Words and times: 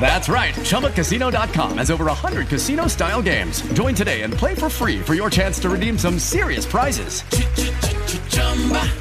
That's 0.00 0.28
right. 0.28 0.54
ChumbaCasino.com 0.54 1.78
has 1.78 1.90
over 1.90 2.04
100 2.06 2.48
casino 2.48 2.86
style 2.86 3.20
games. 3.20 3.60
Join 3.74 3.94
today 3.94 4.22
and 4.22 4.32
play 4.32 4.54
for 4.54 4.70
free 4.70 5.00
for 5.00 5.14
your 5.14 5.28
chance 5.28 5.58
to 5.60 5.68
redeem 5.68 5.98
some 5.98 6.18
serious 6.18 6.64
prizes. 6.64 7.22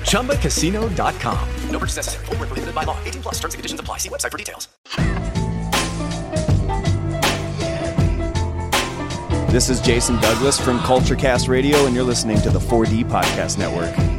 ChumbaCasino.com. 0.01 1.49
No 1.69 1.79
purchase 1.79 1.95
necessary. 1.95 2.25
Void 2.25 2.39
were 2.39 2.45
prohibited 2.47 2.75
by 2.75 2.83
law. 2.83 2.97
18 3.05 3.21
plus 3.21 3.35
terms 3.35 3.53
and 3.53 3.59
conditions 3.59 3.79
apply. 3.79 3.99
See 3.99 4.09
website 4.09 4.31
for 4.31 4.37
details. 4.37 4.67
This 9.51 9.69
is 9.69 9.79
Jason 9.79 10.19
Douglas 10.19 10.59
from 10.59 10.77
Culturecast 10.79 11.47
Radio, 11.47 11.85
and 11.85 11.95
you're 11.95 12.03
listening 12.03 12.39
to 12.41 12.49
the 12.49 12.59
4D 12.59 13.05
Podcast 13.05 13.57
Network. 13.57 14.16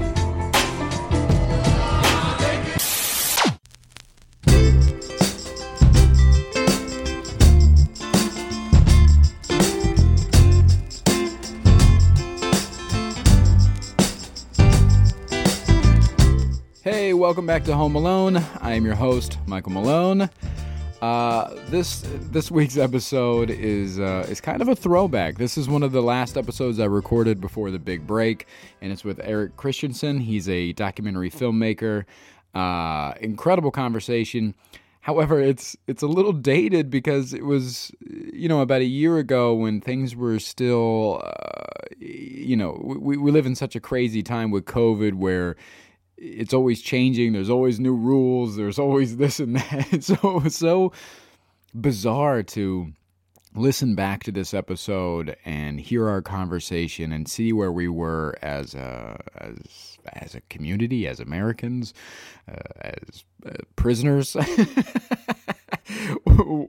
Welcome 17.28 17.44
back 17.44 17.62
to 17.62 17.76
Home 17.76 17.94
Alone. 17.94 18.38
I 18.62 18.72
am 18.72 18.86
your 18.86 18.94
host, 18.94 19.36
Michael 19.44 19.72
Malone. 19.72 20.30
Uh, 21.02 21.54
this 21.66 22.02
this 22.32 22.50
week's 22.50 22.78
episode 22.78 23.50
is 23.50 24.00
uh, 24.00 24.26
is 24.30 24.40
kind 24.40 24.62
of 24.62 24.68
a 24.68 24.74
throwback. 24.74 25.36
This 25.36 25.58
is 25.58 25.68
one 25.68 25.82
of 25.82 25.92
the 25.92 26.00
last 26.00 26.38
episodes 26.38 26.80
I 26.80 26.86
recorded 26.86 27.38
before 27.38 27.70
the 27.70 27.78
big 27.78 28.06
break, 28.06 28.46
and 28.80 28.90
it's 28.90 29.04
with 29.04 29.20
Eric 29.22 29.58
Christensen. 29.58 30.20
He's 30.20 30.48
a 30.48 30.72
documentary 30.72 31.30
filmmaker. 31.30 32.06
Uh, 32.54 33.12
incredible 33.20 33.72
conversation. 33.72 34.54
However, 35.02 35.38
it's 35.38 35.76
it's 35.86 36.02
a 36.02 36.08
little 36.08 36.32
dated 36.32 36.88
because 36.88 37.34
it 37.34 37.44
was 37.44 37.92
you 38.08 38.48
know 38.48 38.62
about 38.62 38.80
a 38.80 38.86
year 38.86 39.18
ago 39.18 39.52
when 39.52 39.82
things 39.82 40.16
were 40.16 40.38
still 40.38 41.20
uh, 41.22 41.88
you 41.98 42.56
know 42.56 42.80
we 42.82 43.18
we 43.18 43.30
live 43.30 43.44
in 43.44 43.54
such 43.54 43.76
a 43.76 43.80
crazy 43.80 44.22
time 44.22 44.50
with 44.50 44.64
COVID 44.64 45.12
where 45.12 45.56
it's 46.20 46.52
always 46.52 46.82
changing. 46.82 47.32
There's 47.32 47.50
always 47.50 47.78
new 47.78 47.94
rules. 47.94 48.56
There's 48.56 48.78
always 48.78 49.16
this 49.16 49.40
and 49.40 49.56
that. 49.56 50.02
So 50.02 50.14
it 50.14 50.44
was 50.44 50.56
so 50.56 50.92
bizarre 51.78 52.42
to 52.42 52.92
listen 53.54 53.94
back 53.94 54.24
to 54.24 54.32
this 54.32 54.54
episode 54.54 55.36
and 55.44 55.80
hear 55.80 56.08
our 56.08 56.22
conversation 56.22 57.12
and 57.12 57.28
see 57.28 57.52
where 57.52 57.72
we 57.72 57.88
were 57.88 58.36
as 58.42 58.74
a 58.74 59.20
as 59.36 59.98
as 60.12 60.34
a 60.34 60.40
community, 60.42 61.06
as 61.06 61.20
Americans, 61.20 61.94
uh, 62.50 62.56
as 62.80 63.24
uh, 63.46 63.52
prisoners. 63.76 64.36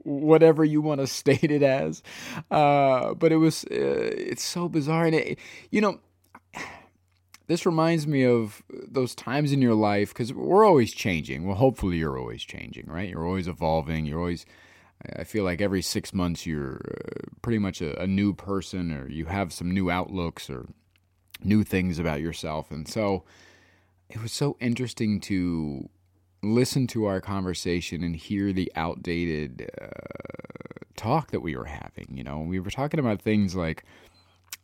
whatever 0.04 0.64
you 0.64 0.80
want 0.80 1.00
to 1.00 1.06
state 1.06 1.44
it 1.44 1.62
as 1.62 2.02
uh, 2.50 3.12
but 3.14 3.32
it 3.32 3.36
was 3.36 3.64
uh, 3.64 3.68
it's 3.70 4.42
so 4.42 4.68
bizarre 4.68 5.06
and 5.06 5.14
it, 5.14 5.38
you 5.70 5.80
know 5.80 5.98
this 7.50 7.66
reminds 7.66 8.06
me 8.06 8.24
of 8.24 8.62
those 8.70 9.12
times 9.12 9.50
in 9.50 9.60
your 9.60 9.74
life 9.74 10.10
because 10.10 10.32
we're 10.32 10.64
always 10.64 10.92
changing. 10.92 11.44
Well, 11.44 11.56
hopefully, 11.56 11.96
you're 11.96 12.16
always 12.16 12.44
changing, 12.44 12.86
right? 12.86 13.08
You're 13.08 13.26
always 13.26 13.48
evolving. 13.48 14.06
You're 14.06 14.20
always, 14.20 14.46
I 15.16 15.24
feel 15.24 15.42
like 15.42 15.60
every 15.60 15.82
six 15.82 16.14
months 16.14 16.46
you're 16.46 16.76
uh, 16.76 17.26
pretty 17.42 17.58
much 17.58 17.82
a, 17.82 18.00
a 18.00 18.06
new 18.06 18.34
person 18.34 18.92
or 18.92 19.08
you 19.08 19.24
have 19.24 19.52
some 19.52 19.68
new 19.68 19.90
outlooks 19.90 20.48
or 20.48 20.68
new 21.42 21.64
things 21.64 21.98
about 21.98 22.20
yourself. 22.20 22.70
And 22.70 22.86
so 22.86 23.24
it 24.08 24.22
was 24.22 24.30
so 24.30 24.56
interesting 24.60 25.18
to 25.22 25.88
listen 26.44 26.86
to 26.86 27.06
our 27.06 27.20
conversation 27.20 28.04
and 28.04 28.14
hear 28.14 28.52
the 28.52 28.70
outdated 28.76 29.68
uh, 29.82 29.88
talk 30.94 31.32
that 31.32 31.40
we 31.40 31.56
were 31.56 31.64
having. 31.64 32.16
You 32.16 32.22
know, 32.22 32.38
we 32.38 32.60
were 32.60 32.70
talking 32.70 33.00
about 33.00 33.20
things 33.20 33.56
like, 33.56 33.82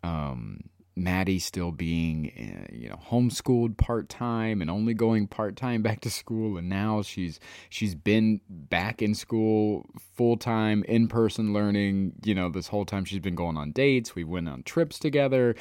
um, 0.05 0.61
Maddie 0.97 1.39
still 1.39 1.73
being, 1.73 2.33
uh, 2.39 2.75
you 2.75 2.89
know, 2.89 2.97
homeschooled 2.97 3.77
part 3.77 4.09
time 4.09 4.63
and 4.63 4.71
only 4.71 4.95
going 4.95 5.27
part 5.27 5.55
time 5.55 5.83
back 5.83 6.01
to 6.01 6.11
school, 6.11 6.57
and 6.57 6.69
now 6.69 7.03
she's 7.03 7.39
she's 7.69 7.95
been 7.95 8.41
back 8.49 9.03
in 9.03 9.15
school 9.15 9.87
full 10.15 10.39
time 10.39 10.83
in 10.85 11.07
person 11.07 11.53
learning. 11.53 12.15
You 12.25 12.35
know, 12.35 12.49
this 12.49 12.69
whole 12.69 12.87
time 12.87 13.05
she's 13.05 13.21
been 13.21 13.35
going 13.35 13.59
on 13.59 13.73
dates. 13.73 14.15
We 14.15 14.25
went 14.25 14.49
on 14.49 14.63
trips 14.63 14.99
together. 14.99 15.55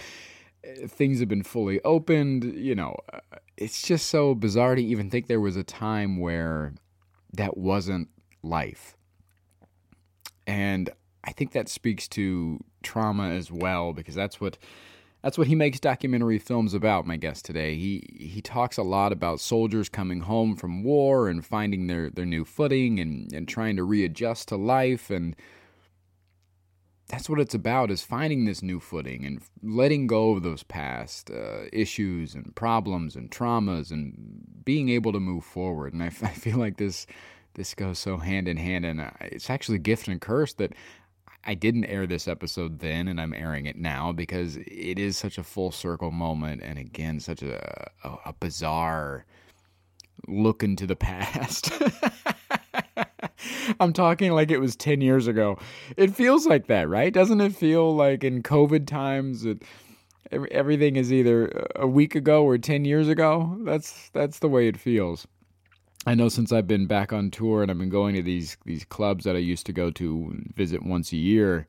Uh, 0.65 0.87
Things 0.87 1.19
have 1.19 1.27
been 1.27 1.43
fully 1.43 1.81
opened. 1.83 2.45
You 2.45 2.75
know, 2.75 2.95
uh, 3.11 3.19
it's 3.57 3.81
just 3.81 4.07
so 4.07 4.35
bizarre 4.35 4.75
to 4.75 4.83
even 4.83 5.09
think 5.09 5.27
there 5.27 5.41
was 5.41 5.57
a 5.57 5.63
time 5.63 6.17
where 6.17 6.73
that 7.33 7.57
wasn't 7.57 8.07
life. 8.41 8.95
And 10.47 10.89
I 11.25 11.31
think 11.31 11.51
that 11.51 11.67
speaks 11.67 12.07
to 12.09 12.63
trauma 12.83 13.31
as 13.31 13.51
well 13.51 13.93
because 13.93 14.15
that's 14.15 14.39
what 14.39 14.57
that's 15.25 15.39
what 15.39 15.47
he 15.47 15.55
makes 15.55 15.79
documentary 15.79 16.37
films 16.37 16.75
about 16.75 17.07
my 17.07 17.17
guest 17.17 17.45
today. 17.45 17.73
He 17.73 18.03
he 18.15 18.43
talks 18.43 18.77
a 18.77 18.83
lot 18.83 19.11
about 19.11 19.39
soldiers 19.39 19.89
coming 19.89 20.19
home 20.19 20.55
from 20.55 20.83
war 20.83 21.27
and 21.27 21.43
finding 21.43 21.87
their 21.87 22.11
their 22.11 22.27
new 22.27 22.45
footing 22.45 22.99
and 22.99 23.33
and 23.33 23.47
trying 23.47 23.75
to 23.77 23.83
readjust 23.83 24.49
to 24.49 24.55
life. 24.55 25.09
And 25.09 25.35
that's 27.07 27.27
what 27.27 27.39
it's 27.39 27.55
about 27.55 27.89
is 27.89 28.03
finding 28.03 28.45
this 28.45 28.61
new 28.61 28.79
footing 28.79 29.25
and 29.25 29.41
letting 29.63 30.05
go 30.05 30.33
of 30.35 30.43
those 30.43 30.61
past 30.61 31.31
uh, 31.31 31.63
issues 31.73 32.35
and 32.35 32.55
problems 32.55 33.15
and 33.15 33.31
traumas 33.31 33.89
and 33.89 34.13
being 34.63 34.89
able 34.89 35.11
to 35.11 35.19
move 35.19 35.43
forward. 35.43 35.91
And 35.91 36.03
I, 36.03 36.05
I 36.21 36.33
feel 36.33 36.59
like 36.59 36.77
this 36.77 37.07
this 37.55 37.73
goes 37.73 37.97
so 37.97 38.17
hand 38.17 38.47
in 38.47 38.57
hand. 38.57 38.85
And 38.85 39.01
uh, 39.01 39.09
it's 39.21 39.49
actually 39.49 39.77
a 39.77 39.79
gift 39.79 40.07
and 40.07 40.21
curse 40.21 40.53
that 40.53 40.73
I 41.45 41.53
didn't 41.53 41.85
air 41.85 42.07
this 42.07 42.27
episode 42.27 42.79
then, 42.79 43.07
and 43.07 43.21
I'm 43.21 43.33
airing 43.33 43.65
it 43.65 43.77
now 43.77 44.11
because 44.11 44.57
it 44.57 44.97
is 44.97 45.17
such 45.17 45.37
a 45.37 45.43
full 45.43 45.71
circle 45.71 46.11
moment, 46.11 46.61
and 46.63 46.79
again, 46.79 47.19
such 47.19 47.43
a 47.43 47.91
a, 48.03 48.09
a 48.27 48.33
bizarre 48.33 49.25
look 50.27 50.63
into 50.63 50.87
the 50.87 50.95
past. 50.95 51.71
I'm 53.79 53.93
talking 53.93 54.31
like 54.31 54.51
it 54.51 54.59
was 54.59 54.75
10 54.75 55.01
years 55.01 55.27
ago. 55.27 55.57
It 55.97 56.15
feels 56.15 56.45
like 56.45 56.67
that, 56.67 56.89
right? 56.89 57.13
Doesn't 57.13 57.41
it 57.41 57.55
feel 57.55 57.95
like 57.95 58.23
in 58.23 58.43
COVID 58.43 58.87
times 58.87 59.45
it, 59.45 59.63
everything 60.31 60.95
is 60.95 61.11
either 61.11 61.67
a 61.75 61.87
week 61.87 62.15
ago 62.15 62.43
or 62.43 62.57
10 62.57 62.85
years 62.85 63.07
ago? 63.07 63.57
That's 63.61 64.09
that's 64.13 64.39
the 64.39 64.49
way 64.49 64.67
it 64.67 64.77
feels. 64.77 65.27
I 66.05 66.13
know 66.13 66.29
since 66.29 66.51
I've 66.51 66.67
been 66.67 66.85
back 66.85 67.11
on 67.11 67.31
tour 67.31 67.61
and 67.61 67.71
I've 67.71 67.79
been 67.79 67.89
going 67.89 68.15
to 68.15 68.21
these 68.21 68.57
these 68.65 68.85
clubs 68.85 69.23
that 69.23 69.35
I 69.35 69.39
used 69.39 69.65
to 69.65 69.73
go 69.73 69.89
to 69.91 70.35
visit 70.53 70.83
once 70.83 71.11
a 71.11 71.17
year, 71.17 71.67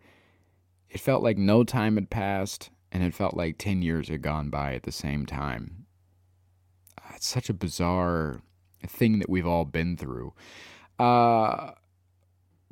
it 0.91 1.01
felt 1.01 1.23
like 1.23 1.39
no 1.39 1.65
time 1.65 1.95
had 1.95 2.11
passed 2.11 2.71
and 2.93 3.03
it 3.03 3.15
felt 3.15 3.35
like 3.35 3.59
10 3.59 3.83
years 3.83 4.09
had 4.09 4.23
gone 4.23 4.51
by 4.51 4.75
at 4.75 4.83
the 4.85 4.93
same 4.93 5.27
time. 5.27 5.87
Uh, 6.99 7.13
It's 7.15 7.27
such 7.27 7.49
a 7.49 7.55
bizarre 7.55 8.43
thing 8.87 9.19
that 9.19 9.29
we've 9.29 9.47
all 9.47 9.65
been 9.65 9.97
through. 9.97 10.33
Uh, 10.99 11.73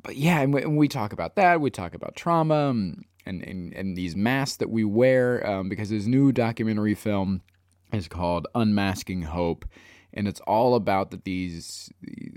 but 0.03 0.15
yeah, 0.15 0.41
and 0.41 0.53
we, 0.53 0.61
and 0.61 0.77
we 0.77 0.87
talk 0.87 1.13
about 1.13 1.35
that. 1.35 1.61
We 1.61 1.69
talk 1.69 1.93
about 1.93 2.15
trauma 2.15 2.69
and, 2.69 3.05
and, 3.25 3.43
and, 3.43 3.73
and 3.73 3.97
these 3.97 4.15
masks 4.15 4.57
that 4.57 4.69
we 4.69 4.83
wear 4.83 5.45
um, 5.47 5.67
because 5.67 5.89
his 5.89 6.07
new 6.07 6.31
documentary 6.31 6.95
film 6.95 7.41
is 7.91 8.07
called 8.07 8.47
Unmasking 8.55 9.23
Hope 9.23 9.65
and 10.15 10.27
it's 10.27 10.39
all 10.41 10.75
about 10.75 11.11
that 11.11 11.25
these 11.25 11.91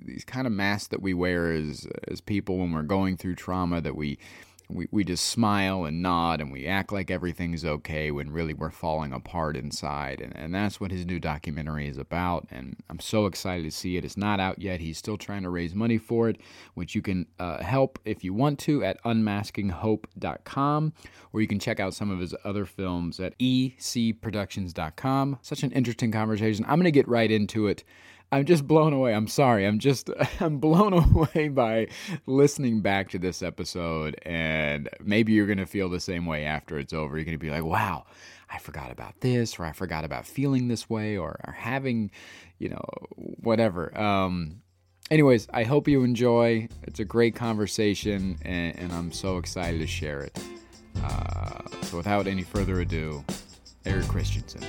these 0.04 0.24
kind 0.24 0.46
of 0.46 0.52
masks 0.52 0.88
that 0.88 1.00
we 1.00 1.14
wear 1.14 1.52
as 1.52 1.86
as 2.08 2.20
people 2.20 2.58
when 2.58 2.72
we're 2.72 2.82
going 2.82 3.16
through 3.16 3.36
trauma 3.36 3.80
that 3.80 3.96
we 3.96 4.18
we, 4.68 4.86
we 4.90 5.02
just 5.02 5.26
smile 5.26 5.84
and 5.84 6.02
nod 6.02 6.40
and 6.40 6.52
we 6.52 6.66
act 6.66 6.92
like 6.92 7.10
everything's 7.10 7.64
okay 7.64 8.10
when 8.10 8.30
really 8.30 8.52
we're 8.52 8.70
falling 8.70 9.12
apart 9.12 9.56
inside. 9.56 10.20
And, 10.20 10.36
and 10.36 10.54
that's 10.54 10.80
what 10.80 10.90
his 10.90 11.06
new 11.06 11.18
documentary 11.18 11.88
is 11.88 11.96
about. 11.96 12.46
And 12.50 12.76
I'm 12.90 13.00
so 13.00 13.26
excited 13.26 13.64
to 13.64 13.70
see 13.70 13.96
it. 13.96 14.04
It's 14.04 14.16
not 14.16 14.40
out 14.40 14.58
yet. 14.58 14.80
He's 14.80 14.98
still 14.98 15.16
trying 15.16 15.42
to 15.42 15.50
raise 15.50 15.74
money 15.74 15.96
for 15.96 16.28
it, 16.28 16.40
which 16.74 16.94
you 16.94 17.00
can 17.00 17.26
uh, 17.38 17.62
help 17.62 17.98
if 18.04 18.22
you 18.22 18.34
want 18.34 18.58
to 18.60 18.84
at 18.84 19.02
unmaskinghope.com, 19.04 20.92
or 21.32 21.40
you 21.40 21.46
can 21.46 21.58
check 21.58 21.80
out 21.80 21.94
some 21.94 22.10
of 22.10 22.20
his 22.20 22.34
other 22.44 22.66
films 22.66 23.18
at 23.20 23.38
ecproductions.com. 23.38 25.38
Such 25.40 25.62
an 25.62 25.72
interesting 25.72 26.12
conversation. 26.12 26.64
I'm 26.68 26.76
going 26.76 26.84
to 26.84 26.90
get 26.90 27.08
right 27.08 27.30
into 27.30 27.68
it. 27.68 27.84
I'm 28.30 28.44
just 28.44 28.66
blown 28.66 28.92
away. 28.92 29.14
I'm 29.14 29.26
sorry. 29.26 29.66
I'm 29.66 29.78
just 29.78 30.10
I'm 30.40 30.58
blown 30.58 30.92
away 31.14 31.48
by 31.48 31.88
listening 32.26 32.80
back 32.80 33.10
to 33.10 33.18
this 33.18 33.42
episode 33.42 34.18
and 34.22 34.88
maybe 35.00 35.32
you're 35.32 35.46
going 35.46 35.58
to 35.58 35.66
feel 35.66 35.88
the 35.88 36.00
same 36.00 36.26
way 36.26 36.44
after 36.44 36.78
it's 36.78 36.92
over. 36.92 37.16
You're 37.16 37.24
going 37.24 37.38
to 37.38 37.38
be 37.38 37.50
like, 37.50 37.64
"Wow, 37.64 38.04
I 38.50 38.58
forgot 38.58 38.90
about 38.90 39.20
this 39.20 39.58
or 39.58 39.64
I 39.64 39.72
forgot 39.72 40.04
about 40.04 40.26
feeling 40.26 40.68
this 40.68 40.90
way 40.90 41.16
or, 41.16 41.40
or 41.46 41.52
having, 41.52 42.10
you 42.58 42.68
know, 42.68 42.84
whatever." 43.16 43.96
Um 43.98 44.62
anyways, 45.10 45.48
I 45.52 45.64
hope 45.64 45.88
you 45.88 46.04
enjoy. 46.04 46.68
It's 46.82 47.00
a 47.00 47.04
great 47.04 47.34
conversation 47.34 48.38
and, 48.42 48.78
and 48.78 48.92
I'm 48.92 49.12
so 49.12 49.38
excited 49.38 49.80
to 49.80 49.86
share 49.86 50.20
it. 50.20 50.38
Uh, 51.02 51.62
so 51.82 51.96
without 51.96 52.26
any 52.26 52.42
further 52.42 52.80
ado, 52.80 53.24
Eric 53.86 54.06
Christensen. 54.08 54.62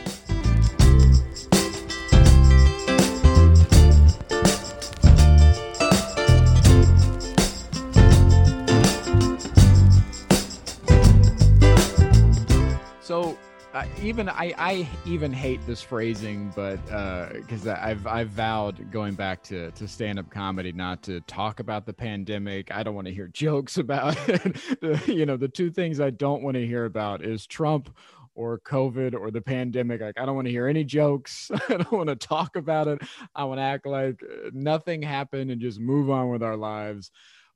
Even 14.02 14.30
I, 14.30 14.54
I 14.58 14.88
even 15.06 15.32
hate 15.32 15.66
this 15.68 15.82
phrasing, 15.82 16.52
but 16.56 16.78
because 16.86 17.68
uh, 17.68 17.80
I've 17.82 18.06
I've 18.08 18.30
vowed 18.30 18.92
going 18.92 19.16
back 19.16 19.44
to 19.44 19.72
to 19.72 19.88
stand 19.88 20.20
up 20.20 20.30
comedy 20.30 20.72
not 20.72 21.04
to 21.04 21.22
talk 21.22 21.60
about 21.60 21.86
the 21.86 21.94
pandemic. 21.94 22.72
I 22.72 22.84
don't 22.84 22.96
want 22.96 23.08
to 23.08 23.14
hear 23.14 23.28
jokes 23.34 23.78
about 23.78 24.18
it. 24.28 25.08
you 25.08 25.26
know, 25.26 25.38
the 25.38 25.48
two 25.48 25.70
things 25.72 26.00
I 26.00 26.10
don't 26.10 26.44
want 26.44 26.56
to 26.56 26.66
hear 26.66 26.86
about 26.86 27.24
is 27.24 27.46
Trump 27.46 27.96
or 28.36 28.60
COVID 28.60 29.14
or 29.14 29.32
the 29.32 29.42
pandemic. 29.42 30.02
Like 30.02 30.20
I 30.20 30.26
don't 30.26 30.36
want 30.36 30.48
to 30.48 30.52
hear 30.52 30.68
any 30.68 30.84
jokes. 30.84 31.52
I 31.70 31.78
don't 31.78 31.92
want 31.92 32.10
to 32.10 32.16
talk 32.16 32.56
about 32.56 32.88
it. 32.88 33.02
I 33.36 33.44
want 33.44 33.60
to 33.60 33.64
act 33.64 33.86
like 33.86 34.22
uh, 34.24 34.50
nothing 34.54 35.02
happened 35.02 35.52
and 35.52 35.62
just 35.62 35.80
move 35.80 36.10
on 36.10 36.30
with 36.30 36.42
our 36.42 36.58
lives. 36.58 37.12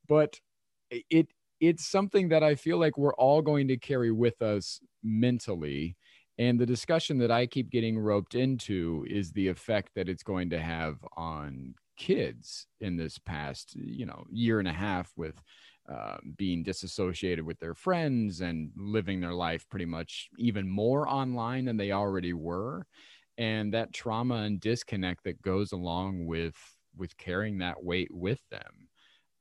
But 0.08 0.40
it 0.90 1.30
it's 1.60 1.86
something 1.86 2.30
that 2.30 2.44
I 2.44 2.56
feel 2.56 2.78
like 2.78 2.98
we're 2.98 3.16
all 3.16 3.42
going 3.42 3.70
to 3.70 3.78
carry 3.78 4.12
with 4.12 4.42
us 4.42 4.82
mentally. 5.02 5.96
And 6.38 6.60
the 6.60 6.66
discussion 6.66 7.20
that 7.20 7.32
I 7.32 7.46
keep 7.46 7.70
getting 7.70 7.98
roped 7.98 8.36
into 8.36 9.06
is 9.08 9.32
the 9.32 9.48
effect 9.48 9.92
that 9.96 10.10
it's 10.10 10.24
going 10.24 10.50
to 10.50 10.60
have 10.60 10.98
on 11.16 11.76
kids 11.96 12.66
in 12.82 12.98
this 12.98 13.20
past, 13.20 13.76
you 13.76 14.06
know, 14.06 14.26
year 14.32 14.60
and 14.60 14.68
a 14.68 14.74
half 14.74 15.12
with 15.16 15.36
uh, 15.88 16.18
being 16.38 16.64
disassociated 16.64 17.46
with 17.46 17.60
their 17.60 17.76
friends 17.76 18.42
and 18.42 18.72
living 18.76 19.20
their 19.20 19.34
life 19.34 19.68
pretty 19.70 19.86
much 19.86 20.30
even 20.38 20.68
more 20.68 21.08
online 21.08 21.66
than 21.66 21.78
they 21.78 21.92
already 21.92 22.34
were. 22.34 22.88
And 23.38 23.74
that 23.74 23.94
trauma 23.94 24.36
and 24.36 24.60
disconnect 24.60 25.24
that 25.26 25.42
goes 25.42 25.72
along 25.72 26.26
with 26.26 26.56
with 26.96 27.18
carrying 27.18 27.58
that 27.58 27.84
weight 27.84 28.14
with 28.14 28.40
them 28.52 28.88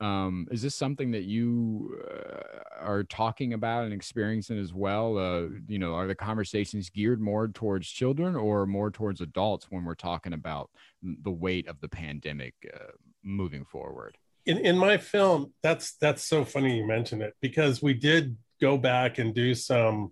um, 0.02 0.48
is 0.50 0.62
this 0.62 0.74
something 0.74 1.12
that 1.12 1.22
you 1.22 1.96
uh, 2.10 2.84
are 2.84 3.04
talking 3.04 3.52
about 3.52 3.84
and 3.84 3.92
experiencing 3.92 4.58
as 4.58 4.74
well? 4.74 5.16
Uh, 5.16 5.48
you 5.68 5.78
know, 5.78 5.94
are 5.94 6.08
the 6.08 6.14
conversations 6.14 6.90
geared 6.90 7.20
more 7.20 7.46
towards 7.46 7.88
children 7.88 8.34
or 8.34 8.66
more 8.66 8.90
towards 8.90 9.20
adults 9.20 9.68
when 9.70 9.84
we're 9.84 9.94
talking 9.94 10.32
about 10.32 10.70
the 11.02 11.30
weight 11.30 11.68
of 11.68 11.80
the 11.80 11.88
pandemic 11.88 12.54
uh, 12.74 12.90
moving 13.22 13.64
forward? 13.64 14.18
In, 14.44 14.58
in 14.58 14.76
my 14.76 14.98
film, 14.98 15.52
that's 15.62 15.94
that's 15.98 16.24
so 16.24 16.44
funny 16.44 16.78
you 16.78 16.86
mentioned 16.86 17.22
it 17.22 17.34
because 17.40 17.80
we 17.80 17.94
did 17.94 18.36
go 18.60 18.76
back 18.76 19.18
and 19.18 19.32
do 19.32 19.54
some 19.54 20.10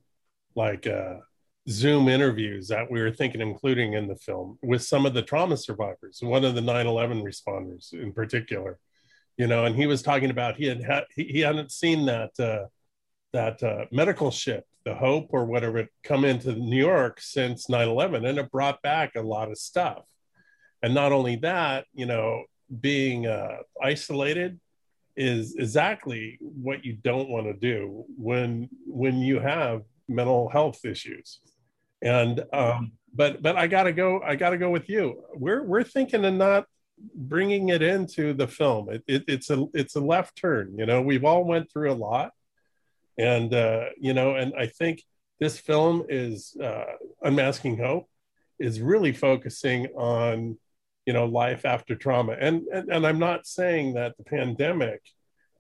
like 0.55 0.87
uh, 0.87 1.15
Zoom 1.69 2.09
interviews 2.09 2.69
that 2.69 2.89
we 2.89 3.01
were 3.03 3.11
thinking 3.11 3.41
including 3.41 3.95
in 3.95 4.07
the 4.07 4.15
film 4.15 4.57
with 4.63 4.85
some 4.85 5.05
of 5.05 5.15
the 5.15 5.23
trauma 5.23 5.57
survivors, 5.57 6.21
one 6.23 6.45
of 6.45 6.55
the 6.55 6.61
9/11 6.61 7.25
responders 7.25 7.93
in 7.93 8.13
particular 8.13 8.79
you 9.41 9.47
know, 9.47 9.65
and 9.65 9.75
he 9.75 9.87
was 9.87 10.03
talking 10.03 10.29
about 10.29 10.57
he 10.57 10.67
had, 10.67 11.07
he, 11.17 11.25
he 11.25 11.41
hadn't 11.41 11.73
seen 11.73 12.05
that 12.05 12.39
uh, 12.39 12.67
that 13.33 13.63
uh, 13.63 13.87
medical 13.91 14.31
ship, 14.31 14.67
the 14.85 14.95
Hope 14.95 15.31
or 15.33 15.47
whatever, 15.47 15.89
come 16.05 16.27
into 16.27 16.53
New 16.53 16.77
York 16.77 17.23
since 17.23 17.67
9/11, 17.69 18.29
and 18.29 18.39
it 18.39 18.51
brought 18.51 18.83
back 18.83 19.13
a 19.17 19.23
lot 19.23 19.51
of 19.51 19.57
stuff. 19.57 20.05
And 20.83 20.93
not 20.93 21.13
only 21.13 21.37
that, 21.37 21.87
you 21.95 22.05
know, 22.05 22.45
being 22.83 23.27
uh, 23.27 23.61
isolated 23.83 24.61
is 25.17 25.55
exactly 25.57 26.37
what 26.41 26.85
you 26.85 26.99
don't 27.03 27.31
want 27.31 27.47
to 27.47 27.55
do 27.55 28.05
when 28.19 28.69
when 28.85 29.21
you 29.21 29.41
have 29.41 29.85
mental 30.07 30.51
health 30.51 30.85
issues. 30.85 31.41
And 32.03 32.45
um, 32.53 32.93
but 33.15 33.41
but 33.41 33.57
I 33.57 33.69
gotta 33.69 33.95
go. 33.95 34.21
I 34.21 34.37
gotta 34.37 34.59
go 34.59 34.69
with 34.69 34.91
you. 34.91 35.25
We're 35.35 35.63
we're 35.63 35.83
thinking 35.83 36.27
of 36.27 36.35
not 36.35 36.67
bringing 37.15 37.69
it 37.71 37.83
into 37.83 38.33
the 38.33 38.49
film. 38.49 38.91
It, 38.91 39.03
it, 39.07 39.25
it's 39.29 39.51
a 39.51 39.67
it's 39.75 39.97
a 39.97 40.01
left 40.01 40.37
turn. 40.37 40.75
You 40.79 40.87
know, 40.87 41.03
we've 41.03 41.25
all 41.25 41.45
went 41.45 41.71
through 41.71 41.93
a 41.93 41.95
lot, 41.95 42.33
and 43.19 43.53
uh, 43.53 43.87
you 43.99 44.15
know, 44.15 44.37
and 44.37 44.53
I 44.59 44.67
think 44.67 45.03
this 45.41 45.59
film 45.59 46.05
is 46.09 46.57
uh, 46.63 46.85
unmasking 47.23 47.79
hope 47.79 48.07
is 48.59 48.81
really 48.81 49.13
focusing 49.13 49.87
on 49.97 50.59
you 51.07 51.13
know 51.15 51.25
life 51.25 51.65
after 51.65 51.97
trauma 51.97 52.37
and, 52.39 52.67
and 52.73 52.91
and 52.91 53.07
i'm 53.07 53.19
not 53.19 53.47
saying 53.47 53.95
that 53.95 54.17
the 54.19 54.23
pandemic 54.23 55.01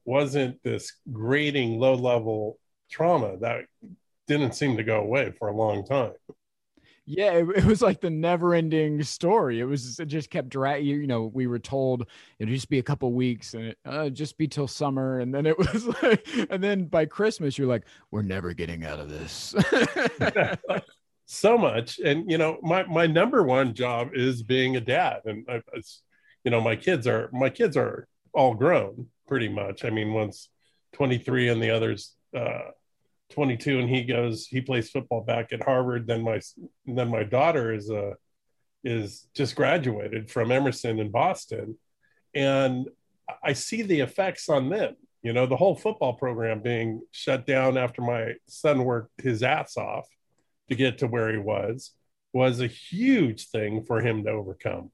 wasn't 0.05 0.63
this 0.63 0.93
grating 1.11 1.79
low 1.79 1.95
level 1.95 2.59
trauma 2.91 3.37
that 3.39 3.65
didn't 4.29 4.55
seem 4.55 4.77
to 4.77 4.85
go 4.85 5.01
away 5.01 5.33
for 5.39 5.49
a 5.49 5.57
long 5.57 5.85
time 5.85 6.13
yeah, 7.11 7.33
it, 7.33 7.49
it, 7.57 7.65
was 7.65 7.83
like 7.83 8.01
the 8.01 8.09
never-ending 8.09 9.03
story. 9.03 9.59
It 9.59 9.65
was 9.65 9.99
it 9.99 10.07
just 10.07 10.31
kept 10.31 10.49
dragging. 10.49 10.87
You 10.87 11.07
know, 11.09 11.25
we 11.25 11.49
were 11.49 11.59
told 11.59 12.07
it'd 12.39 12.55
just 12.55 12.69
be 12.69 12.79
a 12.79 12.85
couple 12.85 13.13
weeks 13.13 13.55
and 13.55 13.65
it, 13.65 13.79
uh, 13.85 14.11
just 14.11 14.39
be 14.39 14.47
till 14.47 14.69
summer, 14.69 15.19
and 15.19 15.35
then 15.35 15.45
it 15.45 15.59
was 15.73 15.87
like, 16.03 16.27
and 16.51 16.63
then 16.63 16.85
by 16.85 17.07
Christmas 17.07 17.59
you're 17.59 17.67
like, 17.67 17.85
we're 18.13 18.23
never 18.23 18.55
getting 18.55 18.85
out 18.85 19.01
of 19.01 19.09
this. 19.09 19.57
so 21.27 21.59
much, 21.59 21.99
and 21.99 22.31
you 22.31 22.39
know, 22.39 22.59
my 22.63 22.85
my 22.85 23.09
number 23.09 23.43
one 23.43 23.75
job 23.75 24.11
is 24.15 24.45
being 24.45 24.77
a 24.77 24.81
dad, 24.81 25.23
and 25.25 25.45
I, 25.49 25.63
you 26.45 26.53
know, 26.53 26.61
my 26.61 26.77
kids 26.77 27.09
are 27.09 27.29
my 27.33 27.51
kids 27.51 27.77
are 27.77 28.07
all 28.33 28.55
grown 28.55 29.09
pretty 29.27 29.49
much. 29.49 29.85
I 29.85 29.91
mean, 29.91 30.13
one's 30.13 30.49
23 30.93 31.49
and 31.49 31.61
the 31.61 31.71
other's 31.71 32.15
uh, 32.37 32.71
22 33.31 33.79
and 33.79 33.89
he 33.89 34.05
goes 34.05 34.47
he 34.47 34.61
plays 34.61 34.91
football 34.91 35.23
back 35.23 35.53
at 35.53 35.63
harvard. 35.63 36.07
Then 36.07 36.23
my 36.23 36.41
then 36.87 37.09
my 37.09 37.23
daughter 37.23 37.73
is 37.73 37.91
a 37.91 38.11
uh, 38.11 38.15
is 38.83 39.29
just 39.35 39.57
graduated 39.57 40.31
from 40.31 40.51
emerson 40.51 40.99
in 40.99 41.11
boston. 41.11 41.77
And 42.35 42.89
i 43.45 43.53
see 43.53 43.83
the 43.83 44.01
effects 44.01 44.49
on 44.49 44.71
them 44.71 44.97
you 45.23 45.33
know 45.33 45.47
the 45.47 45.57
whole 45.57 45.75
football 45.75 46.15
program 46.15 46.61
being 46.61 47.03
shut 47.11 47.47
down 47.47 47.77
after 47.77 48.03
my 48.03 48.35
son 48.47 48.85
worked 48.85 49.21
his 49.21 49.43
ass 49.43 49.77
off 49.77 50.09
to 50.69 50.75
get 50.75 50.99
to 50.99 51.07
where 51.07 51.31
he 51.31 51.39
was 51.39 51.93
was 52.33 52.61
a 52.61 52.67
huge 52.67 53.49
thing 53.49 53.83
for 53.85 54.01
him 54.01 54.25
to 54.25 54.31
overcome. 54.31 54.91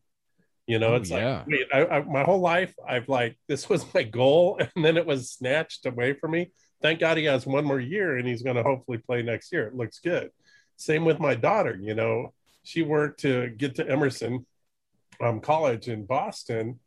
You 0.66 0.78
know 0.80 0.94
oh, 0.94 0.96
it's 0.96 1.10
yeah. 1.10 1.38
like 1.38 1.46
wait, 1.46 1.66
I, 1.72 1.86
I, 1.86 2.02
my 2.02 2.24
whole 2.24 2.40
life 2.40 2.74
i've 2.88 3.08
like 3.08 3.38
this 3.46 3.68
was 3.68 3.84
my 3.94 4.02
goal 4.02 4.58
and 4.74 4.84
then 4.84 4.96
it 4.96 5.06
was 5.06 5.30
snatched 5.30 5.86
away 5.86 6.14
from 6.14 6.32
me 6.32 6.50
thank 6.86 7.00
God 7.00 7.16
he 7.16 7.24
has 7.24 7.44
one 7.44 7.64
more 7.64 7.80
year 7.80 8.16
and 8.16 8.28
he's 8.28 8.42
going 8.42 8.54
to 8.54 8.62
hopefully 8.62 8.98
play 8.98 9.20
next 9.20 9.50
year. 9.52 9.66
It 9.66 9.74
looks 9.74 9.98
good. 9.98 10.30
Same 10.76 11.04
with 11.04 11.18
my 11.18 11.34
daughter. 11.34 11.76
You 11.80 11.96
know, 11.96 12.32
she 12.62 12.82
worked 12.82 13.20
to 13.22 13.48
get 13.48 13.74
to 13.76 13.90
Emerson 13.90 14.46
um, 15.20 15.40
College 15.40 15.88
in 15.88 16.06
Boston. 16.06 16.78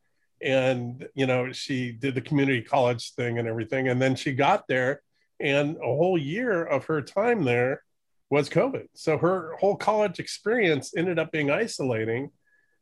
And, 0.41 1.05
you 1.15 1.25
know, 1.25 1.51
she 1.51 1.91
did 1.91 2.15
the 2.15 2.21
community 2.21 2.61
college 2.61 3.13
thing 3.15 3.39
and 3.39 3.47
everything. 3.47 3.89
And 3.89 4.01
then 4.01 4.15
she 4.15 4.31
got 4.31 4.69
there, 4.69 5.01
and 5.41 5.75
a 5.75 5.81
whole 5.81 6.17
year 6.17 6.63
of 6.63 6.85
her 6.85 7.01
time 7.01 7.43
there 7.43 7.83
was 8.29 8.49
COVID. 8.49 8.87
So 8.93 9.17
her 9.17 9.57
whole 9.59 9.75
college 9.75 10.17
experience 10.19 10.93
ended 10.95 11.19
up 11.19 11.33
being 11.33 11.51
isolating. 11.51 12.29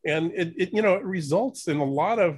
And 0.05 0.31
it, 0.35 0.53
it 0.55 0.69
you 0.71 0.83
know, 0.83 0.93
it 0.95 1.03
results 1.03 1.67
in 1.67 1.77
a 1.77 1.83
lot 1.83 2.19
of, 2.19 2.37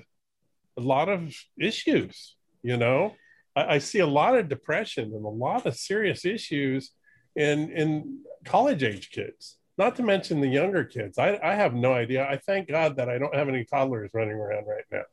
a 0.77 0.81
lot 0.81 1.09
of 1.09 1.35
issues, 1.59 2.37
you 2.63 2.77
know? 2.77 3.15
I, 3.55 3.75
I 3.75 3.77
see 3.77 3.99
a 3.99 4.07
lot 4.07 4.37
of 4.37 4.49
depression 4.49 5.05
and 5.13 5.25
a 5.25 5.29
lot 5.29 5.65
of 5.65 5.75
serious 5.75 6.25
issues 6.25 6.91
in 7.35 7.71
in 7.71 8.19
college 8.45 8.83
age 8.83 9.11
kids 9.11 9.57
not 9.79 9.95
to 9.95 10.03
mention 10.03 10.41
the 10.41 10.47
younger 10.47 10.83
kids. 10.83 11.17
I, 11.17 11.39
I 11.41 11.55
have 11.55 11.73
no 11.73 11.93
idea. 11.93 12.27
I 12.29 12.37
thank 12.37 12.67
god 12.67 12.97
that 12.97 13.09
i 13.09 13.17
don't 13.17 13.33
have 13.33 13.47
any 13.47 13.63
toddlers 13.63 14.11
running 14.13 14.33
around 14.33 14.65
right 14.67 14.83
now. 14.91 15.03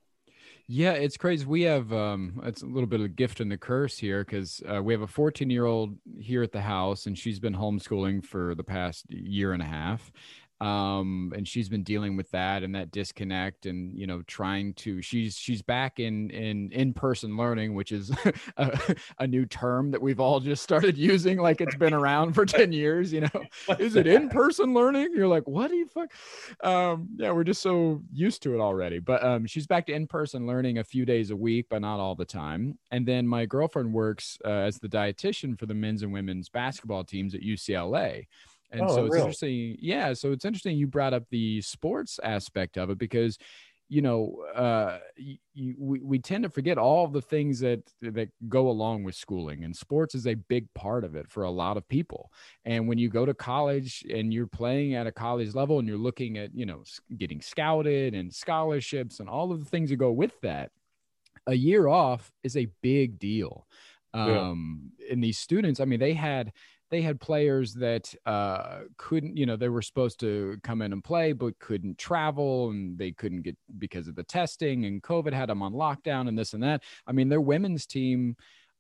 Yeah, 0.68 0.92
it's 0.94 1.16
crazy. 1.16 1.46
We 1.46 1.62
have 1.62 1.92
um, 1.92 2.40
it's 2.44 2.62
a 2.62 2.66
little 2.66 2.88
bit 2.88 2.98
of 2.98 3.06
a 3.06 3.08
gift 3.08 3.38
and 3.38 3.50
the 3.50 3.56
curse 3.56 3.96
here 3.96 4.24
because 4.24 4.60
uh, 4.68 4.82
we 4.82 4.92
have 4.92 5.02
a 5.02 5.06
14 5.06 5.48
year 5.48 5.64
old 5.64 5.96
here 6.18 6.42
at 6.42 6.50
the 6.50 6.60
house, 6.60 7.06
and 7.06 7.16
she's 7.16 7.38
been 7.38 7.54
homeschooling 7.54 8.26
for 8.26 8.56
the 8.56 8.64
past 8.64 9.06
year 9.08 9.52
and 9.52 9.62
a 9.62 9.66
half, 9.66 10.10
um 10.60 11.32
and 11.36 11.46
she's 11.46 11.68
been 11.68 11.82
dealing 11.82 12.16
with 12.16 12.30
that 12.30 12.62
and 12.62 12.74
that 12.74 12.90
disconnect 12.90 13.66
and 13.66 13.94
you 13.98 14.06
know 14.06 14.22
trying 14.26 14.72
to 14.72 15.02
she's 15.02 15.36
she's 15.36 15.60
back 15.60 16.00
in 16.00 16.30
in 16.30 16.70
in-person 16.72 17.36
learning 17.36 17.74
which 17.74 17.92
is 17.92 18.10
a, 18.56 18.96
a 19.18 19.26
new 19.26 19.44
term 19.44 19.90
that 19.90 20.00
we've 20.00 20.18
all 20.18 20.40
just 20.40 20.62
started 20.62 20.96
using 20.96 21.36
like 21.36 21.60
it's 21.60 21.76
been 21.76 21.92
around 21.92 22.32
for 22.32 22.46
10 22.46 22.72
years 22.72 23.12
you 23.12 23.20
know? 23.20 23.42
Is 23.78 23.96
it 23.96 24.06
in-person 24.06 24.72
learning? 24.72 25.12
You're 25.14 25.28
like 25.28 25.46
what 25.46 25.70
do 25.70 25.76
you 25.76 25.88
fuck? 25.88 26.10
Um 26.64 27.08
yeah 27.16 27.32
we're 27.32 27.44
just 27.44 27.60
so 27.60 28.02
used 28.10 28.42
to 28.44 28.54
it 28.54 28.60
already 28.60 28.98
but 28.98 29.22
um 29.22 29.46
she's 29.46 29.66
back 29.66 29.86
to 29.86 29.92
in-person 29.92 30.46
learning 30.46 30.78
a 30.78 30.84
few 30.84 31.04
days 31.04 31.30
a 31.30 31.36
week 31.36 31.66
but 31.68 31.82
not 31.82 32.00
all 32.00 32.14
the 32.14 32.24
time 32.24 32.78
and 32.90 33.06
then 33.06 33.26
my 33.26 33.44
girlfriend 33.44 33.92
works 33.92 34.38
uh, 34.44 34.48
as 34.48 34.78
the 34.78 34.88
dietitian 34.88 35.58
for 35.58 35.66
the 35.66 35.74
men's 35.74 36.02
and 36.02 36.12
women's 36.12 36.48
basketball 36.48 37.04
teams 37.04 37.34
at 37.34 37.42
UCLA 37.42 38.26
and 38.76 38.84
Oh, 38.88 38.94
so 38.94 39.04
it's 39.06 39.12
really? 39.12 39.20
interesting. 39.24 39.76
Yeah. 39.80 40.12
So 40.12 40.32
it's 40.32 40.44
interesting 40.44 40.76
you 40.76 40.86
brought 40.86 41.14
up 41.14 41.24
the 41.30 41.60
sports 41.62 42.20
aspect 42.22 42.76
of 42.78 42.90
it 42.90 42.98
because, 42.98 43.38
you 43.88 44.02
know, 44.02 44.44
uh, 44.54 44.98
y- 45.18 45.38
y- 45.56 45.74
we, 45.78 46.00
we 46.00 46.18
tend 46.18 46.42
to 46.42 46.50
forget 46.50 46.76
all 46.76 47.06
the 47.06 47.22
things 47.22 47.60
that 47.60 47.80
that 48.02 48.28
go 48.48 48.68
along 48.68 49.04
with 49.04 49.14
schooling, 49.14 49.62
and 49.64 49.76
sports 49.76 50.14
is 50.14 50.26
a 50.26 50.34
big 50.34 50.66
part 50.74 51.04
of 51.04 51.14
it 51.14 51.28
for 51.30 51.44
a 51.44 51.50
lot 51.50 51.76
of 51.76 51.86
people. 51.88 52.32
And 52.64 52.88
when 52.88 52.98
you 52.98 53.08
go 53.08 53.24
to 53.24 53.32
college 53.34 54.04
and 54.12 54.34
you're 54.34 54.48
playing 54.48 54.94
at 54.94 55.06
a 55.06 55.12
college 55.12 55.54
level, 55.54 55.78
and 55.78 55.86
you're 55.86 55.98
looking 55.98 56.36
at, 56.36 56.52
you 56.54 56.66
know, 56.66 56.82
getting 57.16 57.40
scouted 57.40 58.14
and 58.14 58.34
scholarships 58.34 59.20
and 59.20 59.28
all 59.28 59.52
of 59.52 59.60
the 59.60 59.70
things 59.70 59.90
that 59.90 59.96
go 59.96 60.10
with 60.10 60.40
that, 60.40 60.72
a 61.46 61.54
year 61.54 61.86
off 61.86 62.32
is 62.42 62.56
a 62.56 62.66
big 62.82 63.18
deal. 63.20 63.68
Yeah. 64.14 64.48
Um, 64.48 64.92
and 65.10 65.22
these 65.22 65.38
students, 65.38 65.78
I 65.78 65.84
mean, 65.84 66.00
they 66.00 66.14
had 66.14 66.52
they 66.90 67.02
had 67.02 67.20
players 67.20 67.74
that 67.74 68.14
uh, 68.26 68.80
couldn't, 68.96 69.36
you 69.36 69.44
know, 69.44 69.56
they 69.56 69.68
were 69.68 69.82
supposed 69.82 70.20
to 70.20 70.56
come 70.62 70.82
in 70.82 70.92
and 70.92 71.02
play, 71.02 71.32
but 71.32 71.58
couldn't 71.58 71.98
travel 71.98 72.70
and 72.70 72.96
they 72.96 73.10
couldn't 73.10 73.42
get 73.42 73.56
because 73.78 74.06
of 74.06 74.14
the 74.14 74.22
testing 74.22 74.84
and 74.84 75.02
COVID 75.02 75.32
had 75.32 75.48
them 75.48 75.62
on 75.62 75.72
lockdown 75.72 76.28
and 76.28 76.38
this 76.38 76.54
and 76.54 76.62
that. 76.62 76.82
I 77.06 77.12
mean, 77.12 77.28
their 77.28 77.40
women's 77.40 77.86
team 77.86 78.36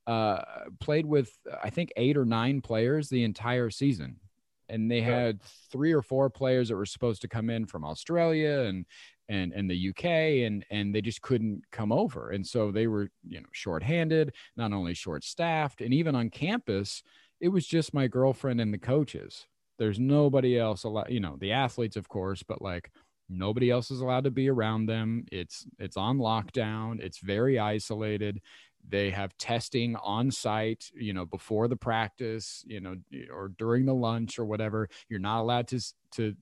uh, 0.06 0.40
played 0.78 1.06
with, 1.06 1.36
I 1.62 1.70
think, 1.70 1.92
eight 1.96 2.16
or 2.16 2.24
nine 2.24 2.60
players 2.60 3.08
the 3.08 3.24
entire 3.24 3.70
season. 3.70 4.20
And 4.68 4.90
they 4.90 5.00
had 5.00 5.40
three 5.70 5.92
or 5.92 6.02
four 6.02 6.28
players 6.28 6.68
that 6.68 6.76
were 6.76 6.86
supposed 6.86 7.22
to 7.22 7.28
come 7.28 7.50
in 7.50 7.66
from 7.66 7.84
Australia 7.84 8.60
and 8.62 8.84
and 9.28 9.52
and 9.52 9.70
the 9.70 9.90
UK 9.90 10.04
and 10.44 10.64
and 10.70 10.92
they 10.92 11.00
just 11.00 11.22
couldn't 11.22 11.62
come 11.70 11.92
over. 11.92 12.30
And 12.30 12.44
so 12.44 12.72
they 12.72 12.88
were, 12.88 13.08
you 13.28 13.40
know, 13.40 13.46
shorthanded, 13.52 14.32
not 14.56 14.72
only 14.72 14.94
short 14.94 15.22
staffed, 15.22 15.82
and 15.82 15.94
even 15.94 16.16
on 16.16 16.30
campus, 16.30 17.04
it 17.40 17.48
was 17.48 17.66
just 17.66 17.94
my 17.94 18.06
girlfriend 18.06 18.60
and 18.60 18.72
the 18.72 18.78
coaches. 18.78 19.46
There's 19.78 19.98
nobody 19.98 20.58
else 20.58 20.84
allowed, 20.84 21.10
you 21.10 21.20
know, 21.20 21.36
the 21.38 21.52
athletes, 21.52 21.96
of 21.96 22.08
course, 22.08 22.42
but 22.42 22.62
like 22.62 22.90
nobody 23.28 23.70
else 23.70 23.90
is 23.90 24.00
allowed 24.00 24.24
to 24.24 24.30
be 24.30 24.48
around 24.48 24.86
them. 24.86 25.26
It's 25.30 25.66
it's 25.78 25.96
on 25.96 26.18
lockdown. 26.18 27.00
It's 27.00 27.18
very 27.18 27.58
isolated. 27.58 28.40
They 28.88 29.10
have 29.10 29.36
testing 29.36 29.96
on 29.96 30.30
site, 30.30 30.90
you 30.94 31.12
know, 31.12 31.26
before 31.26 31.68
the 31.68 31.76
practice, 31.76 32.64
you 32.66 32.80
know, 32.80 32.96
or 33.32 33.48
during 33.58 33.84
the 33.84 33.94
lunch 33.94 34.38
or 34.38 34.44
whatever. 34.44 34.88
You're 35.08 35.18
not 35.20 35.40
allowed 35.40 35.68
to 35.68 35.80
to 36.12 36.34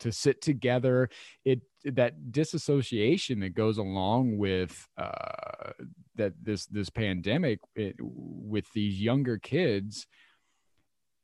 to 0.00 0.12
sit 0.12 0.42
together. 0.42 1.08
It 1.44 1.62
that 1.84 2.32
disassociation 2.32 3.40
that 3.40 3.54
goes 3.54 3.78
along 3.78 4.36
with 4.36 4.88
uh, 4.98 5.72
that 6.16 6.34
this 6.42 6.66
this 6.66 6.90
pandemic 6.90 7.60
it, 7.74 7.96
with 8.00 8.70
these 8.72 9.00
younger 9.00 9.38
kids 9.38 10.06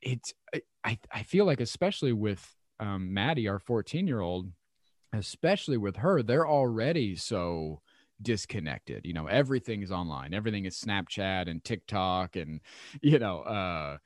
it's 0.02 0.32
I- 0.84 0.98
I, 1.12 1.22
feel 1.22 1.44
like 1.44 1.60
especially 1.60 2.12
with 2.12 2.54
um, 2.80 3.12
Maddie, 3.12 3.48
our 3.48 3.58
14 3.58 4.06
year 4.06 4.20
old, 4.20 4.50
especially 5.12 5.76
with 5.76 5.96
her, 5.96 6.22
they're 6.22 6.48
already 6.48 7.16
so 7.16 7.82
disconnected. 8.22 9.04
You 9.04 9.12
know, 9.12 9.26
everything 9.26 9.82
is 9.82 9.90
online, 9.90 10.32
everything 10.34 10.64
is 10.64 10.80
Snapchat 10.80 11.48
and 11.48 11.62
TikTok, 11.62 12.36
and 12.36 12.60
you 13.02 13.18
know, 13.18 13.40
uh, 13.40 13.98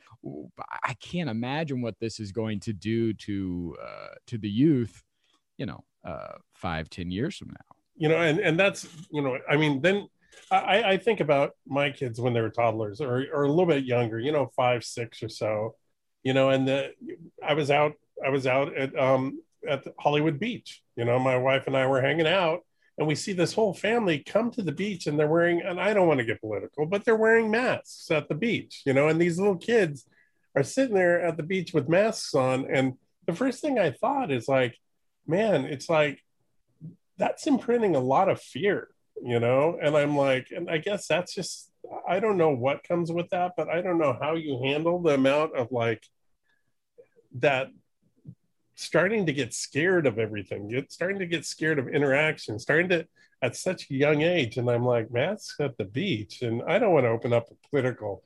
I 0.82 0.94
can't 0.94 1.30
imagine 1.30 1.80
what 1.82 1.98
this 2.00 2.18
is 2.20 2.32
going 2.32 2.60
to 2.60 2.72
do 2.72 3.12
to 3.14 3.76
uh, 3.82 4.14
to 4.28 4.38
the 4.38 4.50
youth. 4.50 5.02
You 5.58 5.66
know, 5.66 5.84
uh, 6.04 6.38
five, 6.54 6.90
ten 6.90 7.10
years 7.10 7.36
from 7.36 7.48
now. 7.48 7.76
you 7.96 8.08
know 8.08 8.16
and 8.16 8.40
and 8.40 8.58
that's 8.58 8.88
you 9.12 9.22
know 9.22 9.38
i 9.48 9.56
mean 9.56 9.80
then 9.82 10.08
i 10.50 10.82
i 10.92 10.96
think 10.96 11.20
about 11.20 11.50
my 11.66 11.90
kids 11.90 12.18
when 12.20 12.32
they 12.32 12.40
were 12.40 12.50
toddlers 12.50 13.00
or 13.00 13.26
or 13.32 13.44
a 13.44 13.48
little 13.48 13.66
bit 13.66 13.84
younger 13.84 14.18
you 14.18 14.32
know 14.32 14.46
five 14.56 14.82
six 14.82 15.22
or 15.22 15.28
so 15.28 15.74
you 16.22 16.32
know 16.32 16.50
and 16.50 16.66
the 16.66 16.92
i 17.46 17.54
was 17.54 17.70
out 17.70 17.92
i 18.24 18.28
was 18.28 18.46
out 18.46 18.74
at 18.76 18.96
um 18.98 19.40
at 19.68 19.84
hollywood 19.98 20.38
beach 20.38 20.82
you 20.96 21.04
know 21.04 21.18
my 21.18 21.36
wife 21.36 21.66
and 21.66 21.76
i 21.76 21.86
were 21.86 22.00
hanging 22.00 22.26
out 22.26 22.60
and 22.98 23.06
we 23.06 23.14
see 23.14 23.32
this 23.32 23.52
whole 23.52 23.72
family 23.72 24.18
come 24.18 24.50
to 24.50 24.62
the 24.62 24.72
beach 24.72 25.06
and 25.06 25.18
they're 25.18 25.28
wearing 25.28 25.62
and 25.62 25.80
i 25.80 25.92
don't 25.92 26.08
want 26.08 26.18
to 26.18 26.26
get 26.26 26.40
political 26.40 26.86
but 26.86 27.04
they're 27.04 27.16
wearing 27.16 27.50
masks 27.50 28.10
at 28.10 28.28
the 28.28 28.34
beach 28.34 28.82
you 28.84 28.92
know 28.92 29.08
and 29.08 29.20
these 29.20 29.38
little 29.38 29.56
kids 29.56 30.04
are 30.54 30.62
sitting 30.62 30.94
there 30.94 31.20
at 31.20 31.36
the 31.36 31.42
beach 31.42 31.72
with 31.72 31.88
masks 31.88 32.34
on 32.34 32.66
and 32.70 32.94
the 33.26 33.34
first 33.34 33.60
thing 33.60 33.78
i 33.78 33.90
thought 33.90 34.30
is 34.30 34.48
like 34.48 34.76
man 35.26 35.64
it's 35.64 35.88
like 35.88 36.20
that's 37.22 37.46
imprinting 37.46 37.94
a 37.94 38.00
lot 38.00 38.28
of 38.28 38.40
fear, 38.40 38.88
you 39.22 39.38
know? 39.38 39.78
And 39.80 39.96
I'm 39.96 40.16
like, 40.16 40.48
and 40.54 40.68
I 40.68 40.78
guess 40.78 41.06
that's 41.06 41.34
just, 41.34 41.70
I 42.06 42.20
don't 42.20 42.36
know 42.36 42.50
what 42.50 42.84
comes 42.84 43.10
with 43.10 43.30
that, 43.30 43.52
but 43.56 43.68
I 43.68 43.80
don't 43.80 43.98
know 43.98 44.16
how 44.20 44.34
you 44.34 44.60
handle 44.62 45.00
the 45.00 45.14
amount 45.14 45.56
of 45.56 45.72
like 45.72 46.06
that 47.36 47.68
starting 48.74 49.26
to 49.26 49.32
get 49.32 49.54
scared 49.54 50.06
of 50.06 50.18
everything, 50.18 50.68
get 50.68 50.92
starting 50.92 51.18
to 51.18 51.26
get 51.26 51.44
scared 51.44 51.78
of 51.78 51.88
interaction, 51.88 52.58
starting 52.58 52.88
to 52.90 53.06
at 53.42 53.56
such 53.56 53.90
a 53.90 53.94
young 53.94 54.22
age. 54.22 54.56
And 54.56 54.70
I'm 54.70 54.84
like, 54.84 55.10
masks 55.10 55.56
at 55.60 55.76
the 55.76 55.84
beach. 55.84 56.42
And 56.42 56.62
I 56.62 56.78
don't 56.78 56.92
want 56.92 57.04
to 57.04 57.10
open 57.10 57.32
up 57.32 57.48
a 57.50 57.68
political 57.68 58.22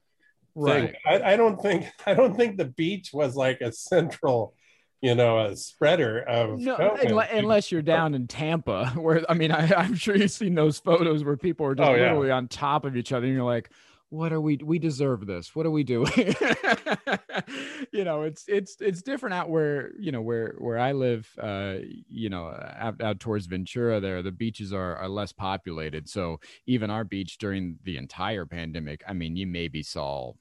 thing. 0.54 0.94
I, 1.06 1.32
I 1.32 1.36
don't 1.36 1.60
think, 1.60 1.86
I 2.06 2.14
don't 2.14 2.36
think 2.36 2.58
the 2.58 2.66
beach 2.66 3.10
was 3.12 3.34
like 3.34 3.60
a 3.62 3.72
central, 3.72 4.54
you 5.02 5.14
know, 5.14 5.38
a 5.46 5.56
spreader 5.56 6.20
of 6.20 6.58
No, 6.58 6.76
COVID. 6.76 7.04
unle- 7.10 7.34
unless 7.38 7.70
you're 7.70 7.82
down 7.82 8.14
in 8.14 8.26
Tampa, 8.26 8.86
where 8.96 9.24
I 9.30 9.34
mean, 9.34 9.52
I, 9.52 9.72
I'm 9.74 9.94
sure 9.94 10.16
you've 10.16 10.30
seen 10.30 10.54
those 10.54 10.78
photos 10.78 11.24
where 11.24 11.36
people 11.36 11.66
are 11.66 11.74
just 11.74 11.88
Oh, 11.88 11.94
yeah. 11.94 12.02
literally 12.04 12.30
on 12.30 12.48
top 12.48 12.84
of 12.84 12.96
each 12.96 13.12
other, 13.12 13.26
and 13.26 13.34
you're 13.34 13.44
like, 13.44 13.70
"What 14.08 14.32
are 14.32 14.40
we? 14.40 14.56
We 14.56 14.78
deserve 14.78 15.26
this. 15.26 15.54
What 15.54 15.66
are 15.66 15.70
we 15.70 15.84
doing?" 15.84 16.10
you 17.92 18.04
know, 18.04 18.22
it's 18.22 18.44
it's 18.48 18.76
it's 18.80 19.02
different 19.02 19.34
out 19.34 19.50
where 19.50 19.90
you 19.98 20.12
know 20.12 20.20
where 20.22 20.54
where 20.58 20.78
I 20.78 20.92
live. 20.92 21.28
Uh, 21.40 21.76
you 22.08 22.28
know, 22.28 22.46
out, 22.76 23.00
out 23.02 23.20
towards 23.20 23.46
Ventura, 23.46 24.00
there 24.00 24.22
the 24.22 24.32
beaches 24.32 24.72
are 24.72 24.96
are 24.96 25.08
less 25.08 25.32
populated, 25.32 26.08
so 26.08 26.40
even 26.66 26.90
our 26.90 27.04
beach 27.04 27.38
during 27.38 27.78
the 27.84 27.96
entire 27.96 28.46
pandemic, 28.46 29.02
I 29.06 29.12
mean, 29.12 29.36
you 29.36 29.46
maybe 29.46 29.82
saw 29.82 30.32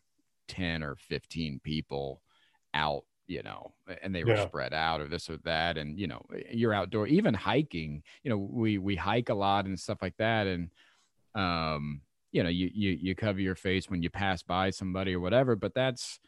ten 0.47 0.83
or 0.83 0.95
fifteen 0.95 1.59
people 1.63 2.21
out 2.73 3.03
you 3.27 3.41
know 3.43 3.73
and 4.01 4.13
they 4.15 4.23
were 4.23 4.35
Yeah. 4.35 4.47
spread 4.47 4.73
out 4.73 5.01
or 5.01 5.07
this 5.07 5.29
or 5.29 5.37
that 5.37 5.77
and 5.77 5.99
you 5.99 6.07
know 6.07 6.21
you're 6.51 6.73
outdoor 6.73 7.07
even 7.07 7.33
hiking 7.33 8.03
you 8.23 8.29
know 8.29 8.37
we 8.37 8.77
we 8.77 8.95
hike 8.95 9.29
a 9.29 9.33
lot 9.33 9.65
and 9.65 9.79
stuff 9.79 9.99
like 10.01 10.15
that 10.17 10.47
and 10.47 10.69
um 11.35 12.01
you 12.31 12.43
know 12.43 12.49
you 12.49 12.69
you 12.73 12.91
you 12.91 13.15
cover 13.15 13.39
your 13.39 13.55
face 13.55 13.89
when 13.89 14.01
you 14.03 14.09
pass 14.09 14.43
by 14.43 14.69
somebody 14.69 15.13
or 15.13 15.19
whatever 15.19 15.55
but 15.55 15.73
that's 15.73 16.19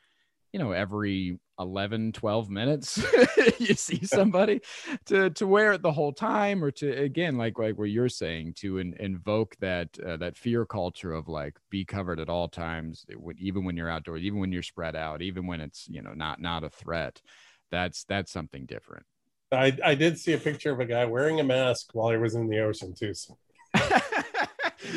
you 0.54 0.60
know 0.60 0.72
every 0.72 1.40
11 1.60 2.12
12 2.12 2.50
minutes 2.50 3.04
you 3.60 3.74
see 3.74 4.06
somebody 4.06 4.62
to 5.06 5.30
to 5.32 5.48
wear 5.48 5.74
it 5.74 5.82
the 5.82 5.92
whole 5.92 6.14
time 6.14 6.64
or 6.64 6.72
to 6.72 6.92
again 6.92 7.38
like 7.38 7.58
like 7.58 7.78
what 7.78 7.90
you're 7.90 8.10
saying 8.10 8.54
to 8.54 8.78
in, 8.78 8.94
invoke 9.00 9.56
that 9.60 9.90
uh, 10.06 10.18
that 10.18 10.38
fear 10.38 10.66
culture 10.66 11.14
of 11.14 11.28
like 11.28 11.58
be 11.70 11.84
covered 11.84 12.20
at 12.20 12.30
all 12.30 12.48
times 12.48 13.06
would- 13.16 13.40
even 13.40 13.64
when 13.64 13.76
you're 13.76 13.90
outdoors 13.90 14.22
even 14.22 14.40
when 14.40 14.52
you're 14.52 14.64
spread 14.64 14.96
out 14.96 15.22
even 15.22 15.48
when 15.48 15.62
it's 15.62 15.88
you 15.88 16.02
know 16.02 16.14
not 16.14 16.40
not 16.40 16.64
a 16.64 16.70
threat 16.70 17.22
that's 17.72 18.04
that's 18.06 18.32
something 18.32 18.66
different 18.66 19.06
I, 19.52 19.78
I 19.84 19.96
did 19.96 20.20
see 20.20 20.34
a 20.34 20.38
picture 20.38 20.72
of 20.72 20.80
a 20.80 20.86
guy 20.86 21.06
wearing 21.06 21.40
a 21.40 21.44
mask 21.44 21.90
while 21.94 22.12
he 22.12 22.18
was 22.18 22.36
in 22.36 22.50
the 22.50 22.60
ocean 22.60 22.94
too. 22.94 23.14
So, 23.14 23.38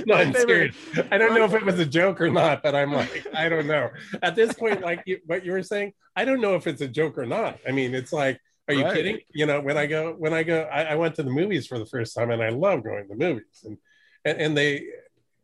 no, 0.07 0.15
I'm 0.15 0.33
serious. 0.35 0.77
I 1.11 1.19
don't 1.19 1.35
know 1.35 1.45
if 1.45 1.55
it 1.55 1.65
was 1.65 1.79
a 1.79 1.87
joke 1.87 2.21
or 2.21 2.31
not, 2.31 2.63
but 2.63 2.75
I'm 2.75 2.93
like, 2.93 3.27
I 3.35 3.49
don't 3.49 3.67
know. 3.67 3.91
At 4.23 4.35
this 4.37 4.53
point, 4.53 4.81
like 4.83 5.03
you, 5.07 5.19
what 5.27 5.45
you 5.45 5.53
were 5.53 5.63
saying, 5.63 5.93
I 6.17 6.25
don't 6.25 6.41
know 6.41 6.55
if 6.55 6.67
it's 6.67 6.81
a 6.81 6.89
joke 6.89 7.19
or 7.19 7.27
not. 7.27 7.59
I 7.67 7.73
mean, 7.73 7.95
it's 7.95 8.13
like, 8.13 8.41
are 8.69 8.75
you 8.75 8.85
Right. 8.85 8.95
kidding? 8.95 9.19
You 9.33 9.47
know, 9.47 9.61
when 9.61 9.77
I 9.77 9.87
go, 9.87 10.13
when 10.13 10.33
I 10.33 10.43
go, 10.43 10.63
I, 10.63 10.83
I 10.83 10.95
went 10.95 11.15
to 11.17 11.23
the 11.23 11.31
movies 11.31 11.67
for 11.67 11.79
the 11.79 11.87
first 11.87 12.15
time, 12.15 12.31
and 12.31 12.43
I 12.43 12.51
love 12.51 12.85
going 12.85 13.03
to 13.09 13.09
the 13.09 13.17
movies, 13.17 13.65
and 13.65 13.79
and, 14.25 14.41
and 14.41 14.57
they. 14.57 14.85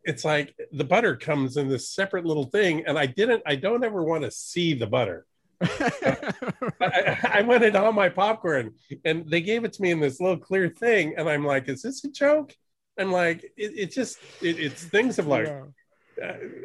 It's 0.03 0.23
like 0.23 0.55
the 0.71 0.85
butter 0.85 1.17
comes 1.17 1.57
in 1.57 1.67
this 1.67 1.89
separate 1.89 2.23
little 2.23 2.45
thing, 2.45 2.85
and 2.85 2.97
I 2.97 3.07
didn't. 3.07 3.43
I 3.45 3.55
don't 3.57 3.83
ever 3.83 4.01
want 4.01 4.23
to 4.23 4.31
see 4.31 4.73
the 4.73 4.87
butter. 4.87 5.25
I, 5.61 7.17
I 7.33 7.41
wanted 7.41 7.75
all 7.75 7.91
my 7.91 8.09
popcorn 8.09 8.75
and 9.03 9.29
they 9.29 9.41
gave 9.41 9.63
it 9.63 9.73
to 9.73 9.81
me 9.81 9.91
in 9.91 9.99
this 9.99 10.21
little 10.21 10.37
clear 10.37 10.69
thing. 10.69 11.15
And 11.17 11.27
I'm 11.27 11.43
like, 11.45 11.67
is 11.67 11.81
this 11.81 12.03
a 12.03 12.11
joke? 12.11 12.55
I'm 12.97 13.11
like, 13.11 13.43
it, 13.43 13.73
it's 13.75 13.95
just, 13.95 14.17
it, 14.41 14.59
it's 14.59 14.83
things 14.83 15.19
of 15.19 15.27
like, 15.27 15.47
Yeah. 15.47 15.63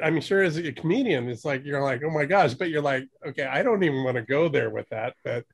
I'm 0.03 0.21
sure 0.21 0.43
as 0.43 0.57
a 0.57 0.73
comedian, 0.73 1.29
it's 1.29 1.45
like 1.45 1.65
you're 1.65 1.83
like, 1.83 2.03
oh 2.05 2.11
my 2.11 2.25
gosh, 2.25 2.55
but 2.55 2.71
you're 2.71 2.83
like, 2.83 3.05
okay, 3.27 3.45
I 3.45 3.62
don't 3.62 3.83
even 3.83 4.03
want 4.03 4.17
to 4.17 4.23
go 4.23 4.49
there 4.49 4.71
with 4.71 4.89
that. 4.91 5.15
But 5.25 5.45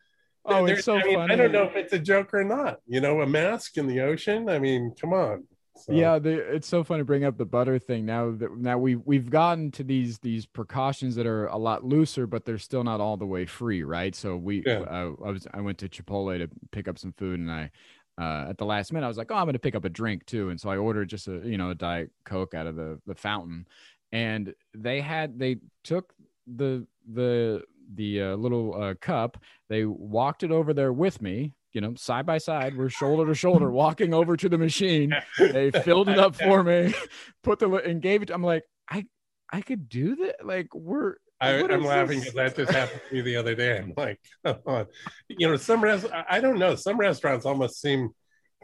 Oh, 0.44 0.64
it's 0.66 0.84
so 0.84 0.96
I 0.96 1.04
mean, 1.04 1.14
funny. 1.16 1.34
I 1.34 1.36
don't 1.36 1.52
know 1.52 1.64
if 1.64 1.76
it's 1.76 1.92
a 1.92 1.98
joke 1.98 2.32
or 2.32 2.44
not. 2.44 2.78
You 2.86 3.00
know, 3.00 3.20
a 3.20 3.26
mask 3.26 3.76
in 3.76 3.86
the 3.86 4.00
ocean. 4.00 4.48
I 4.48 4.58
mean, 4.58 4.94
come 4.98 5.12
on. 5.12 5.44
So, 5.76 5.92
Yeah, 5.92 6.18
the, 6.18 6.30
it's 6.54 6.66
so 6.66 6.82
funny 6.82 7.02
to 7.02 7.04
bring 7.04 7.24
up 7.24 7.36
the 7.36 7.44
butter 7.44 7.78
thing. 7.78 8.06
Now 8.06 8.30
that 8.32 8.56
now 8.56 8.78
we 8.78 8.96
we've 8.96 9.30
gotten 9.30 9.70
to 9.72 9.84
these 9.84 10.18
these 10.20 10.46
precautions 10.46 11.14
that 11.16 11.26
are 11.26 11.46
a 11.48 11.56
lot 11.58 11.84
looser, 11.84 12.26
but 12.26 12.44
they're 12.44 12.58
still 12.58 12.82
not 12.82 13.00
all 13.00 13.16
the 13.16 13.26
way 13.26 13.46
free, 13.46 13.82
right? 13.82 14.14
So 14.14 14.36
we 14.36 14.62
Yeah. 14.64 14.80
uh, 14.80 15.12
I 15.24 15.30
was 15.30 15.46
I 15.52 15.60
went 15.60 15.78
to 15.78 15.88
Chipotle 15.88 16.38
to 16.38 16.48
pick 16.72 16.88
up 16.88 16.98
some 16.98 17.12
food, 17.12 17.38
and 17.40 17.50
I 17.50 17.70
uh, 18.18 18.46
at 18.48 18.58
the 18.58 18.64
last 18.64 18.92
minute 18.92 19.06
I 19.06 19.08
was 19.08 19.18
like, 19.18 19.30
oh, 19.30 19.36
I'm 19.36 19.44
going 19.44 19.52
to 19.54 19.58
pick 19.58 19.74
up 19.74 19.84
a 19.84 19.90
drink 19.90 20.26
too, 20.26 20.50
and 20.50 20.60
so 20.60 20.70
I 20.70 20.76
ordered 20.76 21.08
just 21.08 21.28
a 21.28 21.40
you 21.44 21.58
know 21.58 21.70
a 21.70 21.74
diet 21.74 22.10
coke 22.24 22.54
out 22.54 22.66
of 22.66 22.76
the 22.76 23.00
the 23.06 23.14
fountain, 23.14 23.66
and 24.12 24.54
they 24.74 25.00
had 25.00 25.38
they 25.38 25.56
took 25.84 26.12
the 26.46 26.86
the 27.12 27.62
the 27.94 28.22
uh, 28.22 28.36
little 28.36 28.80
uh, 28.80 28.94
cup, 29.00 29.42
they 29.68 29.84
walked 29.84 30.42
it 30.42 30.50
over 30.50 30.74
there 30.74 30.92
with 30.92 31.22
me. 31.22 31.54
You 31.72 31.82
know, 31.82 31.94
side 31.96 32.26
by 32.26 32.38
side, 32.38 32.76
we're 32.76 32.88
shoulder 32.88 33.26
to 33.26 33.34
shoulder, 33.34 33.70
walking 33.70 34.14
over 34.14 34.36
to 34.36 34.48
the 34.48 34.58
machine 34.58 35.14
they 35.38 35.70
filled 35.70 36.08
it 36.08 36.18
up 36.18 36.34
for 36.34 36.64
me, 36.64 36.94
put 37.42 37.58
the 37.58 37.70
and 37.70 38.00
gave 38.00 38.22
it. 38.22 38.30
I'm 38.30 38.42
like, 38.42 38.64
I 38.90 39.06
I 39.52 39.60
could 39.60 39.88
do 39.88 40.16
that. 40.16 40.44
Like 40.44 40.74
we're. 40.74 41.16
I, 41.40 41.62
I'm 41.62 41.84
laughing 41.84 42.18
because 42.20 42.34
that 42.34 42.56
just 42.56 42.72
happened 42.72 43.00
to 43.08 43.14
me 43.14 43.20
the 43.20 43.36
other 43.36 43.54
day. 43.54 43.78
I'm 43.78 43.92
like, 43.96 44.20
come 44.44 44.58
on. 44.66 44.86
You 45.28 45.48
know, 45.48 45.56
some 45.56 45.82
rest 45.82 46.06
I 46.28 46.40
don't 46.40 46.58
know. 46.58 46.74
Some 46.74 46.98
restaurants 46.98 47.46
almost 47.46 47.80
seem 47.80 48.10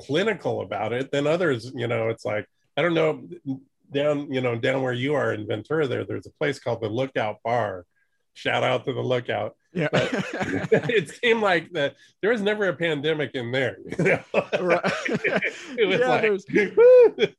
clinical 0.00 0.60
about 0.60 0.92
it. 0.92 1.10
Then 1.12 1.26
others, 1.26 1.70
you 1.74 1.86
know, 1.86 2.08
it's 2.08 2.24
like 2.24 2.46
I 2.76 2.82
don't 2.82 2.94
know. 2.94 3.28
Down, 3.92 4.32
you 4.32 4.40
know, 4.40 4.56
down 4.58 4.82
where 4.82 4.92
you 4.92 5.14
are 5.14 5.32
in 5.34 5.46
Ventura, 5.46 5.86
there, 5.86 6.04
there's 6.04 6.26
a 6.26 6.32
place 6.32 6.58
called 6.58 6.80
the 6.80 6.88
Lookout 6.88 7.36
Bar. 7.44 7.84
Shout 8.32 8.64
out 8.64 8.84
to 8.86 8.92
the 8.92 9.00
Lookout. 9.00 9.56
Yeah. 9.72 9.88
it 9.92 11.10
seemed 11.10 11.42
like 11.42 11.70
that 11.72 11.94
there 12.20 12.30
was 12.30 12.40
never 12.40 12.66
a 12.68 12.74
pandemic 12.74 13.32
in 13.34 13.52
there. 13.52 13.78
you 13.98 14.04
know? 14.04 14.20
Right. 14.60 14.80
it 15.78 15.86
was 15.86 16.44
Yeah, 16.50 17.12
like, 17.18 17.36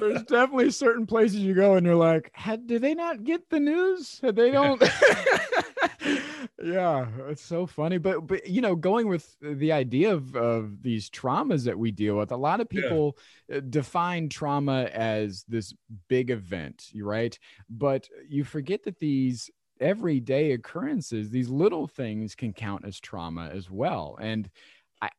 there's- 0.00 0.22
definitely 0.24 0.70
certain 0.70 1.06
places 1.06 1.38
you 1.38 1.54
go 1.54 1.74
and 1.74 1.86
you're 1.86 1.94
like, 1.94 2.30
had 2.34 2.66
did 2.66 2.82
they 2.82 2.94
not 2.94 3.24
get 3.24 3.48
the 3.50 3.60
news? 3.60 4.20
Had 4.22 4.36
they 4.36 4.50
don't. 4.50 4.82
yeah, 6.62 7.06
it's 7.28 7.42
so 7.42 7.66
funny. 7.66 7.98
But 7.98 8.26
but 8.26 8.46
you 8.46 8.60
know, 8.60 8.74
going 8.74 9.08
with 9.08 9.36
the 9.40 9.72
idea 9.72 10.12
of 10.12 10.34
of 10.36 10.82
these 10.82 11.10
traumas 11.10 11.64
that 11.64 11.78
we 11.78 11.90
deal 11.90 12.16
with, 12.16 12.32
a 12.32 12.36
lot 12.36 12.60
of 12.60 12.68
people 12.68 13.16
uh, 13.54 13.60
define 13.60 14.28
trauma 14.28 14.84
as 14.92 15.44
this 15.48 15.74
big 16.08 16.30
event, 16.30 16.86
right? 16.94 17.38
But 17.68 18.08
you 18.28 18.44
forget 18.44 18.84
that 18.84 18.98
these 18.98 19.50
everyday 19.80 20.52
occurrences, 20.52 21.30
these 21.30 21.48
little 21.48 21.86
things 21.86 22.34
can 22.34 22.52
count 22.52 22.84
as 22.84 22.98
trauma 22.98 23.50
as 23.52 23.70
well. 23.70 24.16
And 24.20 24.48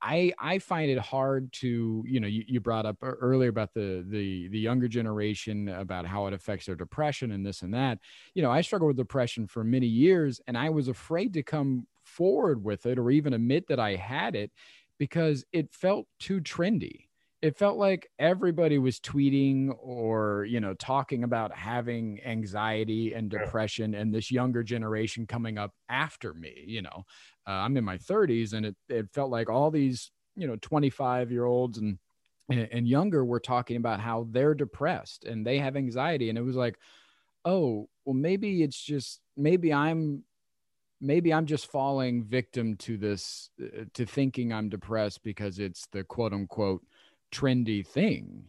I, 0.02 0.34
I 0.40 0.60
find 0.60 0.90
it 0.90 0.98
hard 0.98 1.52
to 1.54 2.04
you 2.08 2.20
know 2.20 2.28
you, 2.28 2.44
you 2.48 2.60
brought 2.60 2.86
up 2.86 2.98
earlier 3.02 3.50
about 3.50 3.74
the 3.74 4.06
the 4.08 4.48
the 4.50 4.60
younger 4.60 4.88
generation 4.88 5.70
about 5.70 6.06
how 6.06 6.28
it 6.28 6.34
affects 6.34 6.66
their 6.66 6.76
depression 6.76 7.32
and 7.32 7.46
this 7.46 7.62
and 7.62 7.74
that. 7.74 8.00
You 8.34 8.42
know 8.42 8.52
I 8.52 8.62
struggled 8.62 8.88
with 8.90 8.98
depression 8.98 9.48
for 9.48 9.64
many 9.64 9.88
years 9.88 10.42
and 10.48 10.58
I 10.58 10.70
was 10.70 10.88
afraid 10.88 11.34
to 11.34 11.44
come 11.44 11.88
forward 12.04 12.64
with 12.64 12.86
it 12.86 12.98
or 12.98 13.12
even 13.12 13.34
admit 13.34 13.68
that 13.68 13.80
I 13.80 13.96
had 13.96 14.36
it 14.36 14.52
because 14.98 15.46
it 15.52 15.74
felt 15.74 16.08
too 16.20 16.42
trendy 16.42 17.07
it 17.42 17.58
felt 17.58 17.78
like 17.78 18.10
everybody 18.18 18.80
was 18.80 19.00
tweeting 19.00 19.76
or 19.80 20.46
you 20.50 20.60
know 20.60 20.74
talking 20.76 21.24
about 21.24 21.56
having 21.56 22.20
anxiety 22.26 23.14
and 23.14 23.30
depression 23.30 23.94
and 23.94 24.14
this 24.14 24.32
younger 24.32 24.64
generation 24.64 25.28
coming 25.28 25.58
up 25.58 25.72
after 25.90 26.34
me 26.34 26.64
you 26.66 26.82
know. 26.82 27.04
Uh, 27.48 27.52
i'm 27.52 27.78
in 27.78 27.84
my 27.84 27.98
30s 27.98 28.54
and 28.54 28.66
it, 28.66 28.76
it 28.90 29.08
felt 29.14 29.30
like 29.30 29.50
all 29.50 29.72
these 29.72 30.12
you 30.36 30.48
know 30.48 30.56
25 30.58 31.32
year 31.32 31.46
olds 31.46 31.78
and, 31.78 31.98
and 32.50 32.68
and 32.72 32.88
younger 32.88 33.26
were 33.26 33.40
talking 33.40 33.78
about 33.78 34.00
how 34.00 34.28
they're 34.32 34.56
depressed 34.56 35.26
and 35.26 35.46
they 35.46 35.58
have 35.58 35.76
anxiety. 35.76 36.30
And 36.30 36.38
it 36.38 36.44
was 36.44 36.56
like 36.56 36.78
oh 37.46 37.88
well 38.06 38.14
maybe 38.14 38.64
it's 38.64 38.80
just 38.80 39.22
maybe 39.36 39.74
i'm 39.74 40.24
maybe 41.00 41.34
i'm 41.34 41.46
just 41.46 41.72
falling 41.72 42.24
victim 42.24 42.76
to 42.76 42.98
this 42.98 43.50
uh, 43.62 43.86
to 43.94 44.06
thinking 44.06 44.52
i'm 44.52 44.70
depressed 44.70 45.24
because 45.24 45.60
it's 45.60 45.88
the 45.92 46.04
quote 46.04 46.34
unquote 46.34 46.84
trendy 47.32 47.86
thing. 47.86 48.44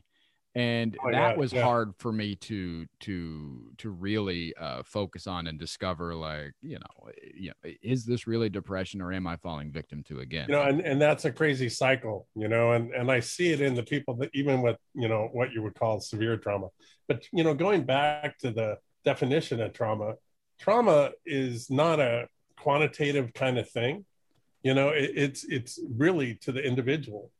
And 0.55 0.97
Oh, 1.05 1.13
that 1.13 1.33
yeah, 1.33 1.37
was 1.37 1.53
yeah. 1.53 1.63
hard 1.63 1.93
for 1.99 2.11
me 2.11 2.35
to 2.35 2.87
to 3.01 3.71
to 3.79 3.91
really 3.91 4.55
uh, 4.57 4.83
focus 4.83 5.27
on 5.29 5.47
and 5.47 5.57
discover 5.59 6.15
like 6.17 6.53
you 6.63 6.79
know 6.79 7.13
you 7.35 7.51
know 7.51 7.71
is 7.81 8.05
this 8.05 8.27
really 8.27 8.49
depression 8.49 9.01
or 9.01 9.13
am 9.13 9.27
i 9.27 9.37
falling 9.37 9.71
victim 9.71 10.03
to 10.05 10.19
again? 10.19 10.47
You 10.49 10.57
know 10.57 10.63
and, 10.63 10.81
and 10.81 11.01
that's 11.01 11.27
a 11.27 11.31
crazy 11.31 11.69
cycle 11.69 12.27
you 12.35 12.49
know 12.49 12.73
and 12.73 12.93
and 12.93 13.09
i 13.09 13.21
see 13.21 13.53
it 13.53 13.61
in 13.61 13.75
the 13.75 13.85
people 13.85 14.15
that 14.17 14.31
even 14.35 14.63
with 14.63 14.79
you 14.95 15.07
know 15.07 15.29
what 15.33 15.53
you 15.53 15.63
would 15.63 15.75
call 15.75 16.01
severe 16.01 16.37
trauma. 16.37 16.69
But 17.07 17.27
you 17.33 17.45
know 17.45 17.55
going 17.55 17.85
back 17.85 18.39
to 18.39 18.51
the 18.51 18.79
definition 19.05 19.61
of 19.61 19.75
trauma 19.75 20.15
trauma 20.59 21.11
is 21.25 21.71
not 21.71 22.01
a 22.01 22.27
quantitative 22.59 23.33
kind 23.33 23.59
of 23.59 23.71
thing. 23.71 24.05
You 24.65 24.75
know 24.75 24.89
it, 24.89 25.13
it's 25.15 25.45
it's 25.45 25.79
really 25.97 26.35
to 26.37 26.51
the 26.53 26.63
individual 26.65 27.31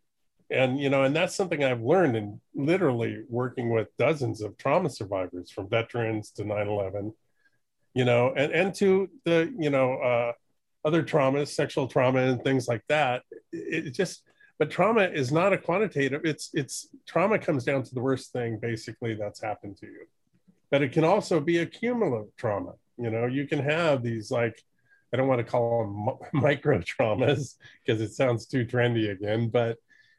and 0.51 0.81
you 0.81 0.89
know 0.89 1.03
and 1.03 1.15
that's 1.15 1.35
something 1.35 1.63
i've 1.63 1.83
learned 1.83 2.17
in 2.17 2.41
literally 2.55 3.23
working 3.29 3.71
with 3.71 3.89
dozens 3.99 4.41
of 4.41 4.57
trauma 4.57 4.89
survivors 4.89 5.51
from 5.51 5.69
veterans 5.69 6.31
to 6.31 6.45
9-11 6.45 7.13
you 7.95 8.05
know 8.05 8.33
and 8.37 8.53
and 8.53 8.75
to 8.75 9.09
the 9.25 9.53
you 9.59 9.71
know 9.71 9.95
uh 9.95 10.33
other 10.85 11.03
traumas 11.03 11.49
sexual 11.49 11.87
trauma 11.87 12.21
and 12.21 12.43
things 12.43 12.69
like 12.69 12.83
that. 12.89 13.23
It, 13.53 13.89
it 13.89 13.91
just 13.91 14.23
but 14.59 14.71
trauma 14.71 15.03
is 15.03 15.31
not 15.31 15.53
a 15.53 15.59
quantitative 15.59 16.23
it's 16.25 16.51
it's 16.55 16.89
trauma 17.07 17.39
comes 17.39 17.65
down 17.65 17.83
to 17.83 17.95
the 17.95 18.01
worst 18.01 18.33
thing 18.33 18.59
basically 18.61 19.15
that's 19.15 19.43
happened 19.43 19.77
to 19.79 19.87
you. 19.87 20.07
But 20.71 20.83
it 20.83 20.93
can 20.93 21.05
also 21.05 21.41
be 21.41 21.59
a 21.59 21.67
cumulative 21.67 22.35
trauma 22.37 22.73
you 22.97 23.11
know 23.11 23.27
you 23.27 23.47
can 23.47 23.61
have 23.61 24.03
these 24.03 24.31
like 24.31 24.61
i 25.13 25.17
don't 25.17 25.29
want 25.29 25.39
to 25.39 25.51
call 25.51 25.83
them 25.83 26.05
mi- 26.07 26.29
micro 26.41 26.79
traumas 26.81 27.55
because 27.85 28.01
it 28.01 28.13
sounds 28.13 28.47
too 28.47 28.67
trendy 28.67 29.11
again 29.11 29.49
but 29.49 29.79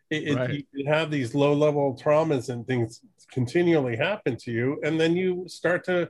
it, 0.10 0.24
it- 0.52 0.66
you 0.74 0.86
have 0.88 1.12
these 1.12 1.36
low 1.36 1.54
level 1.54 1.96
traumas 1.96 2.50
and 2.50 2.66
things 2.66 3.02
continually 3.32 3.96
happen 3.96 4.36
to 4.38 4.52
you 4.52 4.80
and 4.84 5.00
then 5.00 5.16
you 5.16 5.46
start 5.48 5.84
to 5.86 6.10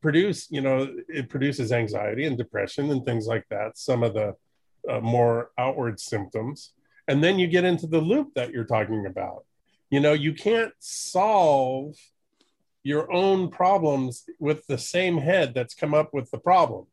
produce 0.00 0.50
you 0.50 0.60
know 0.60 0.76
it 1.08 1.28
produces 1.28 1.72
anxiety 1.72 2.24
and 2.26 2.36
depression 2.38 2.90
and 2.90 3.04
things 3.04 3.26
like 3.26 3.44
that 3.50 3.76
some 3.78 4.02
of 4.02 4.14
the 4.14 4.34
uh, 4.88 5.00
more 5.00 5.50
outward 5.58 6.00
symptoms. 6.00 6.72
And 7.08 7.22
then 7.22 7.38
you 7.38 7.46
get 7.46 7.64
into 7.64 7.86
the 7.86 8.00
loop 8.00 8.34
that 8.34 8.50
you're 8.52 8.64
talking 8.64 9.06
about. 9.06 9.44
You 9.90 10.00
know 10.00 10.12
you 10.12 10.34
can't 10.34 10.72
solve 10.78 11.94
your 12.82 13.10
own 13.12 13.50
problems 13.50 14.24
with 14.38 14.66
the 14.66 14.78
same 14.78 15.18
head 15.18 15.54
that's 15.54 15.74
come 15.74 15.94
up 15.94 16.12
with 16.14 16.30
the 16.30 16.38
problem 16.38 16.86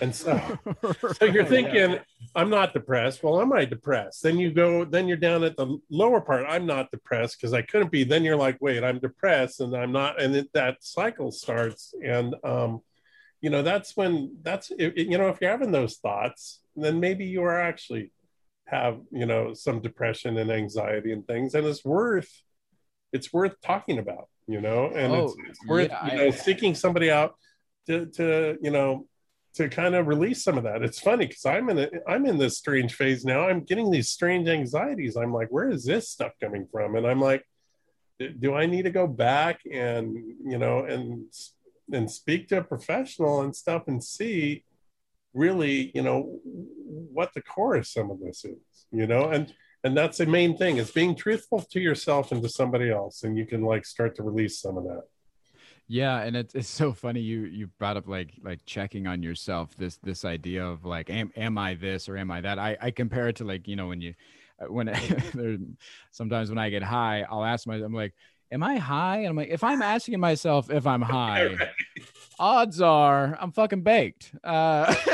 and 0.00 0.14
so 0.14 0.58
so 1.18 1.24
you're 1.24 1.44
thinking 1.44 1.92
yeah. 1.92 1.98
i'm 2.34 2.50
not 2.50 2.72
depressed. 2.72 3.22
Well 3.22 3.40
am 3.40 3.52
i 3.52 3.64
depressed? 3.64 4.22
Then 4.22 4.38
you 4.38 4.52
go 4.52 4.84
then 4.84 5.06
you're 5.08 5.16
down 5.16 5.44
at 5.44 5.56
the 5.56 5.78
lower 5.90 6.20
part 6.20 6.44
i'm 6.48 6.66
not 6.66 6.90
depressed 6.90 7.38
because 7.38 7.52
i 7.54 7.62
couldn't 7.62 7.90
be. 7.90 8.04
Then 8.04 8.24
you're 8.24 8.36
like 8.36 8.58
wait 8.60 8.82
i'm 8.84 8.98
depressed 8.98 9.60
and 9.60 9.74
i'm 9.76 9.92
not 9.92 10.20
and 10.20 10.34
it, 10.36 10.52
that 10.54 10.82
cycle 10.82 11.30
starts. 11.30 11.94
And 12.04 12.34
um 12.44 12.80
you 13.40 13.50
know 13.50 13.62
that's 13.62 13.96
when 13.96 14.36
that's 14.42 14.70
it, 14.78 14.96
you 14.96 15.18
know 15.18 15.28
if 15.28 15.38
you're 15.40 15.50
having 15.50 15.72
those 15.72 15.96
thoughts 15.96 16.60
then 16.76 16.98
maybe 16.98 17.26
you 17.26 17.42
are 17.42 17.60
actually 17.60 18.10
have 18.66 18.98
you 19.12 19.26
know 19.26 19.52
some 19.52 19.80
depression 19.80 20.38
and 20.38 20.50
anxiety 20.50 21.12
and 21.12 21.26
things 21.26 21.54
and 21.54 21.66
it's 21.66 21.84
worth 21.84 22.30
it's 23.12 23.32
worth 23.32 23.54
talking 23.60 23.98
about 23.98 24.28
you 24.46 24.60
know 24.60 24.86
and 24.86 25.12
it's, 25.12 25.32
Oh, 25.32 25.42
it's 25.46 25.66
worth 25.66 25.90
yeah, 25.90 26.10
you 26.10 26.16
know 26.18 26.26
I- 26.28 26.30
seeking 26.30 26.74
somebody 26.74 27.10
out 27.10 27.34
to 27.86 28.06
to 28.06 28.56
you 28.62 28.70
know 28.70 29.06
to 29.54 29.68
kind 29.68 29.94
of 29.94 30.08
release 30.08 30.42
some 30.42 30.58
of 30.58 30.64
that. 30.64 30.82
It's 30.82 30.98
funny 30.98 31.26
because 31.26 31.46
I'm 31.46 31.68
in 31.70 31.78
a, 31.78 31.88
I'm 32.08 32.26
in 32.26 32.38
this 32.38 32.58
strange 32.58 32.94
phase 32.94 33.24
now. 33.24 33.48
I'm 33.48 33.60
getting 33.60 33.90
these 33.90 34.10
strange 34.10 34.48
anxieties. 34.48 35.16
I'm 35.16 35.32
like, 35.32 35.48
where 35.48 35.68
is 35.68 35.84
this 35.84 36.10
stuff 36.10 36.32
coming 36.40 36.66
from? 36.72 36.96
And 36.96 37.06
I'm 37.06 37.20
like, 37.20 37.44
do 38.18 38.54
I 38.54 38.66
need 38.66 38.82
to 38.82 38.90
go 38.90 39.06
back 39.06 39.60
and 39.70 40.16
you 40.44 40.58
know 40.58 40.84
and 40.84 41.26
and 41.92 42.10
speak 42.10 42.48
to 42.48 42.58
a 42.58 42.64
professional 42.64 43.42
and 43.42 43.54
stuff 43.54 43.84
and 43.88 44.02
see 44.02 44.64
really 45.32 45.90
you 45.94 46.02
know 46.02 46.38
what 46.44 47.34
the 47.34 47.42
core 47.42 47.74
of 47.74 47.86
some 47.86 48.10
of 48.10 48.20
this 48.20 48.44
is 48.44 48.86
you 48.92 49.06
know 49.06 49.28
and 49.30 49.52
and 49.82 49.96
that's 49.96 50.18
the 50.18 50.26
main 50.26 50.56
thing 50.56 50.76
is 50.76 50.90
being 50.92 51.14
truthful 51.14 51.60
to 51.60 51.80
yourself 51.80 52.30
and 52.30 52.42
to 52.42 52.48
somebody 52.48 52.90
else 52.90 53.24
and 53.24 53.36
you 53.36 53.44
can 53.44 53.62
like 53.62 53.84
start 53.84 54.14
to 54.14 54.22
release 54.22 54.60
some 54.60 54.78
of 54.78 54.84
that 54.84 55.02
Yeah, 55.86 56.22
and 56.22 56.34
it's 56.36 56.54
it's 56.54 56.68
so 56.68 56.92
funny 56.92 57.20
you 57.20 57.40
you 57.42 57.66
brought 57.78 57.96
up 57.96 58.08
like 58.08 58.32
like 58.42 58.60
checking 58.64 59.06
on 59.06 59.22
yourself 59.22 59.76
this 59.76 59.98
this 59.98 60.24
idea 60.24 60.64
of 60.64 60.84
like 60.84 61.10
am 61.10 61.30
am 61.36 61.58
I 61.58 61.74
this 61.74 62.08
or 62.08 62.16
am 62.16 62.30
I 62.30 62.40
that? 62.40 62.58
I 62.58 62.76
I 62.80 62.90
compare 62.90 63.28
it 63.28 63.36
to 63.36 63.44
like 63.44 63.68
you 63.68 63.76
know 63.76 63.88
when 63.88 64.00
you 64.00 64.14
uh, 64.60 64.72
when 64.72 64.86
there 65.34 65.58
sometimes 66.10 66.48
when 66.48 66.58
I 66.58 66.70
get 66.70 66.82
high 66.82 67.26
I'll 67.28 67.44
ask 67.44 67.66
myself 67.66 67.86
I'm 67.86 67.94
like 67.94 68.14
am 68.54 68.62
I 68.62 68.76
high? 68.76 69.18
And 69.18 69.28
I'm 69.28 69.36
like, 69.36 69.48
if 69.48 69.64
I'm 69.64 69.82
asking 69.82 70.20
myself 70.20 70.70
if 70.70 70.86
I'm 70.86 71.02
high, 71.02 71.44
Right. 71.58 71.68
odds 72.38 72.80
are 72.80 73.36
I'm 73.40 73.52
fucking 73.52 73.82
baked. 73.82 74.32
Uh, 74.42 74.94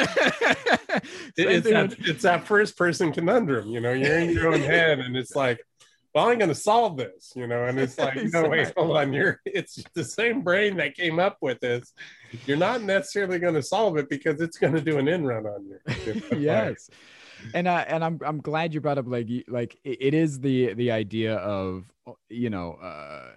it's, 1.37 1.69
that, 1.69 1.97
it's 2.01 2.23
that 2.23 2.47
first 2.47 2.77
person 2.77 3.13
conundrum, 3.13 3.69
you 3.69 3.81
know, 3.81 3.93
you're 3.93 4.19
in 4.19 4.31
your 4.31 4.53
own 4.53 4.61
head 4.61 5.01
and 5.01 5.17
it's 5.17 5.35
like, 5.35 5.61
well, 6.15 6.29
I'm 6.29 6.39
going 6.39 6.49
to 6.49 6.55
solve 6.55 6.97
this, 6.97 7.33
you 7.37 7.47
know, 7.47 7.65
and 7.65 7.79
it's 7.79 7.99
like, 7.99 8.17
no, 8.33 8.49
wait, 8.49 8.73
hold 8.77 8.97
on. 8.97 9.13
You're, 9.13 9.41
it's 9.45 9.83
the 9.95 10.05
same 10.05 10.43
brain 10.43 10.77
that 10.79 10.97
came 10.97 11.21
up 11.21 11.37
with 11.41 11.61
this. 11.61 11.93
You're 12.47 12.57
not 12.57 12.83
necessarily 12.83 13.39
going 13.39 13.55
to 13.55 13.63
solve 13.63 13.97
it 13.97 14.09
because 14.09 14.41
it's 14.41 14.59
going 14.59 14.75
to 14.75 14.81
do 14.81 14.99
an 14.99 15.07
in 15.07 15.25
run 15.25 15.47
on 15.47 15.67
you. 15.67 16.23
Yes. 16.37 16.91
and 17.55 17.67
uh, 17.67 17.85
and 17.89 18.05
I'm 18.05 18.21
I'm 18.25 18.41
glad 18.41 18.75
you 18.75 18.81
brought 18.81 18.99
up 18.99 19.07
like 19.09 19.29
like 19.49 19.79
it 19.85 19.99
it 20.01 20.15
is 20.15 20.41
the 20.41 20.75
the 20.75 20.91
idea 20.91 21.37
of 21.37 21.91
you 22.29 22.51
know 22.51 22.73
uh 22.75 23.31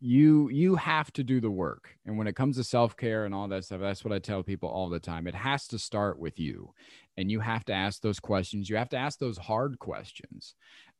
you 0.00 0.48
you 0.50 0.76
have 0.76 1.12
to 1.12 1.22
do 1.22 1.40
the 1.40 1.50
work. 1.50 1.96
And 2.06 2.18
when 2.18 2.26
it 2.26 2.34
comes 2.34 2.56
to 2.56 2.64
self-care 2.64 3.24
and 3.24 3.34
all 3.34 3.48
that 3.48 3.64
stuff 3.64 3.80
that's 3.80 4.04
what 4.04 4.12
I 4.12 4.18
tell 4.18 4.42
people 4.42 4.68
all 4.68 4.88
the 4.88 5.00
time. 5.00 5.26
It 5.26 5.34
has 5.34 5.66
to 5.68 5.78
start 5.78 6.18
with 6.18 6.38
you. 6.38 6.72
And 7.16 7.30
you 7.30 7.40
have 7.40 7.64
to 7.66 7.72
ask 7.72 8.00
those 8.00 8.18
questions. 8.20 8.70
You 8.70 8.76
have 8.76 8.88
to 8.90 8.96
ask 8.96 9.18
those 9.18 9.36
hard 9.36 9.78
questions 9.78 10.54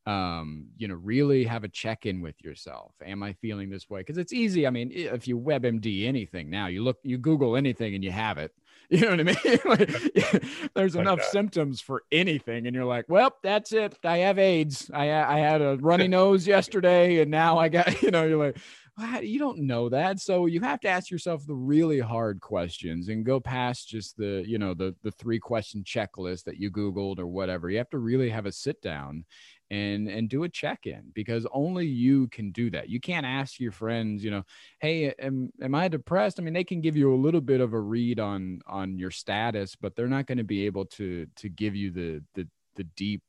um 0.06 0.66
you 0.78 0.88
know 0.88 0.94
really 0.94 1.44
have 1.44 1.62
a 1.64 1.68
check-in 1.68 2.20
with 2.20 2.42
yourself. 2.42 2.94
Am 3.04 3.22
i 3.22 3.32
feeling 3.34 3.68
this 3.70 3.88
way? 3.90 4.00
Because 4.00 4.18
it's 4.18 4.32
easy 4.32 4.66
i 4.66 4.70
mean 4.70 4.90
if 4.92 5.28
you 5.28 5.38
webmd 5.38 6.06
anything 6.06 6.48
now 6.50 6.66
you 6.68 6.82
look 6.82 6.98
you 7.02 7.18
google 7.18 7.54
anything 7.56 7.94
and 7.94 8.02
you 8.02 8.10
have 8.10 8.38
it 8.38 8.52
you 8.90 9.00
know 9.02 9.10
what 9.10 9.20
i 9.20 9.22
mean? 9.22 9.36
Like, 9.64 10.42
there's 10.74 10.96
Like 10.96 11.02
enough 11.02 11.18
that. 11.18 11.30
symptoms 11.30 11.80
for 11.80 12.02
anything 12.10 12.66
and 12.66 12.74
you're 12.74 12.84
like 12.86 13.04
well 13.08 13.36
that's 13.42 13.72
it. 13.72 13.98
I 14.04 14.18
have 14.18 14.38
aids. 14.38 14.90
I 14.92 15.10
i 15.12 15.38
had 15.38 15.60
a 15.62 15.76
runny 15.80 16.08
nose 16.08 16.46
yesterday 16.46 17.20
and 17.20 17.30
now 17.30 17.58
i 17.58 17.68
got 17.68 18.02
you 18.02 18.10
know 18.10 18.24
you're 18.24 18.38
like 18.44 18.58
"Wow, 18.98 19.20
you 19.20 19.38
don't 19.38 19.60
know 19.60 19.88
that? 19.88 20.20
So 20.20 20.46
you 20.46 20.60
have 20.60 20.80
to 20.80 20.88
ask 20.88 21.10
yourself 21.10 21.46
the 21.46 21.54
really 21.54 22.00
hard 22.00 22.40
questions 22.40 23.08
and 23.08 23.24
go 23.24 23.40
past 23.40 23.88
just 23.88 24.16
the 24.16 24.44
you 24.46 24.58
know 24.58 24.74
the 24.74 24.94
the 25.02 25.10
three 25.12 25.38
question 25.38 25.84
checklist 25.84 26.44
that 26.44 26.58
you 26.58 26.70
googled 26.70 27.18
or 27.18 27.26
whatever. 27.26 27.70
You 27.70 27.78
have 27.78 27.90
to 27.90 27.98
really 27.98 28.30
have 28.30 28.46
a 28.46 28.52
sit 28.52 28.82
down 28.82 29.24
and 29.70 30.08
and 30.08 30.28
do 30.28 30.44
a 30.44 30.48
check-in 30.48 31.02
because 31.14 31.46
only 31.52 31.86
you 31.86 32.26
can 32.28 32.50
do 32.50 32.70
that 32.70 32.88
you 32.88 32.98
can't 32.98 33.24
ask 33.24 33.60
your 33.60 33.72
friends 33.72 34.24
you 34.24 34.30
know 34.30 34.42
hey 34.80 35.14
am, 35.18 35.50
am 35.62 35.74
i 35.74 35.86
depressed 35.86 36.40
i 36.40 36.42
mean 36.42 36.54
they 36.54 36.64
can 36.64 36.80
give 36.80 36.96
you 36.96 37.14
a 37.14 37.16
little 37.16 37.40
bit 37.40 37.60
of 37.60 37.72
a 37.72 37.80
read 37.80 38.18
on 38.18 38.60
on 38.66 38.98
your 38.98 39.10
status 39.10 39.76
but 39.76 39.94
they're 39.94 40.08
not 40.08 40.26
going 40.26 40.38
to 40.38 40.44
be 40.44 40.66
able 40.66 40.84
to 40.84 41.26
to 41.36 41.48
give 41.48 41.76
you 41.76 41.90
the 41.90 42.22
the 42.34 42.46
the 42.74 42.84
deep 42.96 43.22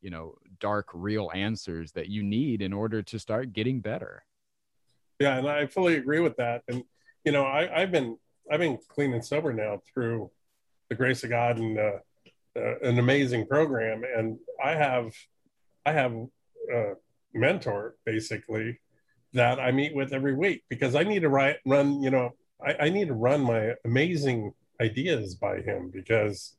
you 0.00 0.10
know 0.10 0.34
dark 0.60 0.88
real 0.92 1.30
answers 1.34 1.92
that 1.92 2.08
you 2.08 2.22
need 2.22 2.60
in 2.60 2.72
order 2.72 3.02
to 3.02 3.18
start 3.18 3.52
getting 3.52 3.80
better 3.80 4.22
Yeah, 5.18 5.38
and 5.38 5.48
I 5.48 5.66
fully 5.66 5.96
agree 5.96 6.20
with 6.20 6.36
that. 6.36 6.62
And 6.68 6.84
you 7.24 7.32
know, 7.32 7.44
I, 7.44 7.82
I've 7.82 7.90
been 7.90 8.16
I've 8.50 8.60
been 8.60 8.78
clean 8.88 9.12
and 9.12 9.24
sober 9.24 9.52
now 9.52 9.82
through 9.92 10.30
the 10.88 10.94
grace 10.94 11.24
of 11.24 11.30
God 11.30 11.58
and 11.58 11.78
uh, 11.78 11.98
uh, 12.56 12.78
an 12.82 12.98
amazing 12.98 13.46
program. 13.46 14.02
And 14.16 14.38
I 14.62 14.74
have 14.74 15.12
I 15.88 15.92
have 15.92 16.12
a 16.78 16.82
mentor 17.34 17.96
basically 18.04 18.80
that 19.32 19.56
I 19.60 19.70
meet 19.72 19.94
with 19.94 20.12
every 20.12 20.34
week 20.34 20.60
because 20.68 20.94
I 20.94 21.04
need 21.04 21.20
to 21.20 21.28
write 21.36 21.56
run. 21.66 22.02
You 22.02 22.10
know, 22.10 22.26
I, 22.68 22.72
I 22.86 22.88
need 22.90 23.08
to 23.08 23.14
run 23.14 23.40
my 23.42 23.62
amazing 23.84 24.52
ideas 24.80 25.34
by 25.34 25.56
him 25.68 25.90
because 25.98 26.56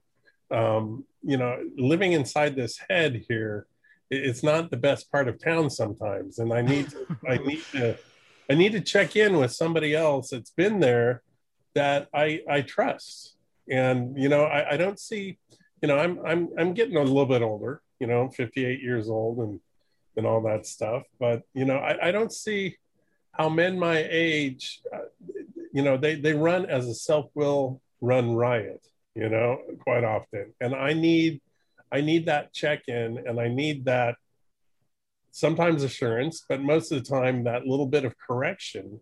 um, 0.52 1.06
you 1.32 1.38
know, 1.38 1.54
living 1.78 2.14
inside 2.14 2.56
this 2.56 2.76
head 2.90 3.12
here, 3.30 3.68
it- 4.10 4.24
it's 4.30 4.44
not 4.52 4.72
the 4.72 4.78
best 4.78 5.12
part 5.12 5.28
of 5.28 5.36
town 5.40 5.70
sometimes, 5.70 6.40
and 6.40 6.52
I 6.60 6.62
need 6.62 6.86
to 6.94 7.00
I 7.34 7.38
need 7.50 7.64
to 7.74 7.98
I 8.52 8.56
need 8.56 8.72
to 8.72 8.82
check 8.82 9.16
in 9.16 9.38
with 9.38 9.52
somebody 9.52 9.92
else 10.08 10.32
that's 10.32 10.50
been 10.64 10.80
there 10.80 11.22
that 11.76 12.08
I 12.14 12.42
I 12.50 12.62
trust. 12.62 13.36
And 13.70 14.18
you 14.22 14.30
know, 14.34 14.44
I, 14.46 14.60
I 14.74 14.78
don't 14.78 15.00
see, 15.00 15.38
you 15.82 15.88
know, 15.88 15.98
I'm 16.04 16.14
I'm 16.26 16.42
I'm 16.58 16.74
getting 16.74 16.98
a 16.98 17.04
little 17.04 17.28
bit 17.36 17.44
older, 17.44 17.82
you 18.00 18.08
know, 18.08 18.22
I'm 18.22 18.32
58 18.32 18.82
years 18.82 19.10
old 19.10 19.40
and 19.40 19.60
and 20.18 20.26
all 20.26 20.42
that 20.42 20.66
stuff. 20.66 21.04
But 21.20 21.44
you 21.54 21.66
know, 21.66 21.78
I, 21.78 22.10
I 22.10 22.12
don't 22.12 22.32
see 22.32 22.78
how 23.32 23.50
men 23.50 23.80
my 23.80 24.06
age, 24.10 24.82
uh, 24.94 25.00
you 25.72 25.82
know, 25.82 25.98
they 25.98 26.16
they 26.16 26.34
run 26.34 26.66
as 26.66 26.88
a 26.88 26.94
self-will 26.94 27.82
run 28.02 28.34
riot, 28.34 28.86
you 29.16 29.30
know, 29.30 29.60
quite 29.80 30.04
often. 30.04 30.54
And 30.60 30.76
I 30.76 30.94
need 30.94 31.42
I 31.92 32.02
need 32.02 32.26
that 32.28 32.54
check-in 32.54 33.24
and 33.26 33.40
I 33.40 33.48
need 33.48 33.86
that 33.86 34.16
sometimes 35.32 35.84
assurance, 35.84 36.44
but 36.48 36.62
most 36.62 36.92
of 36.92 37.04
the 37.04 37.10
time 37.10 37.44
that 37.46 37.66
little 37.66 37.88
bit 37.88 38.06
of 38.06 38.18
correction 38.18 39.00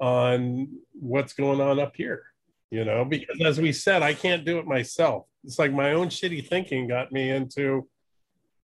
on 0.00 0.68
what's 0.92 1.32
going 1.32 1.60
on 1.60 1.80
up 1.80 1.96
here, 1.96 2.24
you 2.70 2.84
know, 2.84 3.04
because 3.04 3.40
as 3.44 3.60
we 3.60 3.72
said, 3.72 4.02
I 4.02 4.12
can't 4.12 4.44
do 4.44 4.58
it 4.58 4.66
myself. 4.66 5.26
It's 5.44 5.58
like 5.58 5.72
my 5.72 5.92
own 5.92 6.08
shitty 6.08 6.46
thinking 6.46 6.88
got 6.88 7.12
me 7.12 7.30
into 7.30 7.88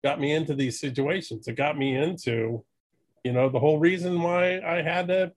got 0.02 0.20
me 0.20 0.32
into 0.32 0.54
these 0.54 0.80
situations. 0.80 1.48
It 1.48 1.54
got 1.54 1.78
me 1.78 1.96
into, 1.96 2.64
you 3.24 3.32
know, 3.32 3.48
the 3.48 3.60
whole 3.60 3.78
reason 3.78 4.20
why 4.20 4.60
I 4.60 4.82
had 4.82 5.08
to 5.08 5.32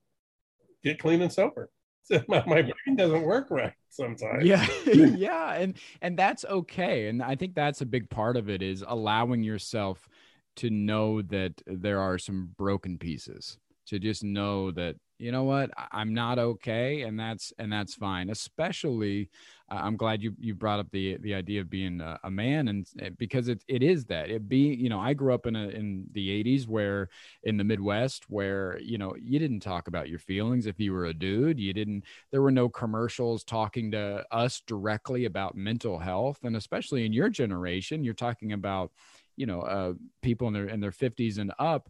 get 0.83 0.99
clean 0.99 1.21
and 1.21 1.31
sober. 1.31 1.69
my, 2.27 2.43
my 2.45 2.61
brain 2.61 2.95
doesn't 2.95 3.23
work 3.23 3.47
right 3.49 3.73
sometimes. 3.89 4.43
yeah 4.43 4.65
yeah 4.85 5.53
and 5.53 5.77
and 6.01 6.17
that's 6.17 6.45
okay 6.45 7.07
and 7.07 7.23
i 7.23 7.35
think 7.35 7.55
that's 7.55 7.81
a 7.81 7.85
big 7.85 8.09
part 8.09 8.37
of 8.37 8.49
it 8.49 8.61
is 8.61 8.83
allowing 8.87 9.41
yourself 9.43 10.07
to 10.55 10.69
know 10.69 11.21
that 11.23 11.53
there 11.65 11.99
are 11.99 12.17
some 12.17 12.51
broken 12.57 12.97
pieces 12.97 13.57
to 13.87 13.99
just 13.99 14.23
know 14.23 14.71
that 14.71 14.95
you 15.17 15.31
know 15.31 15.43
what 15.43 15.71
i'm 15.91 16.13
not 16.13 16.37
okay 16.37 17.01
and 17.01 17.19
that's 17.19 17.53
and 17.57 17.71
that's 17.71 17.95
fine 17.95 18.29
especially 18.29 19.29
i'm 19.69 19.97
glad 19.97 20.21
you 20.21 20.33
you 20.39 20.53
brought 20.53 20.79
up 20.79 20.87
the 20.91 21.17
the 21.21 21.33
idea 21.33 21.59
of 21.59 21.69
being 21.69 21.99
a, 22.01 22.19
a 22.23 22.31
man 22.31 22.67
and 22.67 22.87
uh, 23.01 23.09
because 23.17 23.47
it, 23.47 23.63
it 23.67 23.81
is 23.81 24.05
that 24.05 24.29
it 24.29 24.47
be 24.47 24.57
you 24.57 24.89
know 24.89 24.99
i 24.99 25.13
grew 25.13 25.33
up 25.33 25.47
in 25.47 25.55
a 25.55 25.69
in 25.69 26.05
the 26.13 26.43
80s 26.43 26.67
where 26.67 27.09
in 27.43 27.57
the 27.57 27.63
midwest 27.63 28.25
where 28.29 28.79
you 28.79 28.97
know 28.97 29.15
you 29.19 29.39
didn't 29.39 29.61
talk 29.61 29.87
about 29.87 30.09
your 30.09 30.19
feelings 30.19 30.67
if 30.67 30.79
you 30.79 30.93
were 30.93 31.05
a 31.05 31.13
dude 31.13 31.59
you 31.59 31.73
didn't 31.73 32.03
there 32.31 32.41
were 32.41 32.51
no 32.51 32.69
commercials 32.69 33.43
talking 33.43 33.91
to 33.91 34.23
us 34.31 34.61
directly 34.67 35.25
about 35.25 35.55
mental 35.55 35.97
health 35.97 36.39
and 36.43 36.55
especially 36.55 37.05
in 37.05 37.13
your 37.13 37.29
generation 37.29 38.03
you're 38.03 38.13
talking 38.13 38.53
about 38.53 38.91
you 39.35 39.45
know 39.45 39.61
uh, 39.61 39.93
people 40.21 40.47
in 40.47 40.53
their 40.53 40.67
in 40.67 40.79
their 40.79 40.91
50s 40.91 41.39
and 41.39 41.51
up 41.59 41.89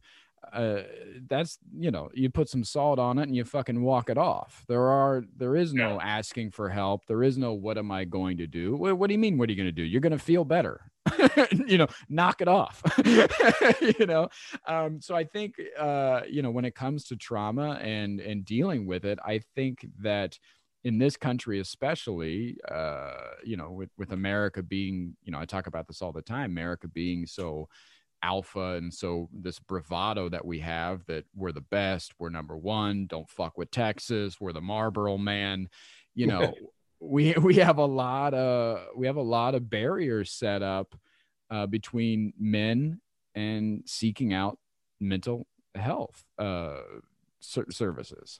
uh, 0.53 0.83
that's 1.27 1.57
you 1.77 1.91
know 1.91 2.09
you 2.13 2.29
put 2.29 2.49
some 2.49 2.63
salt 2.63 2.99
on 2.99 3.17
it 3.19 3.23
and 3.23 3.35
you 3.35 3.43
fucking 3.43 3.81
walk 3.81 4.09
it 4.09 4.17
off. 4.17 4.63
There 4.67 4.87
are 4.87 5.23
there 5.35 5.55
is 5.55 5.73
no 5.73 5.99
asking 6.01 6.51
for 6.51 6.69
help. 6.69 7.05
There 7.07 7.23
is 7.23 7.37
no 7.37 7.53
what 7.53 7.77
am 7.77 7.91
i 7.91 8.05
going 8.05 8.37
to 8.37 8.47
do? 8.47 8.75
What, 8.75 8.97
what 8.97 9.07
do 9.07 9.13
you 9.13 9.19
mean 9.19 9.37
what 9.37 9.49
are 9.49 9.51
you 9.51 9.57
going 9.57 9.67
to 9.67 9.71
do? 9.71 9.83
You're 9.83 10.01
going 10.01 10.11
to 10.11 10.19
feel 10.19 10.45
better. 10.45 10.81
You 11.67 11.77
know 11.77 11.87
knock 12.09 12.41
it 12.41 12.47
off. 12.47 12.81
You 13.99 14.05
know? 14.05 14.29
Um, 14.67 15.01
so 15.01 15.15
i 15.15 15.23
think 15.23 15.55
uh, 15.77 16.21
you 16.29 16.41
know 16.41 16.51
when 16.51 16.65
it 16.65 16.75
comes 16.75 17.05
to 17.05 17.15
trauma 17.15 17.79
and 17.81 18.19
and 18.19 18.45
dealing 18.45 18.85
with 18.85 19.05
it 19.05 19.19
i 19.25 19.39
think 19.55 19.85
that 20.01 20.37
in 20.83 20.99
this 20.99 21.17
country 21.17 21.59
especially 21.59 22.57
uh, 22.71 23.15
you 23.43 23.57
know 23.57 23.71
with 23.71 23.89
with 23.97 24.11
america 24.11 24.63
being 24.63 25.15
you 25.23 25.31
know 25.31 25.39
i 25.39 25.45
talk 25.45 25.67
about 25.67 25.87
this 25.87 26.01
all 26.01 26.11
the 26.11 26.21
time 26.21 26.51
america 26.51 26.87
being 26.87 27.25
so 27.25 27.67
alpha 28.23 28.73
and 28.75 28.93
so 28.93 29.29
this 29.31 29.59
bravado 29.59 30.29
that 30.29 30.43
we 30.43 30.59
have 30.59 31.05
that 31.05 31.25
we're 31.35 31.51
the 31.51 31.61
best 31.61 32.13
we're 32.17 32.29
number 32.29 32.57
one 32.57 33.05
don't 33.07 33.29
fuck 33.29 33.57
with 33.57 33.69
texas 33.69 34.41
we're 34.41 34.51
the 34.51 34.61
marlboro 34.61 35.17
man 35.17 35.67
you 36.15 36.25
know 36.25 36.53
we 36.99 37.33
we 37.33 37.55
have 37.55 37.77
a 37.77 37.85
lot 37.85 38.33
of 38.33 38.79
we 38.95 39.05
have 39.05 39.17
a 39.17 39.21
lot 39.21 39.55
of 39.55 39.69
barriers 39.69 40.31
set 40.31 40.63
up 40.63 40.95
uh, 41.51 41.65
between 41.67 42.33
men 42.39 42.99
and 43.35 43.83
seeking 43.85 44.33
out 44.33 44.57
mental 44.99 45.45
health 45.75 46.23
uh, 46.39 46.77
ser- 47.39 47.69
services. 47.69 48.39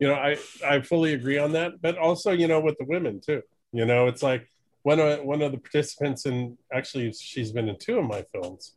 You 0.00 0.08
know 0.08 0.14
i 0.14 0.36
i 0.66 0.80
fully 0.80 1.14
agree 1.14 1.38
on 1.38 1.52
that 1.52 1.80
but 1.80 1.96
also 1.96 2.32
you 2.32 2.48
know 2.48 2.58
with 2.58 2.76
the 2.78 2.84
women 2.84 3.20
too 3.24 3.42
you 3.72 3.86
know 3.86 4.08
it's 4.08 4.24
like 4.24 4.50
one 4.82 4.98
of 4.98 5.24
one 5.24 5.40
of 5.40 5.52
the 5.52 5.58
participants 5.58 6.26
in 6.26 6.58
actually 6.72 7.12
she's 7.12 7.52
been 7.52 7.68
in 7.68 7.78
two 7.78 7.98
of 7.98 8.04
my 8.04 8.24
films 8.32 8.72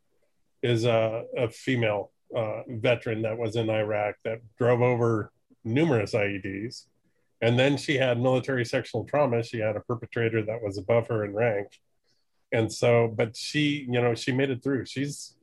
is 0.62 0.86
a, 0.86 1.24
a 1.38 1.50
female 1.50 2.12
uh, 2.36 2.62
veteran 2.68 3.22
that 3.22 3.38
was 3.38 3.56
in 3.56 3.70
iraq 3.70 4.16
that 4.24 4.40
drove 4.58 4.82
over 4.82 5.32
numerous 5.64 6.14
ieds 6.14 6.86
and 7.42 7.58
then 7.58 7.78
she 7.78 7.98
had 7.98 8.20
military 8.20 8.66
sexual 8.66 9.04
trauma. 9.04 9.44
She 9.44 9.60
had 9.60 9.76
a 9.76 9.80
perpetrator 9.82 10.44
that 10.44 10.62
was 10.62 10.78
above 10.78 11.08
her 11.10 11.24
in 11.24 11.34
rank. 11.34 11.68
And 12.52 12.72
so 12.72 13.14
but 13.16 13.36
she 13.36 13.86
you 13.90 14.02
know 14.02 14.16
she 14.16 14.32
made 14.32 14.50
it 14.50 14.64
through. 14.64 14.86
She's 14.86 15.36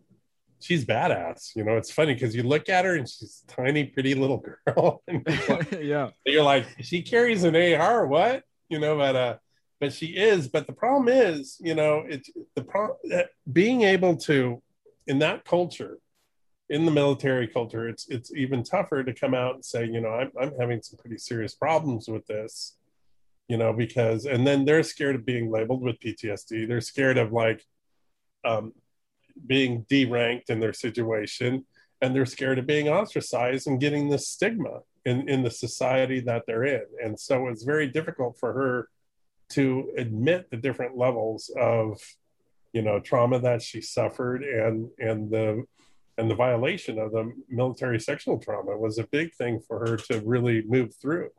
she's 0.61 0.85
badass. 0.85 1.55
You 1.55 1.65
know 1.65 1.77
it's 1.77 1.91
funny 1.91 2.15
because 2.15 2.35
you 2.35 2.43
look 2.43 2.69
at 2.69 2.85
her 2.85 2.97
and 2.97 3.09
she's 3.09 3.45
a 3.47 3.53
tiny 3.53 3.85
pretty 3.85 4.15
little 4.15 4.43
girl. 4.67 5.03
Like, 5.49 5.71
yeah. 5.83 6.11
you're 6.25 6.43
like 6.43 6.67
she 6.81 7.03
carries 7.03 7.45
an 7.45 7.55
AR, 7.55 8.07
what? 8.07 8.43
You 8.69 8.79
know, 8.79 8.97
but 8.97 9.17
uh, 9.17 9.37
but 9.81 9.93
she 9.93 10.07
is. 10.07 10.49
But 10.49 10.67
the 10.67 10.73
problem 10.73 11.09
is, 11.09 11.59
you 11.61 11.75
know, 11.75 12.03
it's 12.09 12.31
the 12.57 12.65
problem 12.65 12.97
being 13.53 13.83
able 13.83 14.17
to 14.17 14.63
in 15.07 15.19
that 15.21 15.45
culture 15.45 15.99
in 16.71 16.85
the 16.85 16.91
military 16.91 17.47
culture, 17.47 17.89
it's 17.89 18.09
it's 18.09 18.33
even 18.35 18.63
tougher 18.63 19.05
to 19.05 19.13
come 19.13 19.35
out 19.35 19.55
and 19.55 19.65
say, 19.65 19.85
you 19.85 20.01
know, 20.01 20.09
I'm 20.09 20.31
I'm 20.41 20.53
having 20.59 20.83
some 20.83 20.99
pretty 20.99 21.19
serious 21.19 21.55
problems 21.55 22.09
with 22.09 22.27
this, 22.27 22.77
you 23.49 23.57
know, 23.57 23.73
because 23.73 24.25
and 24.25 24.47
then 24.47 24.65
they're 24.65 24.83
scared 24.83 25.15
of 25.15 25.27
being 25.27 25.51
labeled 25.51 25.83
with 25.83 26.01
PTSD. 26.01 26.67
They're 26.67 26.81
scared 26.81 27.19
of 27.19 27.33
like 27.33 27.65
um, 28.45 28.73
being 29.47 29.85
deranked 29.91 30.49
in 30.49 30.61
their 30.61 30.73
situation, 30.73 31.67
and 32.01 32.15
they're 32.15 32.27
scared 32.27 32.59
of 32.59 32.67
being 32.67 32.89
ostracized 32.89 33.67
and 33.67 33.81
getting 33.81 34.09
this 34.09 34.29
stigma 34.29 34.81
in 35.05 35.29
in 35.29 35.43
the 35.43 35.51
society 35.51 36.21
that 36.21 36.45
they're 36.47 36.65
in. 36.65 36.87
And 37.03 37.21
so 37.21 37.49
it's 37.49 37.63
very 37.65 37.89
difficult 37.89 38.39
for 38.39 38.55
her 38.55 38.89
to 39.51 39.93
admit 39.99 40.51
the 40.51 40.57
different 40.57 40.97
levels 40.97 41.51
of 41.61 42.01
you 42.75 42.83
know 42.83 43.01
trauma 43.01 43.39
that 43.39 43.63
she 43.63 43.81
suffered 43.81 44.43
and 44.43 44.91
and 44.99 45.31
the 45.31 45.65
and 46.19 46.31
the 46.31 46.35
violation 46.35 46.99
of 46.99 47.13
the 47.13 47.33
military 47.49 47.99
sexual 47.99 48.39
trauma 48.39 48.77
was 48.77 48.99
a 48.99 49.07
big 49.07 49.35
thing 49.35 49.61
for 49.67 49.81
her 49.81 49.97
to 49.97 50.21
really 50.21 50.63
move 50.63 50.95
through. 50.95 51.31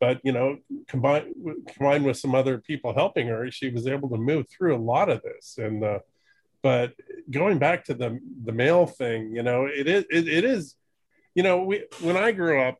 But 0.00 0.20
you 0.22 0.32
know 0.32 0.58
combined 0.88 1.34
combined 1.68 2.04
with 2.04 2.18
some 2.18 2.34
other 2.34 2.58
people 2.58 2.92
helping 2.92 3.28
her 3.28 3.50
she 3.50 3.70
was 3.70 3.86
able 3.86 4.10
to 4.10 4.18
move 4.18 4.46
through 4.50 4.76
a 4.76 4.84
lot 4.92 5.08
of 5.08 5.22
this. 5.22 5.56
And 5.58 5.82
uh, 5.82 6.00
but 6.62 6.92
going 7.30 7.58
back 7.58 7.84
to 7.84 7.94
the 7.94 8.18
the 8.44 8.52
male 8.52 8.86
thing 8.86 9.34
you 9.34 9.42
know 9.42 9.66
it 9.66 9.86
is 9.86 10.04
it, 10.10 10.28
it 10.28 10.44
is 10.44 10.74
you 11.34 11.42
know 11.42 11.62
we 11.62 11.84
when 12.00 12.16
i 12.16 12.32
grew 12.32 12.60
up 12.60 12.78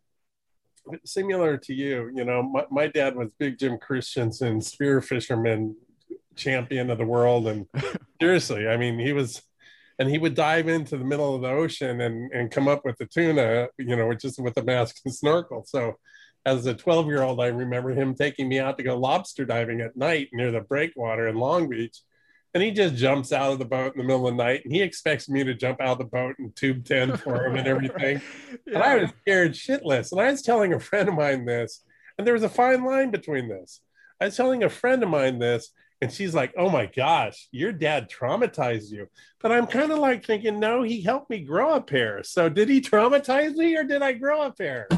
similar 1.05 1.57
to 1.57 1.75
you 1.75 2.11
you 2.15 2.25
know 2.25 2.43
my, 2.43 2.65
my 2.71 2.87
dad 2.87 3.15
was 3.15 3.31
big 3.39 3.59
jim 3.59 3.79
christensen 3.79 4.61
spear 4.61 5.01
fisherman 5.01 5.77
champion 6.39 6.91
of 6.91 6.99
the 6.99 7.05
world. 7.05 7.47
And 7.47 7.67
seriously 8.21 8.67
i 8.67 8.77
mean 8.77 8.99
he 8.99 9.13
was 9.13 9.43
and 9.99 10.09
he 10.09 10.19
would 10.19 10.35
dive 10.35 10.69
into 10.69 10.97
the 10.97 11.05
middle 11.05 11.35
of 11.35 11.43
the 11.43 11.49
ocean 11.49 12.01
and 12.01 12.33
and 12.33 12.51
come 12.51 12.69
up 12.69 12.85
with 12.85 12.97
the 12.99 13.07
tuna 13.07 13.69
you 13.79 13.97
know 13.97 14.13
just 14.15 14.41
with 14.41 14.57
a 14.57 14.63
mask 14.63 14.97
and 15.05 15.15
snorkel. 15.15 15.65
So 15.67 15.95
as 16.47 16.67
a 16.67 16.75
12 16.75 17.07
year 17.07 17.23
old 17.23 17.41
i 17.41 17.47
remember 17.47 17.91
him 17.91 18.15
taking 18.15 18.49
me 18.49 18.59
out 18.59 18.79
to 18.79 18.85
go 18.85 18.97
lobster 18.97 19.45
diving 19.45 19.81
at 19.81 19.97
night 19.97 20.29
near 20.33 20.51
the 20.51 20.61
breakwater 20.61 21.29
in 21.29 21.37
long 21.37 21.69
beach. 21.69 21.99
And 22.55 22.63
he 22.63 22.71
just 22.71 22.97
jumps 22.97 23.31
out 23.31 23.53
of 23.53 23.59
the 23.59 23.67
boat 23.67 23.95
in 23.95 23.99
the 23.99 24.05
middle 24.05 24.27
of 24.27 24.37
the 24.37 24.43
night 24.43 24.65
and 24.65 24.73
he 24.73 24.83
expects 24.83 25.29
me 25.29 25.45
to 25.45 25.55
jump 25.55 25.81
out 25.81 25.93
of 25.93 25.99
the 25.99 26.05
boat 26.05 26.37
and 26.39 26.55
tube 26.57 26.85
10 26.85 27.19
for 27.19 27.47
him 27.47 27.57
and 27.57 27.69
everything. 27.69 28.23
Yeah. 28.51 28.57
and 28.75 28.83
i 28.83 28.97
was 28.97 29.11
scared 29.21 29.53
shitless. 29.53 30.13
And 30.13 30.21
i 30.21 30.31
was 30.31 30.43
telling 30.43 30.73
a 30.73 30.81
friend 30.81 31.09
of 31.09 31.15
mine 31.15 31.45
this 31.45 31.85
and 32.17 32.27
there 32.27 32.35
was 32.35 32.43
a 32.43 32.49
fine 32.49 32.85
line 32.85 33.11
between 33.11 33.49
this. 33.49 33.81
I 34.21 34.25
was 34.25 34.37
telling 34.37 34.65
a 34.65 34.69
friend 34.69 35.03
of 35.05 35.09
mine 35.09 35.39
this 35.39 35.71
and 36.01 36.13
she's 36.13 36.35
like, 36.35 36.55
oh 36.57 36.71
my 36.71 36.87
gosh, 36.87 37.49
your 37.51 37.73
dad 37.73 38.11
traumatized 38.11 38.91
you. 38.91 39.09
But 39.41 39.53
I'm 39.53 39.67
kind 39.67 39.93
of 39.93 39.99
like 39.99 40.25
thinking, 40.25 40.61
no, 40.61 40.83
he 40.83 41.01
helped 41.01 41.31
me 41.31 41.41
grow 41.41 41.75
a 41.75 41.81
pair. 41.81 42.23
So 42.23 42.49
did 42.49 42.69
he 42.69 42.81
traumatize 42.81 43.55
me 43.55 43.77
or 43.77 43.85
did 43.85 44.03
I 44.03 44.13
grow 44.13 44.43
a 44.43 44.53
pair? 44.53 44.89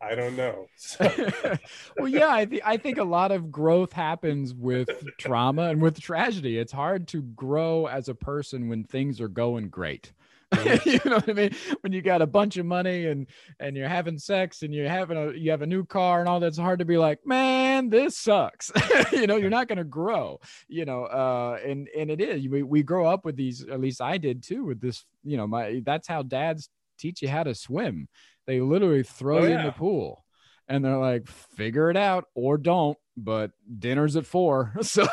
I 0.00 0.14
don't 0.14 0.36
know. 0.36 0.66
So. 0.76 1.30
well, 1.98 2.08
yeah, 2.08 2.32
I, 2.32 2.44
th- 2.44 2.62
I 2.64 2.76
think 2.76 2.98
a 2.98 3.04
lot 3.04 3.32
of 3.32 3.50
growth 3.50 3.92
happens 3.92 4.54
with 4.54 4.88
trauma 5.18 5.64
and 5.64 5.82
with 5.82 6.00
tragedy. 6.00 6.56
It's 6.56 6.72
hard 6.72 7.08
to 7.08 7.22
grow 7.22 7.86
as 7.86 8.08
a 8.08 8.14
person 8.14 8.68
when 8.68 8.84
things 8.84 9.20
are 9.20 9.28
going 9.28 9.68
great. 9.68 10.12
you 10.84 11.00
know 11.04 11.16
what 11.16 11.28
I 11.28 11.32
mean? 11.34 11.50
When 11.82 11.92
you 11.92 12.00
got 12.00 12.22
a 12.22 12.26
bunch 12.26 12.56
of 12.56 12.64
money 12.64 13.06
and 13.06 13.26
and 13.60 13.76
you're 13.76 13.88
having 13.88 14.18
sex 14.18 14.62
and 14.62 14.74
you're 14.74 14.88
having 14.88 15.18
a 15.18 15.32
you 15.32 15.50
have 15.50 15.62
a 15.62 15.66
new 15.66 15.84
car 15.84 16.20
and 16.20 16.28
all 16.28 16.40
that's 16.40 16.56
hard 16.56 16.78
to 16.78 16.84
be 16.84 16.96
like, 16.96 17.18
man, 17.26 17.90
this 17.90 18.16
sucks. 18.16 18.72
you 19.12 19.26
know, 19.26 19.36
you're 19.36 19.50
not 19.50 19.68
gonna 19.68 19.84
grow. 19.84 20.40
You 20.66 20.86
know, 20.86 21.04
uh, 21.04 21.58
and 21.64 21.88
and 21.96 22.10
it 22.10 22.20
is. 22.20 22.48
We 22.48 22.62
we 22.62 22.82
grow 22.82 23.06
up 23.06 23.24
with 23.24 23.36
these. 23.36 23.62
At 23.62 23.80
least 23.80 24.00
I 24.00 24.16
did 24.16 24.42
too. 24.42 24.64
With 24.64 24.80
this, 24.80 25.04
you 25.22 25.36
know, 25.36 25.46
my 25.46 25.82
that's 25.84 26.08
how 26.08 26.22
dads 26.22 26.70
teach 26.98 27.20
you 27.20 27.28
how 27.28 27.42
to 27.42 27.54
swim. 27.54 28.08
They 28.46 28.60
literally 28.60 29.02
throw 29.02 29.40
oh, 29.40 29.42
you 29.42 29.50
yeah. 29.50 29.60
in 29.60 29.66
the 29.66 29.72
pool 29.72 30.24
and 30.68 30.84
they're 30.84 30.98
like, 30.98 31.26
figure 31.28 31.90
it 31.90 31.96
out 31.96 32.26
or 32.34 32.58
don't. 32.58 32.96
But 33.16 33.50
dinner's 33.78 34.14
at 34.14 34.26
four, 34.26 34.74
so 34.82 35.06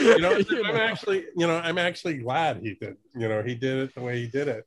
you 0.00 0.18
know, 0.20 0.36
you 0.50 0.64
I'm 0.64 0.74
know. 0.74 0.80
actually, 0.80 1.24
you 1.36 1.46
know, 1.46 1.56
I'm 1.56 1.78
actually 1.78 2.18
glad 2.18 2.60
he 2.62 2.74
did. 2.74 2.96
You 3.14 3.28
know, 3.28 3.42
he 3.42 3.54
did 3.54 3.78
it 3.78 3.94
the 3.94 4.00
way 4.00 4.20
he 4.20 4.28
did 4.28 4.48
it. 4.48 4.66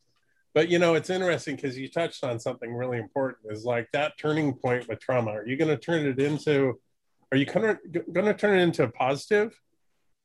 But 0.54 0.70
you 0.70 0.80
know, 0.80 0.96
it's 0.96 1.10
interesting 1.10 1.56
because 1.56 1.78
you 1.78 1.88
touched 1.90 2.24
on 2.24 2.40
something 2.40 2.74
really 2.74 2.98
important. 2.98 3.52
Is 3.52 3.66
like 3.66 3.90
that 3.94 4.18
turning 4.18 4.54
point 4.54 4.88
with 4.88 5.00
trauma. 5.00 5.32
Are 5.32 5.48
you 5.48 5.58
going 5.58 5.70
to 5.70 5.78
turn 5.78 6.06
it 6.06 6.20
into? 6.20 6.80
Are 7.32 7.38
you 7.38 7.46
going 7.46 7.78
to 7.94 8.00
going 8.12 8.26
to 8.26 8.34
turn 8.34 8.58
it 8.58 8.64
into 8.64 8.84
a 8.84 8.90
positive, 8.90 9.54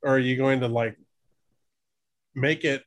or 0.02 0.14
are 0.14 0.18
you 0.18 0.36
going 0.36 0.60
to 0.60 0.68
like 0.68 0.96
make 2.34 2.64
it 2.64 2.82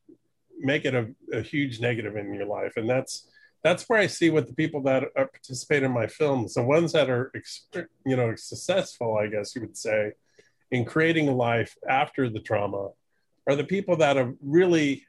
make 0.59 0.85
it 0.85 0.95
a, 0.95 1.13
a 1.31 1.41
huge 1.41 1.79
negative 1.79 2.15
in 2.15 2.33
your 2.33 2.47
life? 2.47 2.73
And 2.77 2.89
that's 2.89 3.27
that's 3.63 3.83
where 3.83 3.99
I 3.99 4.07
see 4.07 4.29
with 4.29 4.47
the 4.47 4.53
people 4.53 4.81
that 4.83 5.03
uh, 5.03 5.25
participate 5.25 5.83
in 5.83 5.91
my 5.91 6.07
films, 6.07 6.53
the 6.53 6.63
ones 6.63 6.93
that 6.93 7.09
are, 7.09 7.31
you 8.05 8.15
know, 8.15 8.33
successful, 8.35 9.17
I 9.17 9.27
guess 9.27 9.55
you 9.55 9.61
would 9.61 9.77
say, 9.77 10.13
in 10.71 10.85
creating 10.85 11.29
a 11.29 11.35
life 11.35 11.75
after 11.89 12.29
the 12.29 12.39
trauma 12.39 12.89
are 13.47 13.55
the 13.55 13.63
people 13.63 13.95
that 13.97 14.17
have 14.17 14.33
really, 14.41 15.05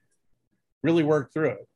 really 0.83 1.03
worked 1.03 1.33
through 1.33 1.51
it. 1.51 1.69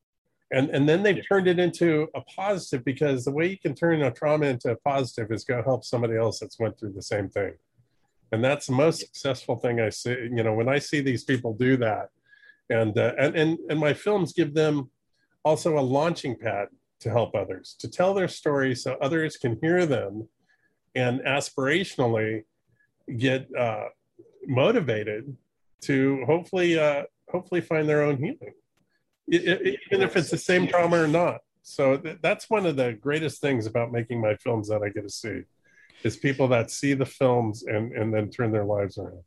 And, 0.52 0.68
and 0.70 0.86
then 0.88 1.02
they've 1.02 1.26
turned 1.26 1.48
it 1.48 1.58
into 1.58 2.08
a 2.14 2.20
positive 2.20 2.84
because 2.84 3.24
the 3.24 3.32
way 3.32 3.48
you 3.48 3.58
can 3.58 3.74
turn 3.74 4.02
a 4.02 4.10
trauma 4.10 4.46
into 4.46 4.70
a 4.70 4.76
positive 4.76 5.32
is 5.32 5.44
go 5.44 5.62
help 5.62 5.84
somebody 5.84 6.16
else 6.16 6.40
that's 6.40 6.60
went 6.60 6.78
through 6.78 6.92
the 6.92 7.02
same 7.02 7.28
thing. 7.30 7.54
And 8.32 8.44
that's 8.44 8.66
the 8.66 8.74
most 8.74 9.00
successful 9.00 9.56
thing 9.56 9.80
I 9.80 9.88
see. 9.88 10.10
You 10.10 10.42
know, 10.42 10.54
when 10.54 10.68
I 10.68 10.78
see 10.78 11.00
these 11.00 11.24
people 11.24 11.54
do 11.54 11.76
that, 11.78 12.08
and 12.70 12.96
uh, 12.98 13.12
and 13.18 13.36
and 13.36 13.58
and 13.68 13.78
my 13.78 13.92
films 13.92 14.32
give 14.32 14.54
them 14.54 14.90
also 15.44 15.78
a 15.78 15.80
launching 15.80 16.36
pad 16.36 16.68
to 17.00 17.10
help 17.10 17.34
others 17.34 17.76
to 17.80 17.88
tell 17.88 18.14
their 18.14 18.28
story 18.28 18.74
so 18.74 18.96
others 19.02 19.36
can 19.36 19.58
hear 19.60 19.84
them, 19.84 20.28
and 20.94 21.20
aspirationally 21.20 22.44
get 23.18 23.48
uh, 23.56 23.86
motivated 24.46 25.36
to 25.82 26.24
hopefully 26.26 26.78
uh, 26.78 27.04
hopefully 27.30 27.60
find 27.60 27.88
their 27.88 28.02
own 28.02 28.16
healing, 28.16 28.54
it, 29.28 29.48
it, 29.48 29.80
even 29.90 30.02
if 30.02 30.16
it's 30.16 30.30
the 30.30 30.38
same 30.38 30.66
trauma 30.66 31.02
or 31.02 31.08
not. 31.08 31.40
So 31.62 31.96
th- 31.96 32.18
that's 32.22 32.50
one 32.50 32.66
of 32.66 32.76
the 32.76 32.92
greatest 32.92 33.40
things 33.40 33.66
about 33.66 33.92
making 33.92 34.20
my 34.20 34.34
films 34.36 34.68
that 34.68 34.82
I 34.82 34.88
get 34.88 35.02
to 35.02 35.10
see 35.10 35.42
is 36.02 36.16
people 36.16 36.48
that 36.48 36.70
see 36.70 36.94
the 36.94 37.06
films 37.06 37.62
and 37.64 37.92
and 37.92 38.12
then 38.12 38.30
turn 38.30 38.52
their 38.52 38.64
lives 38.64 38.98
around 38.98 39.22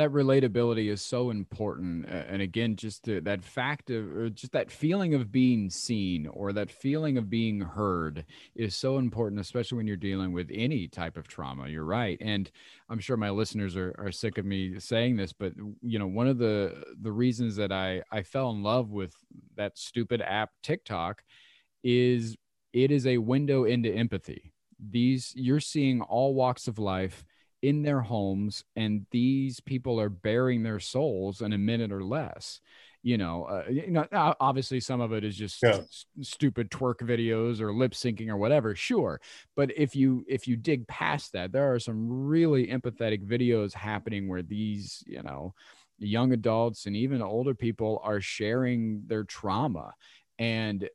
that 0.00 0.10
relatability 0.10 0.90
is 0.90 1.02
so 1.02 1.30
important 1.30 2.06
and 2.06 2.42
again 2.42 2.74
just 2.76 3.04
to, 3.04 3.20
that 3.20 3.44
fact 3.44 3.90
of 3.90 4.16
or 4.16 4.30
just 4.30 4.52
that 4.52 4.70
feeling 4.70 5.14
of 5.14 5.30
being 5.30 5.70
seen 5.70 6.26
or 6.26 6.52
that 6.52 6.70
feeling 6.70 7.18
of 7.18 7.28
being 7.28 7.60
heard 7.60 8.24
is 8.54 8.74
so 8.74 8.98
important 8.98 9.40
especially 9.40 9.76
when 9.76 9.86
you're 9.86 9.96
dealing 9.96 10.32
with 10.32 10.50
any 10.52 10.88
type 10.88 11.16
of 11.16 11.28
trauma 11.28 11.68
you're 11.68 11.84
right. 11.84 12.18
And 12.20 12.50
i'm 12.88 12.98
sure 12.98 13.16
my 13.16 13.30
listeners 13.30 13.76
are, 13.76 13.94
are 13.98 14.10
sick 14.10 14.38
of 14.38 14.44
me 14.44 14.78
saying 14.80 15.16
this 15.16 15.32
but 15.32 15.52
you 15.82 15.98
know 15.98 16.06
one 16.06 16.26
of 16.26 16.38
the 16.38 16.82
the 17.00 17.12
reasons 17.12 17.56
that 17.56 17.72
i 17.72 18.02
i 18.10 18.22
fell 18.22 18.50
in 18.50 18.62
love 18.62 18.90
with 18.90 19.14
that 19.56 19.78
stupid 19.78 20.22
app 20.22 20.50
tiktok 20.62 21.22
is 21.82 22.36
it 22.72 22.90
is 22.90 23.06
a 23.06 23.18
window 23.18 23.64
into 23.64 23.92
empathy. 23.92 24.52
These 24.78 25.32
you're 25.36 25.60
seeing 25.60 26.00
all 26.00 26.34
walks 26.34 26.68
of 26.68 26.78
life 26.78 27.24
in 27.62 27.82
their 27.82 28.00
homes 28.00 28.64
and 28.76 29.06
these 29.10 29.60
people 29.60 30.00
are 30.00 30.08
bearing 30.08 30.62
their 30.62 30.80
souls 30.80 31.42
in 31.42 31.52
a 31.52 31.58
minute 31.58 31.92
or 31.92 32.02
less 32.02 32.60
you 33.02 33.16
know 33.16 33.44
uh, 33.44 33.64
you 33.70 33.90
know 33.90 34.06
obviously 34.12 34.80
some 34.80 35.00
of 35.00 35.12
it 35.12 35.24
is 35.24 35.36
just 35.36 35.62
yeah. 35.62 35.78
s- 35.78 36.06
stupid 36.20 36.70
twerk 36.70 36.96
videos 36.98 37.60
or 37.60 37.72
lip 37.72 37.92
syncing 37.92 38.28
or 38.28 38.36
whatever 38.36 38.74
sure 38.74 39.20
but 39.56 39.70
if 39.76 39.94
you 39.94 40.24
if 40.28 40.46
you 40.46 40.56
dig 40.56 40.86
past 40.86 41.32
that 41.32 41.52
there 41.52 41.72
are 41.72 41.78
some 41.78 42.08
really 42.08 42.66
empathetic 42.66 43.26
videos 43.26 43.72
happening 43.72 44.28
where 44.28 44.42
these 44.42 45.02
you 45.06 45.22
know 45.22 45.54
young 45.98 46.32
adults 46.32 46.86
and 46.86 46.96
even 46.96 47.20
older 47.22 47.54
people 47.54 48.00
are 48.02 48.20
sharing 48.20 49.02
their 49.06 49.24
trauma 49.24 49.92
and 50.38 50.88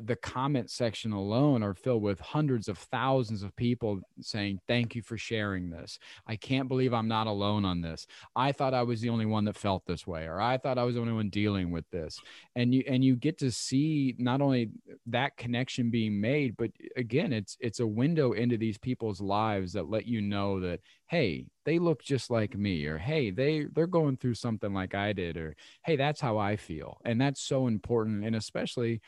the 0.00 0.16
comment 0.16 0.70
section 0.70 1.12
alone 1.12 1.62
are 1.62 1.74
filled 1.74 2.02
with 2.02 2.20
hundreds 2.20 2.68
of 2.68 2.78
thousands 2.78 3.42
of 3.42 3.54
people 3.56 4.00
saying 4.20 4.60
thank 4.66 4.94
you 4.94 5.02
for 5.02 5.16
sharing 5.16 5.70
this. 5.70 5.98
I 6.26 6.36
can't 6.36 6.68
believe 6.68 6.92
i'm 6.92 7.08
not 7.08 7.26
alone 7.26 7.64
on 7.64 7.80
this. 7.80 8.06
I 8.34 8.52
thought 8.52 8.74
i 8.74 8.82
was 8.82 9.00
the 9.00 9.08
only 9.08 9.26
one 9.26 9.44
that 9.46 9.56
felt 9.56 9.84
this 9.86 10.06
way 10.06 10.24
or 10.26 10.40
i 10.40 10.56
thought 10.56 10.78
i 10.78 10.84
was 10.84 10.94
the 10.94 11.00
only 11.00 11.12
one 11.12 11.30
dealing 11.30 11.70
with 11.70 11.88
this. 11.90 12.18
And 12.56 12.74
you 12.74 12.84
and 12.86 13.04
you 13.04 13.16
get 13.16 13.38
to 13.38 13.50
see 13.50 14.14
not 14.18 14.40
only 14.40 14.70
that 15.06 15.36
connection 15.36 15.90
being 15.90 16.20
made 16.20 16.56
but 16.56 16.70
again 16.96 17.32
it's 17.32 17.56
it's 17.60 17.80
a 17.80 17.86
window 17.86 18.32
into 18.32 18.56
these 18.56 18.78
people's 18.78 19.20
lives 19.20 19.72
that 19.72 19.90
let 19.90 20.06
you 20.06 20.20
know 20.20 20.60
that 20.60 20.80
hey 21.06 21.46
they 21.64 21.78
look 21.78 22.02
just 22.02 22.30
like 22.30 22.56
me 22.56 22.86
or 22.86 22.98
hey 22.98 23.30
they 23.30 23.66
they're 23.74 23.86
going 23.86 24.16
through 24.16 24.34
something 24.34 24.72
like 24.72 24.94
i 24.94 25.12
did 25.12 25.36
or 25.36 25.54
hey 25.84 25.96
that's 25.96 26.20
how 26.20 26.38
i 26.38 26.56
feel. 26.56 27.00
And 27.04 27.20
that's 27.20 27.40
so 27.40 27.66
important 27.66 28.24
and 28.24 28.36
especially 28.36 29.00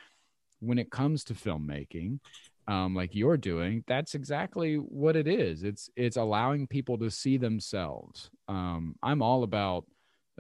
when 0.63 0.79
it 0.79 0.91
comes 0.91 1.25
to 1.25 1.35
filmmaking 1.35 2.19
um, 2.69 2.95
like 2.95 3.15
you're 3.15 3.37
doing 3.37 3.83
that's 3.87 4.15
exactly 4.15 4.77
what 4.77 5.17
it 5.17 5.27
is 5.27 5.63
it's 5.63 5.91
it's 5.97 6.17
allowing 6.17 6.67
people 6.67 6.97
to 6.99 7.11
see 7.11 7.37
themselves 7.37 8.31
um, 8.49 8.95
i'm 9.03 9.23
all 9.23 9.43
about 9.43 9.85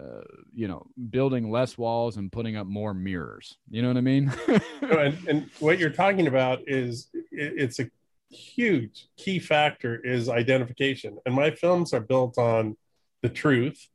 uh, 0.00 0.22
you 0.54 0.66
know, 0.66 0.86
building 1.10 1.50
less 1.50 1.76
walls 1.76 2.16
and 2.16 2.32
putting 2.32 2.56
up 2.56 2.66
more 2.66 2.94
mirrors. 2.94 3.58
You 3.70 3.82
know 3.82 3.88
what 3.88 3.98
I 3.98 4.00
mean? 4.00 4.32
and, 4.80 5.18
and 5.28 5.50
what 5.60 5.78
you're 5.78 5.90
talking 5.90 6.28
about 6.28 6.60
is 6.66 7.08
it, 7.12 7.24
it's 7.30 7.78
a 7.78 7.90
huge 8.32 9.08
key 9.16 9.38
factor 9.38 9.96
is 9.96 10.28
identification 10.28 11.18
and 11.26 11.34
my 11.34 11.50
films 11.50 11.92
are 11.92 12.00
built 12.00 12.38
on 12.38 12.76
the 13.20 13.28
truth 13.28 13.88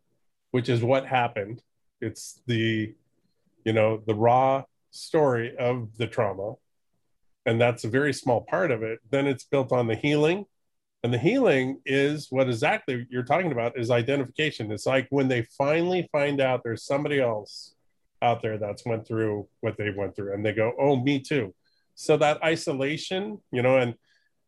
which 0.52 0.70
is 0.70 0.84
what 0.84 1.06
happened 1.06 1.62
it's 2.02 2.40
the 2.46 2.94
you 3.66 3.74
know 3.74 4.02
the 4.06 4.14
raw 4.14 4.64
story 4.92 5.56
of 5.58 5.90
the 5.98 6.08
trauma 6.08 6.56
and 7.46 7.62
that's 7.62 7.86
a 7.86 7.90
very 7.90 8.14
small 8.14 8.42
part 8.42 8.72
of 8.72 8.84
it 8.84 9.00
then 9.10 9.26
it's 9.26 9.46
built 9.46 9.72
on 9.72 9.88
the 9.88 9.96
healing. 9.96 10.46
And 11.04 11.14
the 11.14 11.20
healing 11.20 11.80
is 11.86 12.28
what 12.32 12.48
exactly 12.48 13.08
you're 13.10 13.24
talking 13.24 13.52
about 13.52 13.80
is 13.80 13.92
identification. 13.92 14.72
It's 14.72 14.86
like 14.86 15.08
when 15.10 15.28
they 15.28 15.44
finally 15.58 16.10
find 16.12 16.42
out 16.42 16.62
there's 16.64 16.84
somebody 16.84 17.22
else 17.22 17.76
out 18.22 18.42
there 18.42 18.58
that's 18.58 18.86
went 18.86 19.08
through 19.08 19.48
what 19.62 19.78
they 19.78 19.92
went 19.96 20.16
through 20.16 20.34
and 20.34 20.46
they 20.46 20.54
go 20.54 20.74
oh 20.80 20.96
me 20.96 21.20
too. 21.20 21.54
So 21.96 22.18
that 22.18 22.44
isolation 22.44 23.40
you 23.52 23.62
know 23.62 23.78
and 23.78 23.94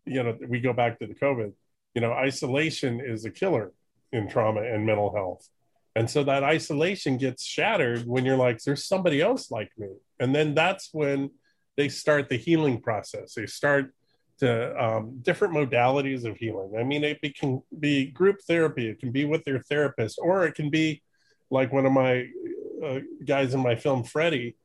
you 0.06 0.22
know 0.24 0.38
we 0.48 0.60
go 0.60 0.74
back 0.74 1.00
to 1.00 1.08
the 1.08 1.14
covid 1.14 1.54
you 1.94 2.02
know 2.02 2.12
isolation 2.12 3.00
is 3.00 3.26
a 3.26 3.32
killer 3.32 3.72
in 4.12 4.28
trauma 4.28 4.62
and 4.62 4.86
mental 4.86 5.14
health 5.14 5.48
and 5.96 6.10
so 6.10 6.24
that 6.24 6.44
isolation 6.44 7.18
gets 7.18 7.44
shattered 7.44 8.06
when 8.06 8.26
you're 8.26 8.38
like 8.38 8.62
there's 8.64 8.86
somebody 8.86 9.22
else 9.22 9.52
like 9.52 9.72
me. 9.78 9.90
And 10.20 10.36
then 10.36 10.54
that's 10.54 10.90
when 10.94 11.32
they 11.78 11.90
start 11.90 12.30
the 12.30 12.38
healing 12.38 12.82
process. 12.82 13.34
They 13.34 13.46
start 13.48 13.94
to 14.40 14.82
um, 14.82 15.20
different 15.22 15.54
modalities 15.54 16.26
of 16.26 16.38
healing. 16.38 16.74
I 16.80 16.84
mean 16.84 17.04
it 17.04 17.36
can 17.36 17.62
be 17.78 18.06
group 18.06 18.38
therapy 18.48 18.88
it 18.88 19.00
can 19.00 19.12
be 19.12 19.26
with 19.26 19.44
their 19.44 19.60
therapist 19.60 20.20
or 20.22 20.46
it 20.46 20.56
can 20.56 20.70
be 20.70 21.02
like 21.50 21.74
one 21.74 21.86
of 21.86 21.92
my 21.92 22.28
uh, 22.86 23.00
guys 23.26 23.54
in 23.54 23.62
my 23.62 23.76
film 23.76 24.04
freddie 24.04 24.56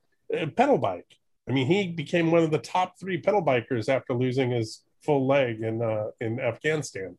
pedal 0.56 0.78
bike. 0.78 1.16
I 1.48 1.52
mean 1.52 1.66
he 1.66 1.88
became 1.88 2.30
one 2.30 2.42
of 2.42 2.50
the 2.50 2.58
top 2.58 2.94
three 3.00 3.18
pedal 3.18 3.42
bikers 3.42 3.88
after 3.88 4.12
losing 4.14 4.50
his 4.50 4.82
full 5.02 5.26
leg 5.26 5.62
in 5.62 5.82
uh, 5.82 6.08
in 6.20 6.40
Afghanistan, 6.40 7.16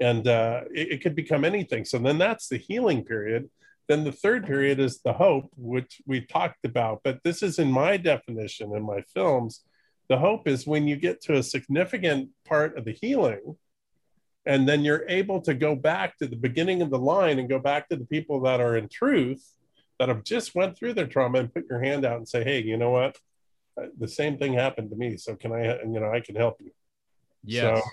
and 0.00 0.26
uh, 0.26 0.62
it, 0.74 0.92
it 0.92 1.02
could 1.02 1.14
become 1.14 1.44
anything. 1.44 1.84
So 1.84 1.98
then 1.98 2.18
that's 2.18 2.48
the 2.48 2.58
healing 2.58 3.04
period. 3.04 3.50
Then 3.88 4.04
the 4.04 4.12
third 4.12 4.46
period 4.46 4.80
is 4.80 5.00
the 5.00 5.14
hope, 5.14 5.50
which 5.56 6.02
we 6.06 6.20
talked 6.20 6.64
about. 6.64 7.00
But 7.04 7.20
this 7.24 7.42
is 7.42 7.58
in 7.58 7.72
my 7.72 7.96
definition 7.96 8.74
in 8.74 8.82
my 8.82 9.00
films. 9.14 9.62
The 10.08 10.18
hope 10.18 10.46
is 10.46 10.66
when 10.66 10.86
you 10.86 10.96
get 10.96 11.20
to 11.22 11.36
a 11.36 11.42
significant 11.42 12.30
part 12.46 12.76
of 12.76 12.84
the 12.84 12.92
healing, 12.92 13.56
and 14.46 14.68
then 14.68 14.82
you're 14.82 15.04
able 15.08 15.40
to 15.42 15.54
go 15.54 15.74
back 15.74 16.16
to 16.18 16.26
the 16.26 16.36
beginning 16.36 16.80
of 16.80 16.90
the 16.90 16.98
line 16.98 17.38
and 17.38 17.48
go 17.48 17.58
back 17.58 17.88
to 17.88 17.96
the 17.96 18.06
people 18.06 18.40
that 18.42 18.60
are 18.60 18.76
in 18.76 18.88
truth 18.88 19.44
that 19.98 20.08
have 20.08 20.24
just 20.24 20.54
went 20.54 20.76
through 20.76 20.94
their 20.94 21.06
trauma 21.06 21.40
and 21.40 21.52
put 21.52 21.66
your 21.68 21.82
hand 21.82 22.04
out 22.04 22.16
and 22.16 22.28
say, 22.28 22.44
"Hey, 22.44 22.62
you 22.62 22.76
know 22.76 22.90
what? 22.90 23.18
The 23.98 24.08
same 24.08 24.38
thing 24.38 24.54
happened 24.54 24.90
to 24.90 24.96
me. 24.96 25.16
So 25.16 25.34
can 25.34 25.52
I? 25.52 25.78
You 25.80 26.00
know, 26.00 26.10
I 26.10 26.20
can 26.20 26.36
help 26.36 26.56
you." 26.60 26.70
Yes. 27.44 27.82
So 27.82 27.90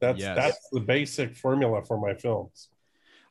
that's 0.00 0.18
Yes. 0.18 0.36
that's 0.36 0.68
the 0.70 0.80
basic 0.80 1.36
formula 1.36 1.82
for 1.82 1.98
my 2.00 2.14
films. 2.14 2.68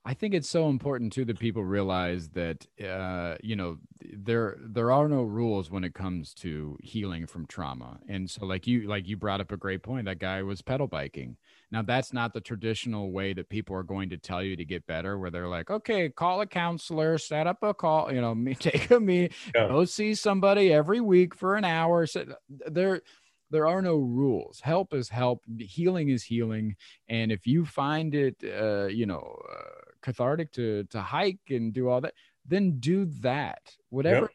I 0.06 0.14
think 0.14 0.34
it's 0.34 0.50
so 0.50 0.70
important 0.70 1.12
too 1.12 1.26
that 1.26 1.38
people 1.40 1.64
realize 1.64 2.30
that 2.30 2.66
uh, 2.84 3.36
you 3.44 3.56
know 3.58 3.78
there 4.02 4.58
there 4.62 4.92
are 4.94 5.10
no 5.10 5.24
rules 5.24 5.70
when 5.70 5.84
it 5.84 5.94
comes 5.94 6.34
to 6.36 6.78
healing 6.82 7.28
from 7.28 7.46
trauma. 7.46 8.00
And 8.08 8.28
so 8.30 8.46
like 8.46 8.66
you 8.66 8.88
like 8.88 9.08
you 9.10 9.18
brought 9.18 9.42
up 9.42 9.52
a 9.52 9.58
great 9.58 9.84
point. 9.84 10.06
That 10.06 10.20
guy 10.20 10.42
was 10.42 10.62
pedal 10.62 10.88
biking. 10.88 11.36
Now 11.70 11.82
that's 11.82 12.14
not 12.14 12.34
the 12.34 12.40
traditional 12.42 13.12
way 13.12 13.34
that 13.34 13.50
people 13.50 13.76
are 13.76 13.84
going 13.84 14.10
to 14.10 14.18
tell 14.18 14.42
you 14.42 14.56
to 14.56 14.66
get 14.66 14.88
better, 14.88 15.20
where 15.20 15.30
they're 15.32 15.50
like, 15.50 15.70
okay, 15.70 16.08
call 16.10 16.40
a 16.42 16.48
counselor, 16.48 17.18
set 17.18 17.46
up 17.46 17.62
a 17.62 17.74
call, 17.74 18.12
you 18.12 18.22
know, 18.22 18.34
me 18.48 18.56
take 18.56 18.90
a 18.92 19.00
me, 19.02 19.30
Yeah. 19.54 19.68
go 19.68 19.84
see 19.84 20.16
somebody 20.16 20.72
every 20.72 21.02
week 21.02 21.36
for 21.36 21.56
an 21.56 21.66
hour. 21.66 22.06
So 22.08 22.26
there 22.66 23.02
there 23.50 23.68
are 23.68 23.82
no 23.82 23.96
rules. 23.96 24.60
Help 24.60 24.94
is 24.94 25.10
help. 25.10 25.44
Healing 25.58 26.10
is 26.10 26.24
healing. 26.24 26.76
And 27.08 27.32
if 27.32 27.48
you 27.48 27.66
find 27.66 28.14
it, 28.14 28.36
uh, 28.44 28.88
you 28.88 29.06
know, 29.06 29.42
uh, 29.52 29.92
cathartic 30.02 30.52
to 30.54 30.84
to 30.86 31.02
hike 31.02 31.40
and 31.50 31.74
do 31.74 31.90
all 31.90 32.02
that, 32.02 32.14
then 32.46 32.80
do 32.80 33.06
that. 33.22 33.76
Whatever 33.90 34.28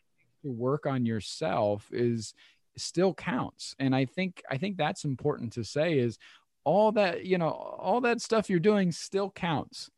to 0.42 0.50
work 0.50 0.87
on 0.87 1.07
yourself 1.07 1.88
is 1.92 2.35
still 2.77 3.14
counts. 3.14 3.74
And 3.79 3.94
I 3.94 4.05
think 4.05 4.42
I 4.50 4.59
think 4.59 4.77
that's 4.77 5.05
important 5.05 5.53
to 5.55 5.64
say 5.64 5.98
is 5.98 6.18
all 6.64 6.92
that 6.92 7.24
you 7.24 7.38
know 7.38 7.50
all 7.50 8.00
that 8.03 8.20
stuff 8.20 8.50
you're 8.50 8.59
doing 8.59 8.92
still 8.92 9.31
counts. 9.31 9.90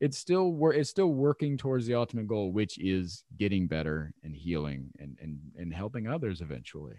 It's 0.00 0.18
still 0.18 0.52
wor- 0.52 0.74
it's 0.74 0.90
still 0.90 1.12
working 1.12 1.56
towards 1.56 1.86
the 1.86 1.94
ultimate 1.94 2.26
goal, 2.26 2.52
which 2.52 2.78
is 2.78 3.24
getting 3.38 3.66
better 3.66 4.12
and 4.22 4.34
healing 4.34 4.90
and 4.98 5.16
and 5.22 5.38
and 5.56 5.72
helping 5.72 6.06
others 6.06 6.40
eventually. 6.40 6.96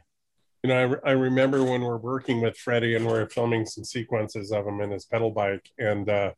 You 0.65 0.69
know, 0.69 0.80
I, 0.80 0.82
re- 0.82 0.99
I 1.06 1.12
remember 1.12 1.63
when 1.63 1.82
we're 1.84 1.95
working 1.95 2.41
with 2.41 2.58
Freddie 2.58 2.95
and 2.95 3.06
we're 3.06 3.30
filming 3.30 3.67
some 3.67 3.84
sequences 3.84 4.51
of 4.51 4.65
him 4.65 4.82
in 4.82 4.89
his 4.89 5.06
pedal 5.06 5.30
bike, 5.30 5.69
and 5.78 6.10
uh, 6.10 6.32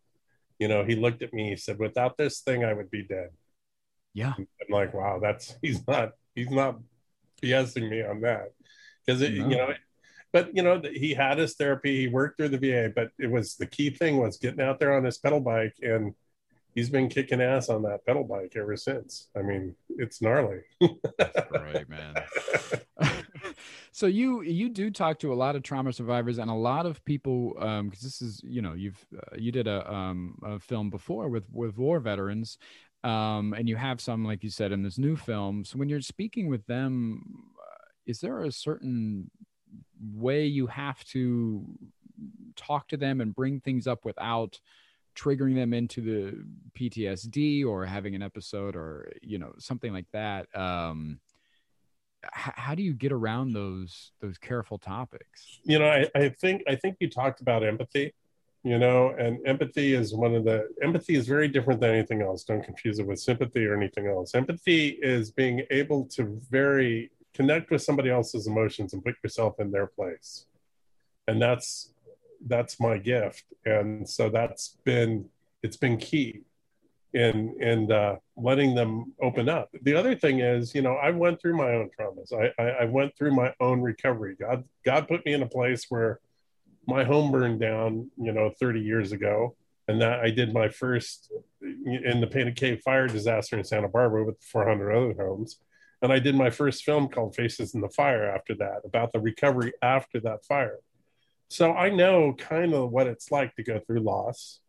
you 0.60 0.68
know, 0.68 0.84
he 0.84 0.98
looked 0.98 1.22
at 1.22 1.32
me. 1.32 1.52
He 1.52 1.56
said, 1.56 1.80
"Without 1.80 2.18
this 2.18 2.42
thing, 2.42 2.66
I 2.66 2.74
would 2.74 2.92
be 2.92 3.04
dead." 3.04 3.30
Yeah. 4.14 4.34
I'm 4.38 4.48
like, 4.70 4.94
"Wow, 4.94 5.20
that's 5.22 5.56
he's 5.62 5.88
not 5.88 6.12
he's 6.36 6.50
not 6.50 6.78
BSing 7.42 7.90
me 7.90 8.04
on 8.04 8.20
that," 8.20 8.50
because 9.06 9.22
it 9.22 9.32
No. 9.32 9.48
you 9.48 9.56
know. 9.56 9.74
But 10.34 10.54
you 10.54 10.62
know, 10.62 10.82
he 10.94 11.14
had 11.14 11.38
his 11.38 11.56
therapy. 11.56 11.96
He 12.02 12.08
worked 12.10 12.36
through 12.36 12.50
the 12.50 12.58
VA, 12.58 12.92
but 12.94 13.12
it 13.18 13.32
was 13.32 13.56
the 13.56 13.66
key 13.66 13.92
thing 13.92 14.18
was 14.18 14.36
getting 14.36 14.60
out 14.60 14.78
there 14.78 14.94
on 14.94 15.06
his 15.06 15.18
pedal 15.20 15.40
bike, 15.40 15.76
and 15.82 16.14
he's 16.76 16.90
been 16.90 17.08
kicking 17.08 17.40
ass 17.42 17.70
on 17.70 17.84
that 17.84 18.06
pedal 18.06 18.26
bike 18.26 18.52
ever 18.58 18.76
since. 18.76 19.30
I 19.38 19.42
mean, 19.42 19.78
it's 19.88 20.22
gnarly. 20.22 20.64
Right, 21.50 21.88
man. 21.88 22.14
so 23.98 24.06
you 24.06 24.44
you 24.44 24.70
do 24.70 24.92
talk 24.92 25.18
to 25.18 25.34
a 25.34 25.42
lot 25.44 25.56
of 25.56 25.64
trauma 25.64 25.92
survivors 25.92 26.38
and 26.38 26.52
a 26.52 26.54
lot 26.54 26.86
of 26.86 27.04
people 27.04 27.56
um 27.60 27.90
because 27.90 28.04
this 28.04 28.22
is 28.22 28.40
you 28.44 28.62
know 28.62 28.74
you've 28.74 29.04
uh, 29.18 29.36
you 29.36 29.52
did 29.52 29.68
a 29.68 29.92
um 29.92 30.38
a 30.46 30.60
film 30.60 30.92
before 30.92 31.30
with 31.30 31.46
with 31.52 31.80
war 31.80 32.00
veterans 32.00 32.60
um 33.04 33.56
and 33.58 33.68
you 33.68 33.76
have 33.76 34.00
some 34.00 34.24
like 34.24 34.44
you 34.44 34.52
said 34.52 34.72
in 34.72 34.84
this 34.84 35.00
new 35.00 35.16
film. 35.16 35.66
So 35.66 35.80
when 35.80 35.90
you're 35.90 36.02
speaking 36.02 36.48
with 36.48 36.64
them 36.68 37.24
uh, 37.60 37.86
is 38.06 38.20
there 38.20 38.44
a 38.44 38.52
certain 38.52 39.32
way 40.14 40.46
you 40.46 40.68
have 40.68 41.04
to 41.06 41.66
talk 42.56 42.88
to 42.90 42.98
them 42.98 43.20
and 43.20 43.34
bring 43.34 43.60
things 43.62 43.88
up 43.88 44.06
without 44.06 44.60
triggering 45.16 45.56
them 45.56 45.74
into 45.74 46.02
the 46.02 46.46
PTSD 46.80 47.66
or 47.66 47.84
having 47.84 48.14
an 48.14 48.22
episode 48.22 48.76
or 48.76 49.12
you 49.24 49.40
know 49.40 49.54
something 49.58 49.92
like 49.92 50.12
that? 50.14 50.46
Um 50.56 51.20
how 52.32 52.76
do 52.76 52.84
you 52.84 52.94
get 52.94 53.12
around 53.12 53.54
those 53.54 54.12
those 54.22 54.38
careful 54.38 54.78
topics 54.78 55.58
you 55.68 55.80
know, 55.80 55.88
I, 55.88 56.08
I 56.16 56.30
think 56.30 56.64
I 56.68 56.76
think 56.76 56.96
you 57.02 57.10
talked 57.10 57.42
about 57.42 57.62
empathy, 57.62 58.14
you 58.64 58.80
know, 58.80 59.10
and 59.10 59.46
empathy 59.46 59.94
is 59.94 60.14
one 60.14 60.34
of 60.34 60.46
the 60.46 60.70
empathy 60.82 61.16
is 61.16 61.28
very 61.28 61.50
different 61.50 61.82
than 61.82 61.92
anything 61.92 62.22
else. 62.22 62.46
Don't 62.46 62.64
confuse 62.64 63.00
it 63.00 63.06
with 63.06 63.20
sympathy 63.20 63.66
or 63.66 63.76
anything 63.76 64.08
else. 64.08 64.34
Empathy 64.34 64.98
is 65.02 65.30
being 65.30 65.64
able 65.70 66.06
to 66.06 66.42
very 66.50 67.12
connect 67.34 67.70
with 67.70 67.82
somebody 67.82 68.10
else's 68.10 68.48
emotions 68.48 68.94
and 68.94 69.04
put 69.04 69.16
yourself 69.22 69.60
in 69.60 69.72
their 69.72 69.88
place. 69.88 70.46
And 71.28 71.42
that's 71.42 71.92
that's 72.46 72.80
my 72.80 72.98
gift. 72.98 73.44
And 73.66 74.08
so 74.08 74.30
that's 74.30 74.78
been 74.86 75.26
it's 75.64 75.78
been 75.78 75.98
key 75.98 76.44
in 77.14 77.56
and 77.62 77.92
uh, 77.92 78.16
letting 78.36 78.76
them 78.76 79.14
open 79.22 79.50
up. 79.50 79.70
The 79.82 79.96
other 79.96 80.16
thing 80.16 80.40
is, 80.40 80.76
you 80.76 80.82
know, 80.82 80.94
I 80.94 81.12
went 81.12 81.42
through 81.42 81.58
my 81.58 81.74
own 81.74 81.90
traumas. 81.98 82.34
I, 82.34 82.52
I 82.62 82.70
I 82.70 82.86
went 82.86 83.18
through 83.18 83.36
my 83.36 83.54
own 83.60 83.82
recovery. 83.82 84.36
God 84.40 84.64
God 84.86 85.08
put 85.08 85.26
me 85.26 85.34
in 85.34 85.44
a 85.44 85.48
place 85.48 85.86
where 85.90 86.20
my 86.86 87.04
home 87.04 87.32
burned 87.32 87.60
down, 87.60 88.10
you 88.18 88.32
know, 88.32 88.52
30 88.60 88.80
years 88.80 89.12
ago, 89.12 89.56
and 89.88 90.02
that 90.02 90.20
I 90.22 90.30
did 90.30 90.54
my 90.54 90.70
first 90.70 91.32
in 91.62 92.22
the 92.22 92.28
Painted 92.28 92.56
Cave 92.56 92.82
fire 92.84 93.08
disaster 93.08 93.58
in 93.58 93.64
Santa 93.64 93.90
Barbara 93.90 94.24
with 94.24 94.42
400 94.42 94.92
other 94.92 95.14
homes. 95.14 95.60
And 96.02 96.14
I 96.14 96.20
did 96.20 96.36
my 96.36 96.50
first 96.50 96.84
film 96.84 97.10
called 97.10 97.36
Faces 97.36 97.74
in 97.74 97.82
the 97.82 97.90
Fire 97.90 98.24
after 98.24 98.54
that, 98.56 98.82
about 98.86 99.12
the 99.12 99.20
recovery 99.20 99.74
after 99.82 100.20
that 100.22 100.46
fire. 100.46 100.78
So 101.50 101.74
I 101.74 101.90
know 101.90 102.34
kind 102.34 102.74
of 102.74 102.92
what 102.92 103.08
it's 103.08 103.32
like 103.32 103.56
to 103.56 103.64
go 103.64 103.80
through 103.80 104.02
loss, 104.02 104.60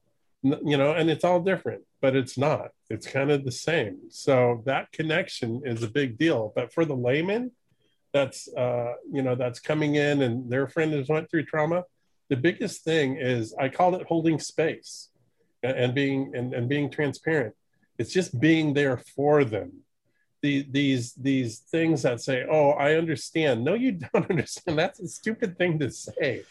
you 0.42 0.76
know, 0.76 0.92
and 0.92 1.10
it's 1.10 1.24
all 1.24 1.40
different, 1.40 1.82
but 2.00 2.14
it's 2.14 2.38
not. 2.38 2.70
It's 2.90 3.06
kind 3.06 3.30
of 3.30 3.44
the 3.44 3.52
same. 3.52 3.98
So 4.10 4.62
that 4.66 4.92
connection 4.92 5.62
is 5.64 5.82
a 5.82 5.88
big 5.88 6.16
deal. 6.16 6.52
But 6.54 6.72
for 6.72 6.84
the 6.84 6.96
layman, 6.96 7.50
that's 8.12 8.48
uh, 8.54 8.94
you 9.12 9.22
know 9.22 9.34
that's 9.34 9.60
coming 9.60 9.96
in 9.96 10.22
and 10.22 10.50
their 10.50 10.68
friend 10.68 10.92
has 10.92 11.08
went 11.08 11.30
through 11.30 11.44
trauma. 11.44 11.84
The 12.28 12.36
biggest 12.36 12.84
thing 12.84 13.16
is 13.16 13.54
I 13.58 13.68
call 13.68 13.94
it 13.96 14.06
holding 14.06 14.38
space 14.38 15.08
and, 15.62 15.76
and 15.76 15.94
being 15.94 16.32
and, 16.34 16.54
and 16.54 16.68
being 16.68 16.90
transparent. 16.90 17.54
It's 17.98 18.12
just 18.12 18.38
being 18.38 18.74
there 18.74 18.98
for 19.16 19.44
them. 19.44 19.72
The, 20.40 20.64
these 20.70 21.14
these 21.14 21.58
things 21.58 22.02
that 22.02 22.20
say, 22.20 22.46
"Oh, 22.48 22.70
I 22.70 22.94
understand." 22.94 23.64
No, 23.64 23.74
you 23.74 23.92
don't 24.14 24.30
understand. 24.30 24.78
That's 24.78 25.00
a 25.00 25.08
stupid 25.08 25.58
thing 25.58 25.80
to 25.80 25.90
say, 25.90 26.44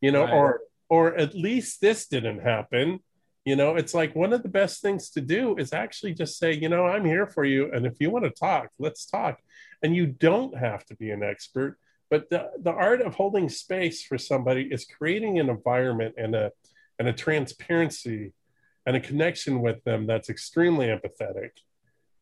you 0.00 0.12
know. 0.12 0.24
Right. 0.24 0.32
Or 0.32 0.60
or 0.88 1.14
at 1.16 1.34
least 1.34 1.80
this 1.80 2.06
didn't 2.06 2.40
happen. 2.40 3.00
You 3.44 3.56
know, 3.56 3.76
it's 3.76 3.92
like 3.92 4.16
one 4.16 4.32
of 4.32 4.42
the 4.42 4.48
best 4.48 4.80
things 4.80 5.10
to 5.10 5.20
do 5.20 5.56
is 5.56 5.72
actually 5.72 6.14
just 6.14 6.38
say, 6.38 6.54
you 6.54 6.68
know, 6.68 6.86
I'm 6.86 7.04
here 7.04 7.26
for 7.26 7.44
you. 7.44 7.70
And 7.72 7.84
if 7.84 8.00
you 8.00 8.10
want 8.10 8.24
to 8.24 8.30
talk, 8.30 8.68
let's 8.78 9.04
talk. 9.04 9.38
And 9.82 9.94
you 9.94 10.06
don't 10.06 10.56
have 10.56 10.84
to 10.86 10.96
be 10.96 11.10
an 11.10 11.22
expert, 11.22 11.78
but 12.08 12.30
the, 12.30 12.50
the 12.58 12.70
art 12.70 13.02
of 13.02 13.14
holding 13.14 13.50
space 13.50 14.02
for 14.02 14.16
somebody 14.16 14.62
is 14.72 14.86
creating 14.86 15.38
an 15.38 15.50
environment 15.50 16.14
and 16.16 16.34
a 16.34 16.52
and 16.98 17.08
a 17.08 17.12
transparency 17.12 18.32
and 18.86 18.96
a 18.96 19.00
connection 19.00 19.60
with 19.60 19.82
them 19.84 20.06
that's 20.06 20.30
extremely 20.30 20.86
empathetic. 20.86 21.50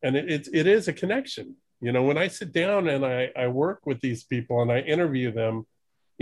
And 0.03 0.17
it, 0.17 0.31
it, 0.31 0.49
it 0.53 0.67
is 0.67 0.89
a 0.89 0.93
connection. 0.93 1.57
You 1.81 1.93
know, 1.93 2.05
when 2.05 2.19
I 2.19 2.29
sit 2.29 2.53
down 2.53 2.89
and 2.89 3.05
I, 3.05 3.31
I 3.37 3.49
work 3.49 3.81
with 3.85 4.01
these 4.01 4.25
people 4.25 4.63
and 4.63 4.71
I 4.71 4.81
interview 4.81 5.33
them, 5.33 5.67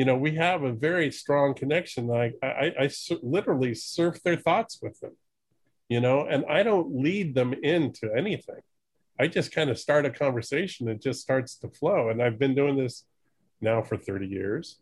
you 0.00 0.06
know, 0.06 0.16
we 0.16 0.34
have 0.36 0.62
a 0.62 0.72
very 0.72 1.10
strong 1.12 1.52
connection. 1.52 2.10
I, 2.10 2.32
I, 2.42 2.72
I 2.80 2.90
literally 3.20 3.74
surf 3.74 4.22
their 4.22 4.36
thoughts 4.36 4.78
with 4.80 4.98
them, 5.00 5.14
you 5.90 6.00
know, 6.00 6.24
and 6.24 6.42
I 6.48 6.62
don't 6.62 7.02
lead 7.02 7.34
them 7.34 7.52
into 7.52 8.10
anything. 8.16 8.62
I 9.18 9.26
just 9.26 9.52
kind 9.52 9.68
of 9.68 9.78
start 9.78 10.06
a 10.06 10.10
conversation. 10.10 10.88
It 10.88 11.02
just 11.02 11.20
starts 11.20 11.56
to 11.56 11.68
flow. 11.68 12.08
And 12.08 12.22
I've 12.22 12.38
been 12.38 12.54
doing 12.54 12.78
this 12.78 13.04
now 13.60 13.82
for 13.82 13.98
30 13.98 14.26
years. 14.26 14.78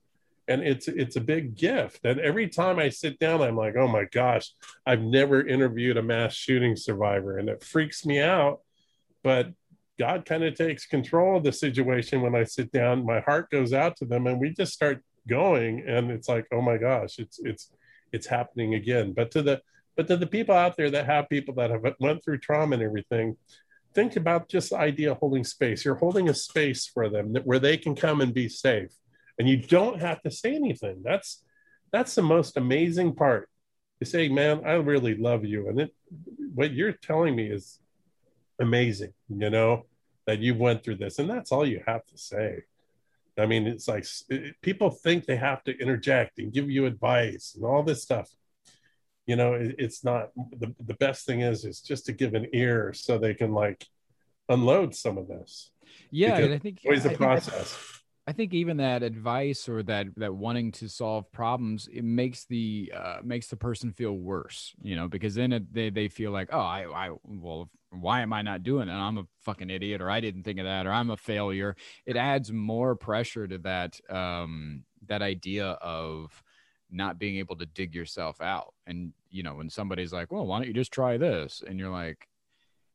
And 0.46 0.62
it's 0.62 0.86
it's 0.86 1.16
a 1.16 1.20
big 1.20 1.56
gift. 1.56 2.04
And 2.04 2.20
every 2.20 2.48
time 2.48 2.78
I 2.78 2.88
sit 2.88 3.18
down, 3.18 3.42
I'm 3.42 3.56
like, 3.56 3.74
oh 3.74 3.88
my 3.88 4.04
gosh, 4.04 4.52
I've 4.86 5.02
never 5.02 5.44
interviewed 5.44 5.96
a 5.96 6.02
mass 6.02 6.32
shooting 6.32 6.76
survivor. 6.76 7.38
And 7.38 7.48
it 7.48 7.64
freaks 7.64 8.06
me 8.06 8.20
out. 8.20 8.60
But 9.24 9.48
God 9.98 10.24
kind 10.24 10.44
of 10.44 10.54
takes 10.54 10.86
control 10.86 11.38
of 11.38 11.42
the 11.42 11.52
situation 11.52 12.22
when 12.22 12.36
I 12.36 12.44
sit 12.44 12.70
down. 12.70 13.04
My 13.04 13.18
heart 13.18 13.50
goes 13.50 13.72
out 13.72 13.96
to 13.96 14.04
them, 14.04 14.28
and 14.28 14.40
we 14.40 14.50
just 14.50 14.72
start 14.72 15.02
going. 15.28 15.84
And 15.86 16.10
it's 16.10 16.28
like, 16.28 16.46
oh 16.52 16.60
my 16.60 16.76
gosh, 16.76 17.18
it's 17.18 17.38
it's 17.40 17.70
it's 18.12 18.26
happening 18.26 18.74
again. 18.74 19.12
But 19.12 19.30
to 19.32 19.42
the 19.42 19.62
but 19.96 20.08
to 20.08 20.16
the 20.16 20.26
people 20.26 20.54
out 20.54 20.76
there 20.76 20.90
that 20.90 21.06
have 21.06 21.28
people 21.28 21.54
that 21.54 21.70
have 21.70 21.94
went 22.00 22.24
through 22.24 22.38
trauma 22.38 22.74
and 22.74 22.82
everything, 22.82 23.36
think 23.94 24.16
about 24.16 24.48
just 24.48 24.70
the 24.70 24.78
idea 24.78 25.12
of 25.12 25.18
holding 25.18 25.44
space. 25.44 25.84
You're 25.84 25.96
holding 25.96 26.28
a 26.28 26.34
space 26.34 26.86
for 26.86 27.08
them 27.08 27.32
that, 27.32 27.46
where 27.46 27.58
they 27.58 27.76
can 27.76 27.94
come 27.94 28.20
and 28.20 28.32
be 28.32 28.48
safe, 28.48 28.90
and 29.38 29.48
you 29.48 29.56
don't 29.56 30.00
have 30.00 30.22
to 30.22 30.30
say 30.30 30.54
anything. 30.54 31.02
That's 31.04 31.44
that's 31.92 32.14
the 32.14 32.22
most 32.22 32.56
amazing 32.56 33.14
part. 33.14 33.48
You 34.00 34.06
say, 34.06 34.28
"Man, 34.28 34.62
I 34.64 34.74
really 34.74 35.16
love 35.16 35.44
you," 35.44 35.68
and 35.68 35.80
it 35.80 35.94
what 36.54 36.72
you're 36.72 36.92
telling 36.92 37.36
me 37.36 37.50
is 37.50 37.78
amazing 38.60 39.12
you 39.28 39.50
know 39.50 39.84
that 40.26 40.40
you 40.40 40.54
went 40.54 40.82
through 40.82 40.96
this 40.96 41.18
and 41.18 41.30
that's 41.30 41.52
all 41.52 41.66
you 41.66 41.82
have 41.86 42.04
to 42.06 42.18
say 42.18 42.62
i 43.38 43.46
mean 43.46 43.66
it's 43.66 43.88
like 43.88 44.04
it, 44.28 44.54
people 44.62 44.90
think 44.90 45.24
they 45.24 45.36
have 45.36 45.62
to 45.64 45.76
interject 45.78 46.38
and 46.38 46.52
give 46.52 46.70
you 46.70 46.86
advice 46.86 47.54
and 47.54 47.64
all 47.64 47.82
this 47.82 48.02
stuff. 48.02 48.28
You 49.26 49.36
know 49.36 49.54
it, 49.54 49.74
it's 49.78 50.04
not 50.04 50.30
the, 50.34 50.74
the 50.84 50.94
best 50.94 51.26
thing 51.26 51.40
is 51.40 51.64
is 51.64 51.80
just 51.80 52.06
to 52.06 52.12
give 52.12 52.34
an 52.34 52.46
ear 52.52 52.92
so 52.94 53.18
they 53.18 53.34
can 53.34 53.52
like 53.52 53.86
unload 54.48 54.94
some 54.94 55.18
of 55.18 55.28
this. 55.28 55.70
Yeah 56.10 56.36
i 56.36 56.58
think 56.58 56.80
always 56.84 57.04
a 57.04 57.10
process. 57.10 57.76
I 58.28 58.32
think 58.32 58.52
even 58.52 58.76
that 58.76 59.02
advice 59.02 59.70
or 59.70 59.82
that 59.84 60.08
that 60.18 60.34
wanting 60.34 60.70
to 60.72 60.88
solve 60.90 61.32
problems 61.32 61.88
it 61.90 62.04
makes 62.04 62.44
the 62.44 62.92
uh, 62.94 63.20
makes 63.24 63.46
the 63.46 63.56
person 63.56 63.90
feel 63.90 64.12
worse, 64.12 64.74
you 64.82 64.96
know, 64.96 65.08
because 65.08 65.34
then 65.34 65.50
it, 65.50 65.72
they 65.72 65.88
they 65.88 66.08
feel 66.08 66.30
like, 66.30 66.50
oh, 66.52 66.60
I 66.60 66.84
I 66.94 67.10
well, 67.24 67.70
why 67.90 68.20
am 68.20 68.32
I 68.32 68.42
not 68.42 68.62
doing 68.62 68.88
it? 68.88 68.92
I'm 68.92 69.18
a 69.18 69.26
fucking 69.40 69.70
idiot, 69.70 70.00
or 70.00 70.10
I 70.10 70.20
didn't 70.20 70.42
think 70.42 70.58
of 70.58 70.64
that, 70.64 70.86
or 70.86 70.92
I'm 70.92 71.10
a 71.10 71.16
failure. 71.16 71.76
It 72.06 72.16
adds 72.16 72.52
more 72.52 72.94
pressure 72.94 73.46
to 73.46 73.58
that 73.58 73.98
um, 74.10 74.84
that 75.06 75.22
idea 75.22 75.70
of 75.80 76.42
not 76.90 77.18
being 77.18 77.36
able 77.36 77.56
to 77.56 77.66
dig 77.66 77.94
yourself 77.94 78.40
out. 78.40 78.74
And 78.86 79.12
you 79.30 79.42
know, 79.42 79.54
when 79.54 79.70
somebody's 79.70 80.12
like, 80.12 80.32
well, 80.32 80.46
why 80.46 80.58
don't 80.58 80.68
you 80.68 80.74
just 80.74 80.92
try 80.92 81.16
this? 81.16 81.62
And 81.66 81.78
you're 81.78 81.90
like, 81.90 82.28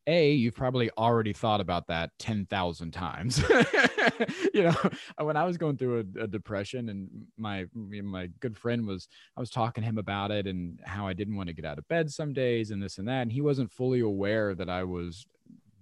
a 0.08 0.32
you've 0.32 0.56
probably 0.56 0.90
already 0.98 1.34
thought 1.34 1.62
about 1.62 1.88
that 1.88 2.12
10,000 2.20 2.92
times 2.92 3.42
you 4.54 4.64
know 4.64 4.76
when 5.22 5.38
i 5.38 5.44
was 5.44 5.58
going 5.58 5.78
through 5.78 6.06
a, 6.18 6.24
a, 6.24 6.28
depression 6.28 6.90
and 6.90 7.10
my 7.38 7.66
my 7.74 8.28
good 8.40 8.58
friend 8.58 8.86
was 8.86 9.08
i 9.38 9.40
was 9.40 9.50
talking 9.50 9.82
to 9.82 9.90
him 9.90 9.98
about 9.98 10.32
it 10.32 10.48
and 10.48 10.80
how 10.84 11.08
i 11.08 11.14
didn't 11.14 11.36
want 11.36 11.48
to 11.48 11.54
get 11.54 11.66
out 11.66 11.78
of 11.78 11.88
bed 11.88 12.12
some 12.12 12.34
days 12.34 12.72
and 12.72 12.82
this 12.82 12.98
and 12.98 13.08
that 13.08 13.22
and 13.22 13.32
he 13.32 13.42
wasn't 13.42 13.72
fully 13.72 14.02
aware 14.02 14.54
that 14.54 14.70
i 14.70 14.84
was 14.84 15.26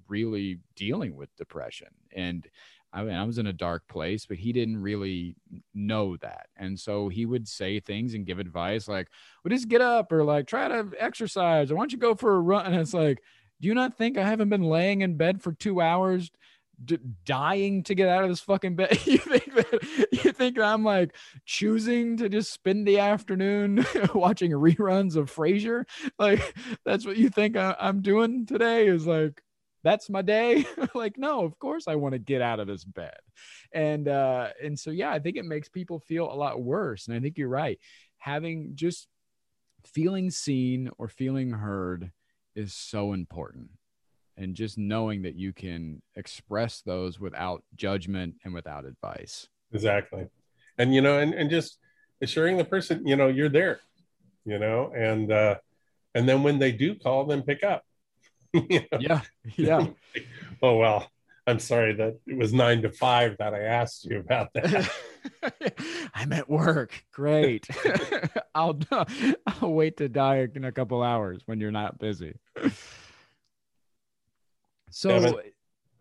really 0.07 0.59
dealing 0.75 1.15
with 1.15 1.35
depression 1.37 1.87
and 2.15 2.47
I 2.93 3.03
mean, 3.03 3.13
I 3.13 3.23
was 3.23 3.37
in 3.37 3.47
a 3.47 3.53
dark 3.53 3.87
place, 3.87 4.25
but 4.25 4.37
he 4.37 4.51
didn't 4.51 4.81
really 4.81 5.35
know 5.73 6.17
that. 6.17 6.47
And 6.57 6.77
so 6.77 7.07
he 7.07 7.25
would 7.25 7.47
say 7.47 7.79
things 7.79 8.13
and 8.13 8.25
give 8.25 8.37
advice 8.37 8.87
like, 8.87 9.07
well, 9.43 9.49
just 9.49 9.69
get 9.69 9.79
up 9.79 10.11
or 10.11 10.25
like 10.25 10.45
try 10.45 10.67
to 10.67 10.89
exercise 10.99 11.71
or 11.71 11.75
why 11.75 11.83
don't 11.83 11.93
you 11.93 11.97
go 11.97 12.15
for 12.15 12.35
a 12.35 12.41
run? 12.41 12.65
And 12.65 12.75
it's 12.75 12.93
like, 12.93 13.23
do 13.61 13.67
you 13.67 13.73
not 13.75 13.97
think 13.97 14.17
I 14.17 14.27
haven't 14.27 14.49
been 14.49 14.63
laying 14.63 15.01
in 15.01 15.15
bed 15.17 15.41
for 15.41 15.53
two 15.53 15.81
hours, 15.81 16.31
d- 16.83 16.97
dying 17.25 17.83
to 17.83 17.95
get 17.95 18.09
out 18.09 18.23
of 18.23 18.29
this 18.29 18.41
fucking 18.41 18.75
bed? 18.75 18.99
you 19.05 19.19
think 19.19 19.53
that 19.53 20.07
you 20.11 20.31
think 20.31 20.57
that 20.57 20.65
I'm 20.65 20.83
like 20.83 21.15
choosing 21.45 22.17
to 22.17 22.27
just 22.27 22.51
spend 22.51 22.87
the 22.87 22.99
afternoon 22.99 23.85
watching 24.15 24.51
reruns 24.51 25.15
of 25.15 25.33
Frasier? 25.33 25.85
Like 26.19 26.55
that's 26.83 27.05
what 27.05 27.17
you 27.17 27.29
think 27.29 27.55
I- 27.55 27.77
I'm 27.79 28.01
doing 28.01 28.45
today? 28.45 28.87
Is 28.87 29.07
like 29.07 29.41
that's 29.83 30.09
my 30.09 30.21
day 30.21 30.65
like 30.93 31.17
no 31.17 31.43
of 31.43 31.57
course 31.57 31.87
i 31.87 31.95
want 31.95 32.13
to 32.13 32.19
get 32.19 32.41
out 32.41 32.59
of 32.59 32.67
this 32.67 32.83
bed 32.83 33.17
and 33.73 34.07
uh 34.07 34.49
and 34.61 34.77
so 34.77 34.91
yeah 34.91 35.11
i 35.11 35.19
think 35.19 35.37
it 35.37 35.45
makes 35.45 35.69
people 35.69 35.99
feel 35.99 36.31
a 36.31 36.35
lot 36.35 36.61
worse 36.61 37.07
and 37.07 37.15
i 37.15 37.19
think 37.19 37.37
you're 37.37 37.47
right 37.47 37.79
having 38.17 38.71
just 38.75 39.07
feeling 39.85 40.29
seen 40.29 40.89
or 40.97 41.07
feeling 41.07 41.51
heard 41.51 42.11
is 42.55 42.73
so 42.73 43.13
important. 43.13 43.69
And 44.37 44.55
just 44.55 44.77
knowing 44.77 45.23
that 45.23 45.35
you 45.35 45.53
can 45.53 46.01
express 46.15 46.81
those 46.81 47.19
without 47.19 47.63
judgment 47.75 48.35
and 48.43 48.53
without 48.53 48.85
advice. 48.85 49.47
Exactly. 49.73 50.27
And 50.77 50.95
you 50.95 51.01
know 51.01 51.19
and, 51.19 51.33
and 51.33 51.49
just 51.49 51.77
assuring 52.21 52.57
the 52.57 52.65
person 52.65 53.05
you 53.05 53.15
know 53.15 53.27
you're 53.27 53.49
there 53.49 53.79
you 54.45 54.57
know 54.57 54.91
and 54.95 55.31
uh 55.31 55.55
and 56.15 56.27
then 56.27 56.43
when 56.43 56.59
they 56.59 56.71
do 56.71 56.95
call 56.95 57.25
them 57.25 57.43
pick 57.43 57.63
up. 57.63 57.83
You 58.53 58.81
know? 58.91 58.99
yeah. 58.99 59.21
Yeah. 59.55 59.87
Oh 60.63 60.77
well 60.77 61.09
i'm 61.47 61.59
sorry 61.59 61.93
that 61.93 62.19
it 62.27 62.37
was 62.37 62.53
nine 62.53 62.81
to 62.83 62.89
five 62.91 63.35
that 63.39 63.53
i 63.53 63.61
asked 63.61 64.05
you 64.05 64.19
about 64.19 64.53
that 64.53 64.89
i'm 66.15 66.33
at 66.33 66.49
work. 66.49 67.03
Great. 67.11 67.67
I'll 68.55 68.79
i'll 69.47 69.73
wait 69.73 69.97
to 69.97 70.09
die 70.09 70.47
in 70.53 70.65
a 70.65 70.71
couple 70.71 71.01
hours 71.03 71.41
when 71.45 71.59
you're 71.59 71.71
not 71.71 71.99
busy. 71.99 72.35
So 74.89 75.41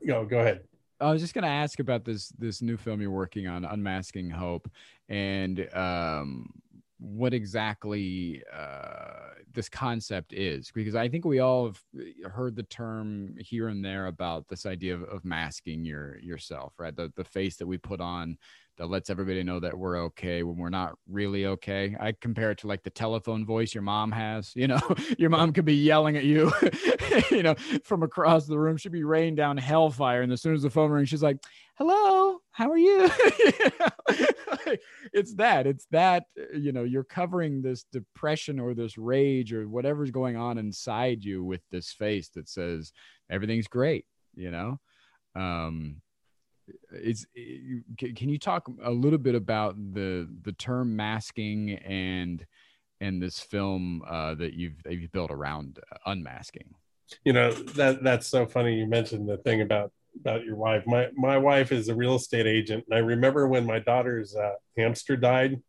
go 0.07 0.25
go 0.25 0.41
ahead. 0.41 0.63
I 1.01 1.11
was 1.11 1.23
just 1.23 1.33
going 1.33 1.45
to 1.45 1.49
ask 1.49 1.81
about 1.81 2.05
this 2.05 2.29
this 2.39 2.61
new 2.61 2.77
film 2.77 3.01
you're 3.01 3.11
working 3.11 3.47
on, 3.47 3.65
Unmasking 3.65 4.29
Hope, 4.31 4.71
and 5.09 5.67
um, 5.75 6.51
what 6.99 7.33
exactly 7.33 8.43
uh, 8.55 9.31
this 9.53 9.69
concept 9.69 10.35
is, 10.35 10.71
because 10.75 10.95
I 10.95 11.09
think 11.09 11.25
we 11.25 11.39
all 11.39 11.67
have 11.67 11.81
heard 12.31 12.55
the 12.55 12.65
term 12.65 13.35
here 13.39 13.69
and 13.69 13.83
there 13.83 14.07
about 14.07 14.49
this 14.49 14.67
idea 14.67 14.95
of, 14.95 15.05
of 15.05 15.25
masking 15.25 15.85
your 15.85 16.19
yourself, 16.19 16.75
right? 16.79 16.95
The 16.95 17.11
the 17.17 17.25
face 17.25 17.57
that 17.57 17.67
we 17.67 17.79
put 17.79 18.01
on 18.01 18.37
that 18.81 18.87
lets 18.87 19.11
everybody 19.11 19.43
know 19.43 19.61
that 19.61 19.77
we're 19.77 19.99
okay 20.05 20.43
when 20.43 20.57
we're 20.57 20.71
not 20.71 20.95
really 21.07 21.45
okay. 21.45 21.95
I 22.01 22.15
compare 22.19 22.51
it 22.51 22.59
to 22.61 22.67
like 22.67 22.83
the 22.83 22.89
telephone 22.89 23.45
voice 23.45 23.75
your 23.75 23.83
mom 23.83 24.11
has. 24.11 24.57
You 24.57 24.69
know, 24.69 24.81
your 25.19 25.29
mom 25.29 25.53
could 25.53 25.67
be 25.67 25.75
yelling 25.75 26.17
at 26.17 26.25
you, 26.25 26.51
you 27.31 27.43
know, 27.43 27.55
from 27.85 28.03
across 28.03 28.47
the 28.47 28.59
room. 28.59 28.79
She'd 28.79 28.91
be 28.91 29.05
raining 29.05 29.35
down 29.35 29.59
hellfire. 29.59 30.23
And 30.23 30.33
as 30.33 30.41
soon 30.41 30.55
as 30.55 30.63
the 30.63 30.71
phone 30.71 30.91
rings, 30.91 31.11
she's 31.11 31.23
like, 31.23 31.37
hello, 31.75 32.39
how 32.53 32.71
are 32.71 32.79
you? 32.79 33.11
it's 35.13 35.35
that. 35.35 35.67
It's 35.67 35.87
that, 35.91 36.25
you 36.55 36.73
know, 36.73 36.85
you're 36.85 37.05
covering 37.05 37.61
this 37.61 37.85
depression 37.93 38.59
or 38.59 38.73
this 38.73 38.97
rage 38.97 39.53
or 39.53 39.69
whatever's 39.69 40.11
going 40.11 40.39
on 40.39 40.57
inside 40.57 41.23
you 41.23 41.45
with 41.45 41.61
this 41.71 41.93
face 41.93 42.31
that 42.31 42.49
says 42.49 42.95
everything's 43.29 43.69
great, 43.69 44.07
you 44.35 44.51
know? 44.51 44.81
Um, 45.37 46.01
it's 46.93 47.27
can 47.99 48.29
you 48.29 48.39
talk 48.39 48.69
a 48.83 48.91
little 48.91 49.19
bit 49.19 49.35
about 49.35 49.77
the 49.95 50.29
the 50.43 50.53
term 50.53 50.97
masking 50.97 51.73
and 51.79 52.45
and 53.01 53.23
this 53.23 53.41
film 53.41 54.03
uh, 54.07 54.35
that 54.35 54.55
you've 54.55 54.81
you've 54.89 55.13
built 55.13 55.31
around 55.31 55.79
unmasking? 56.07 56.75
You 57.25 57.33
know 57.33 57.53
that 57.53 58.03
that's 58.03 58.27
so 58.27 58.47
funny 58.47 58.79
you 58.79 58.87
mentioned 58.87 59.29
the 59.29 59.39
thing 59.39 59.61
about 59.61 59.93
about 60.19 60.45
your 60.45 60.57
wife. 60.57 60.85
My 60.87 61.09
my 61.15 61.39
wife 61.39 61.73
is 61.73 61.89
a 61.89 61.95
real 61.95 62.17
estate 62.17 62.47
agent 62.47 62.85
and 62.89 62.97
i 62.97 63.01
remember 63.01 63.47
when 63.47 63.65
my 63.65 63.79
daughter's 63.79 64.35
uh, 64.35 64.55
hamster 64.77 65.17
died 65.17 65.61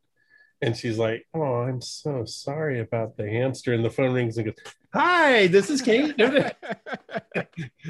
and 0.62 0.76
she's 0.76 0.97
like 0.97 1.26
oh 1.34 1.62
i'm 1.62 1.82
so 1.82 2.26
sorry 2.26 2.80
about 2.80 3.18
the 3.18 3.30
hamster. 3.30 3.74
And 3.74 3.84
the 3.84 3.89
phone 3.89 4.14
rings 4.14 4.38
and 4.38 4.45
goes 4.47 4.55
hi 4.93 5.47
this 5.47 5.70
is 5.70 5.82
kate. 5.82 6.16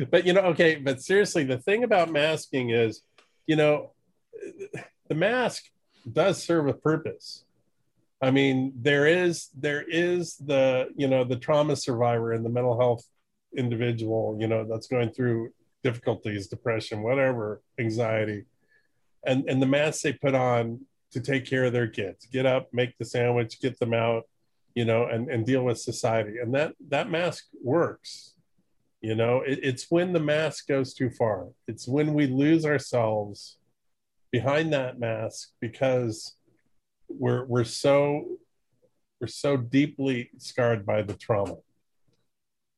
But 0.10 0.26
you 0.26 0.34
know 0.34 0.42
okay 0.42 0.76
but 0.76 1.02
seriously 1.02 1.44
the 1.44 1.58
thing 1.58 1.84
about 1.84 2.12
masking 2.12 2.70
is 2.70 3.02
you 3.48 3.56
know 3.56 3.92
the 5.08 5.16
mask 5.16 5.66
does 6.10 6.42
serve 6.42 6.68
a 6.68 6.74
purpose. 6.74 7.44
I 8.22 8.32
mean, 8.32 8.74
there 8.76 9.08
is 9.08 9.50
there 9.58 9.84
is 9.88 10.38
the 10.38 10.90
you 10.96 11.08
know 11.08 11.24
the 11.24 11.36
trauma 11.36 11.76
survivor 11.76 12.34
and 12.34 12.46
the 12.46 12.50
mental 12.50 12.80
health 12.80 13.04
individual, 13.58 14.38
you 14.40 14.48
know, 14.48 14.66
that's 14.70 14.88
going 14.88 15.12
through 15.12 15.52
difficulties, 15.84 16.48
depression, 16.48 17.02
whatever, 17.02 17.62
anxiety, 17.80 18.46
and 19.26 19.50
and 19.50 19.62
the 19.62 19.66
mask 19.66 20.04
they 20.04 20.14
put 20.14 20.36
on 20.36 20.82
to 21.12 21.20
take 21.20 21.46
care 21.46 21.66
of 21.66 21.74
their 21.74 21.88
kids, 21.88 22.26
get 22.32 22.46
up, 22.46 22.74
make 22.74 22.98
the 22.98 23.06
sandwich, 23.06 23.60
get 23.62 23.80
them 23.80 23.94
out, 23.94 24.24
you 24.76 24.86
know, 24.86 25.06
and 25.06 25.30
and 25.30 25.46
deal 25.46 25.64
with 25.64 25.80
society, 25.80 26.38
and 26.40 26.54
that 26.56 26.74
that 26.90 27.10
mask 27.10 27.46
works. 27.64 28.34
You 29.02 29.16
know, 29.16 29.42
it, 29.42 29.60
it's 29.64 29.90
when 29.90 30.14
the 30.14 30.20
mask 30.20 30.68
goes 30.68 30.94
too 30.94 31.10
far. 31.10 31.48
It's 31.68 31.88
when 31.88 32.14
we 32.14 32.28
lose 32.28 32.66
ourselves 32.66 33.58
behind 34.32 34.72
that 34.74 35.00
mask 35.00 35.50
because 35.60 36.36
we're 37.10 37.46
we're 37.46 37.64
so 37.64 38.38
we're 39.20 39.28
so 39.28 39.58
deeply 39.58 40.32
scarred 40.38 40.86
by 40.86 41.02
the 41.02 41.14
trauma 41.14 41.58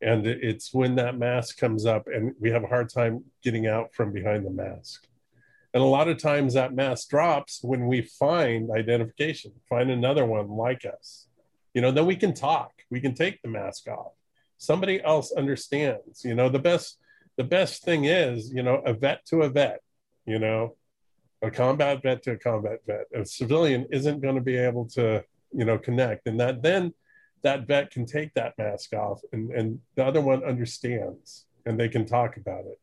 and 0.04 0.28
it's 0.28 0.74
when 0.74 0.96
that 0.96 1.18
mask 1.18 1.58
comes 1.58 1.86
up 1.86 2.08
and 2.08 2.36
we 2.40 2.52
have 2.52 2.64
a 2.64 2.68
hard 2.68 2.90
time 2.90 3.24
getting 3.42 3.68
out 3.68 3.94
from 3.94 4.12
behind 4.12 4.46
the 4.46 4.50
mask 4.50 5.08
and 5.74 5.82
a 5.82 5.88
lot 5.88 6.08
of 6.08 6.18
times 6.18 6.54
that 6.54 6.74
mask 6.74 7.10
drops 7.10 7.60
when 7.64 7.88
we 7.88 8.02
find 8.02 8.70
identification 8.72 9.52
find 9.70 9.90
another 9.90 10.26
one 10.26 10.50
like 10.50 10.86
us 10.86 11.28
you 11.74 11.82
know 11.82 11.92
then 11.92 12.06
we 12.06 12.16
can 12.16 12.34
talk 12.34 12.72
we 12.90 13.00
can 13.00 13.14
take 13.14 13.42
the 13.42 13.50
mask 13.50 13.88
off 13.88 14.14
somebody 14.58 15.04
else 15.04 15.32
understands 15.32 16.24
you 16.24 16.36
know 16.36 16.50
the 16.50 16.60
best 16.60 17.00
the 17.38 17.44
best 17.44 17.84
thing 17.84 18.06
is 18.06 18.52
you 18.52 18.64
know 18.64 18.82
a 18.86 18.94
vet 18.94 19.26
to 19.26 19.42
a 19.42 19.50
vet 19.50 19.82
you 20.26 20.40
know 20.40 20.76
a 21.44 21.52
combat 21.52 22.02
vet 22.02 22.24
to 22.24 22.32
a 22.32 22.38
combat 22.38 22.80
vet. 22.88 23.06
A 23.14 23.26
civilian 23.26 23.86
isn't 23.92 24.22
going 24.22 24.36
to 24.36 24.42
be 24.42 24.56
able 24.56 24.86
to, 24.90 25.24
you 25.52 25.66
know, 25.66 25.78
connect. 25.78 26.26
And 26.26 26.40
that 26.40 26.64
then 26.64 26.94
that 27.44 27.68
vet 27.68 27.92
can 27.92 28.06
take 28.06 28.34
that 28.34 28.58
mask 28.58 28.94
off 28.94 29.20
and, 29.34 29.52
and 29.52 29.80
the 29.96 30.06
other 30.06 30.22
one 30.22 30.44
understands 30.44 31.46
and 31.66 31.78
they 31.78 31.90
can 31.90 32.06
talk 32.06 32.38
about 32.38 32.66
it. 32.66 32.80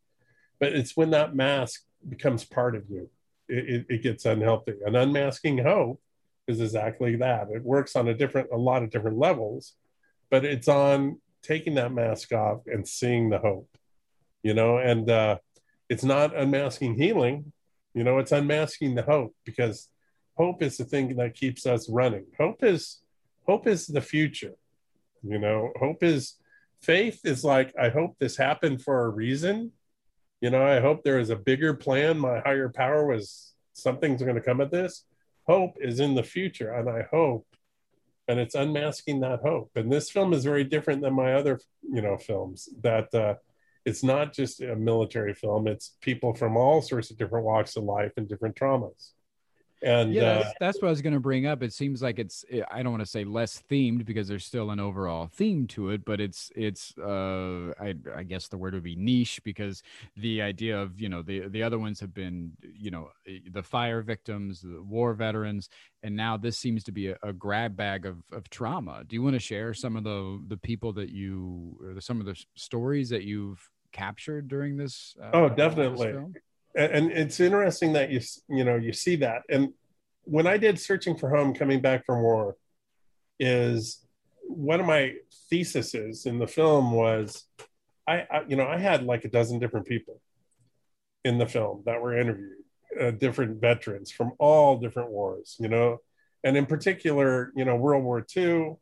But 0.60 0.74
it's 0.74 0.94
when 0.94 1.10
that 1.10 1.34
mask 1.34 1.82
becomes 2.08 2.44
part 2.44 2.74
of 2.74 2.88
you, 2.88 3.08
it, 3.48 3.68
it, 3.68 3.86
it 3.88 4.02
gets 4.02 4.24
unhealthy. 4.24 4.74
And 4.84 4.96
unmasking 4.96 5.58
hope 5.58 6.00
is 6.46 6.60
exactly 6.60 7.16
that. 7.16 7.48
It 7.50 7.62
works 7.62 7.96
on 7.96 8.08
a 8.08 8.14
different, 8.14 8.48
a 8.52 8.56
lot 8.56 8.82
of 8.82 8.90
different 8.90 9.18
levels, 9.18 9.74
but 10.30 10.44
it's 10.44 10.68
on 10.68 11.20
taking 11.42 11.74
that 11.74 11.92
mask 11.92 12.32
off 12.32 12.60
and 12.66 12.86
seeing 12.86 13.30
the 13.30 13.38
hope, 13.38 13.68
you 14.42 14.54
know, 14.54 14.78
and 14.78 15.10
uh, 15.10 15.38
it's 15.88 16.04
not 16.04 16.36
unmasking 16.36 16.94
healing 16.96 17.52
you 17.94 18.04
know, 18.04 18.18
it's 18.18 18.32
unmasking 18.32 18.94
the 18.94 19.02
hope 19.02 19.34
because 19.44 19.88
hope 20.36 20.62
is 20.62 20.76
the 20.76 20.84
thing 20.84 21.16
that 21.16 21.34
keeps 21.34 21.66
us 21.66 21.88
running. 21.88 22.26
Hope 22.38 22.62
is 22.62 23.00
hope 23.46 23.66
is 23.66 23.86
the 23.86 24.00
future. 24.00 24.54
You 25.22 25.38
know, 25.38 25.72
hope 25.78 26.02
is 26.02 26.36
faith 26.82 27.20
is 27.24 27.44
like 27.44 27.74
I 27.78 27.88
hope 27.88 28.16
this 28.18 28.36
happened 28.36 28.82
for 28.82 29.04
a 29.04 29.08
reason. 29.08 29.72
You 30.40 30.50
know, 30.50 30.64
I 30.64 30.80
hope 30.80 31.02
there 31.02 31.18
is 31.18 31.30
a 31.30 31.36
bigger 31.36 31.74
plan. 31.74 32.18
My 32.18 32.40
higher 32.40 32.68
power 32.68 33.06
was 33.06 33.52
something's 33.72 34.22
going 34.22 34.36
to 34.36 34.40
come 34.42 34.60
at 34.60 34.70
this. 34.70 35.04
Hope 35.46 35.76
is 35.80 36.00
in 36.00 36.14
the 36.14 36.22
future, 36.22 36.72
and 36.72 36.88
I 36.88 37.06
hope, 37.10 37.46
and 38.28 38.38
it's 38.38 38.54
unmasking 38.54 39.20
that 39.20 39.40
hope. 39.40 39.70
And 39.74 39.92
this 39.92 40.10
film 40.10 40.32
is 40.32 40.44
very 40.44 40.64
different 40.64 41.02
than 41.02 41.14
my 41.14 41.34
other, 41.34 41.60
you 41.82 42.00
know, 42.00 42.16
films 42.16 42.68
that 42.82 43.12
uh, 43.14 43.34
it's 43.84 44.02
not 44.02 44.32
just 44.32 44.60
a 44.60 44.76
military 44.76 45.34
film 45.34 45.66
it's 45.66 45.96
people 46.00 46.34
from 46.34 46.56
all 46.56 46.82
sorts 46.82 47.10
of 47.10 47.16
different 47.16 47.44
walks 47.44 47.76
of 47.76 47.84
life 47.84 48.12
and 48.16 48.28
different 48.28 48.54
traumas 48.56 49.12
and 49.82 50.12
yeah, 50.12 50.22
uh, 50.22 50.42
that's, 50.42 50.54
that's 50.60 50.82
what 50.82 50.88
I 50.88 50.90
was 50.90 51.02
going 51.02 51.14
to 51.14 51.20
bring 51.20 51.46
up. 51.46 51.62
It 51.62 51.72
seems 51.72 52.02
like 52.02 52.18
it's 52.18 52.44
eh, 52.50 52.62
I 52.70 52.82
don't 52.82 52.92
want 52.92 53.02
to 53.02 53.10
say 53.10 53.24
less 53.24 53.62
themed 53.70 54.04
because 54.04 54.28
there's 54.28 54.44
still 54.44 54.70
an 54.70 54.80
overall 54.80 55.28
theme 55.32 55.66
to 55.68 55.90
it, 55.90 56.04
but 56.04 56.20
it's 56.20 56.52
it's 56.54 56.96
uh 56.98 57.72
I 57.80 57.94
I 58.14 58.22
guess 58.24 58.48
the 58.48 58.58
word 58.58 58.74
would 58.74 58.82
be 58.82 58.96
niche 58.96 59.40
because 59.42 59.82
the 60.16 60.42
idea 60.42 60.78
of 60.78 61.00
you 61.00 61.08
know 61.08 61.22
the 61.22 61.48
the 61.48 61.62
other 61.62 61.78
ones 61.78 62.00
have 62.00 62.12
been 62.12 62.52
you 62.62 62.90
know 62.90 63.10
eh, 63.26 63.38
the 63.50 63.62
fire 63.62 64.02
victims, 64.02 64.60
the 64.60 64.82
war 64.82 65.14
veterans, 65.14 65.68
and 66.02 66.14
now 66.14 66.36
this 66.36 66.58
seems 66.58 66.84
to 66.84 66.92
be 66.92 67.08
a, 67.08 67.18
a 67.22 67.32
grab 67.32 67.76
bag 67.76 68.04
of 68.04 68.18
of 68.32 68.50
trauma. 68.50 69.04
Do 69.06 69.16
you 69.16 69.22
want 69.22 69.34
to 69.34 69.40
share 69.40 69.72
some 69.72 69.96
of 69.96 70.04
the 70.04 70.42
the 70.48 70.56
people 70.56 70.92
that 70.94 71.08
you 71.10 71.78
or 71.82 71.94
the, 71.94 72.02
some 72.02 72.20
of 72.20 72.26
the 72.26 72.42
stories 72.54 73.08
that 73.10 73.24
you've 73.24 73.66
captured 73.92 74.48
during 74.48 74.76
this? 74.76 75.16
Uh, 75.22 75.30
oh, 75.32 75.48
definitely. 75.48 76.12
This 76.12 76.42
and 76.76 77.10
it's 77.10 77.40
interesting 77.40 77.92
that 77.94 78.10
you 78.10 78.20
you 78.48 78.64
know 78.64 78.76
you 78.76 78.92
see 78.92 79.16
that. 79.16 79.42
And 79.48 79.72
when 80.24 80.46
i 80.46 80.56
did 80.56 80.78
searching 80.78 81.16
for 81.16 81.28
home 81.34 81.54
coming 81.54 81.80
back 81.80 82.04
from 82.04 82.22
war 82.22 82.56
is 83.38 84.06
one 84.42 84.80
of 84.80 84.86
my 84.86 85.14
theses 85.48 86.26
in 86.26 86.38
the 86.38 86.46
film 86.46 86.92
was 86.92 87.44
I, 88.06 88.26
I, 88.30 88.42
you 88.46 88.56
know 88.56 88.66
i 88.66 88.78
had 88.78 89.02
like 89.04 89.24
a 89.24 89.28
dozen 89.28 89.58
different 89.58 89.86
people 89.86 90.20
in 91.24 91.38
the 91.38 91.46
film 91.46 91.82
that 91.86 92.00
were 92.00 92.16
interviewed 92.16 92.58
uh, 93.00 93.10
different 93.12 93.60
veterans 93.60 94.10
from 94.10 94.32
all 94.38 94.78
different 94.78 95.10
wars 95.10 95.56
you 95.58 95.68
know? 95.68 95.98
And 96.44 96.56
in 96.56 96.66
particular 96.66 97.52
you 97.56 97.64
know 97.64 97.76
world 97.76 98.04
war 98.04 98.24
ii 98.36 98.72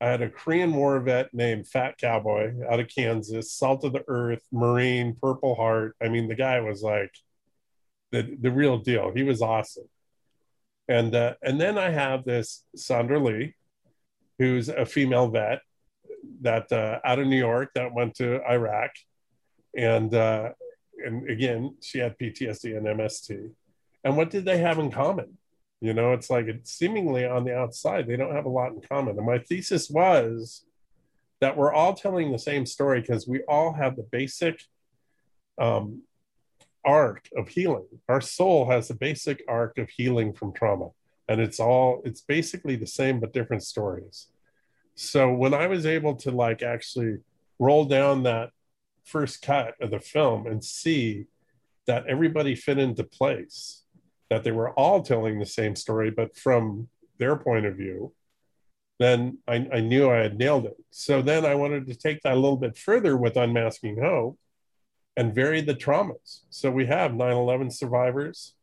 i 0.00 0.08
had 0.08 0.22
a 0.22 0.28
korean 0.28 0.72
war 0.74 0.98
vet 1.00 1.32
named 1.32 1.66
fat 1.66 1.96
cowboy 1.98 2.52
out 2.70 2.80
of 2.80 2.88
kansas 2.88 3.52
salt 3.52 3.84
of 3.84 3.92
the 3.92 4.04
earth 4.08 4.42
marine 4.52 5.16
purple 5.20 5.54
heart 5.54 5.96
i 6.02 6.08
mean 6.08 6.28
the 6.28 6.34
guy 6.34 6.60
was 6.60 6.82
like 6.82 7.12
the, 8.12 8.36
the 8.40 8.50
real 8.50 8.78
deal 8.78 9.12
he 9.14 9.22
was 9.22 9.40
awesome 9.40 9.88
and 10.90 11.14
uh, 11.14 11.34
and 11.40 11.60
then 11.60 11.78
I 11.78 11.90
have 11.90 12.24
this 12.24 12.64
Sandra 12.74 13.20
Lee, 13.20 13.54
who's 14.40 14.68
a 14.68 14.84
female 14.84 15.28
vet 15.28 15.60
that 16.40 16.70
uh, 16.72 16.98
out 17.04 17.20
of 17.20 17.28
New 17.28 17.38
York 17.38 17.70
that 17.76 17.94
went 17.94 18.16
to 18.16 18.42
Iraq, 18.44 18.90
and 19.76 20.12
uh, 20.12 20.50
and 20.98 21.30
again 21.30 21.76
she 21.80 22.00
had 22.00 22.18
PTSD 22.18 22.76
and 22.76 22.86
MST. 22.86 23.52
And 24.02 24.16
what 24.16 24.30
did 24.30 24.44
they 24.44 24.58
have 24.58 24.80
in 24.80 24.90
common? 24.90 25.38
You 25.80 25.94
know, 25.94 26.12
it's 26.12 26.28
like 26.28 26.46
it's 26.46 26.72
seemingly 26.72 27.24
on 27.24 27.44
the 27.44 27.56
outside 27.56 28.06
they 28.06 28.16
don't 28.16 28.34
have 28.34 28.44
a 28.44 28.50
lot 28.50 28.72
in 28.72 28.82
common. 28.82 29.16
And 29.16 29.26
my 29.26 29.38
thesis 29.38 29.88
was 29.88 30.64
that 31.40 31.56
we're 31.56 31.72
all 31.72 31.94
telling 31.94 32.30
the 32.30 32.38
same 32.38 32.66
story 32.66 33.00
because 33.00 33.26
we 33.26 33.42
all 33.48 33.72
have 33.72 33.96
the 33.96 34.06
basic 34.10 34.62
um, 35.58 36.02
arc 36.84 37.28
of 37.36 37.48
healing. 37.48 37.86
Our 38.08 38.20
soul 38.20 38.70
has 38.70 38.88
the 38.88 38.94
basic 38.94 39.42
arc 39.48 39.78
of 39.78 39.88
healing 39.88 40.34
from 40.34 40.52
trauma, 40.52 40.90
and 41.28 41.40
it's 41.40 41.58
all 41.60 42.02
it's 42.04 42.20
basically 42.20 42.76
the 42.76 42.86
same 42.86 43.20
but 43.20 43.32
different 43.32 43.62
stories. 43.62 44.28
So 44.94 45.32
when 45.32 45.54
I 45.54 45.66
was 45.66 45.86
able 45.86 46.14
to 46.16 46.30
like 46.30 46.62
actually 46.62 47.18
roll 47.58 47.86
down 47.86 48.24
that 48.24 48.50
first 49.04 49.40
cut 49.40 49.74
of 49.80 49.90
the 49.90 50.00
film 50.00 50.46
and 50.46 50.62
see 50.62 51.26
that 51.86 52.06
everybody 52.06 52.54
fit 52.54 52.78
into 52.78 53.04
place, 53.04 53.79
that 54.30 54.44
they 54.44 54.52
were 54.52 54.70
all 54.70 55.02
telling 55.02 55.38
the 55.38 55.46
same 55.46 55.76
story, 55.76 56.10
but 56.10 56.36
from 56.36 56.88
their 57.18 57.36
point 57.36 57.66
of 57.66 57.76
view, 57.76 58.12
then 58.98 59.38
I, 59.48 59.66
I 59.72 59.80
knew 59.80 60.10
I 60.10 60.18
had 60.18 60.38
nailed 60.38 60.66
it. 60.66 60.76
So 60.90 61.20
then 61.20 61.44
I 61.44 61.54
wanted 61.54 61.86
to 61.86 61.94
take 61.94 62.22
that 62.22 62.34
a 62.34 62.40
little 62.40 62.56
bit 62.56 62.78
further 62.78 63.16
with 63.16 63.36
Unmasking 63.36 64.00
Hope 64.00 64.38
and 65.16 65.34
vary 65.34 65.60
the 65.60 65.74
traumas. 65.74 66.40
So 66.50 66.70
we 66.70 66.86
have 66.86 67.14
9 67.14 67.32
11 67.32 67.70
survivors, 67.70 68.54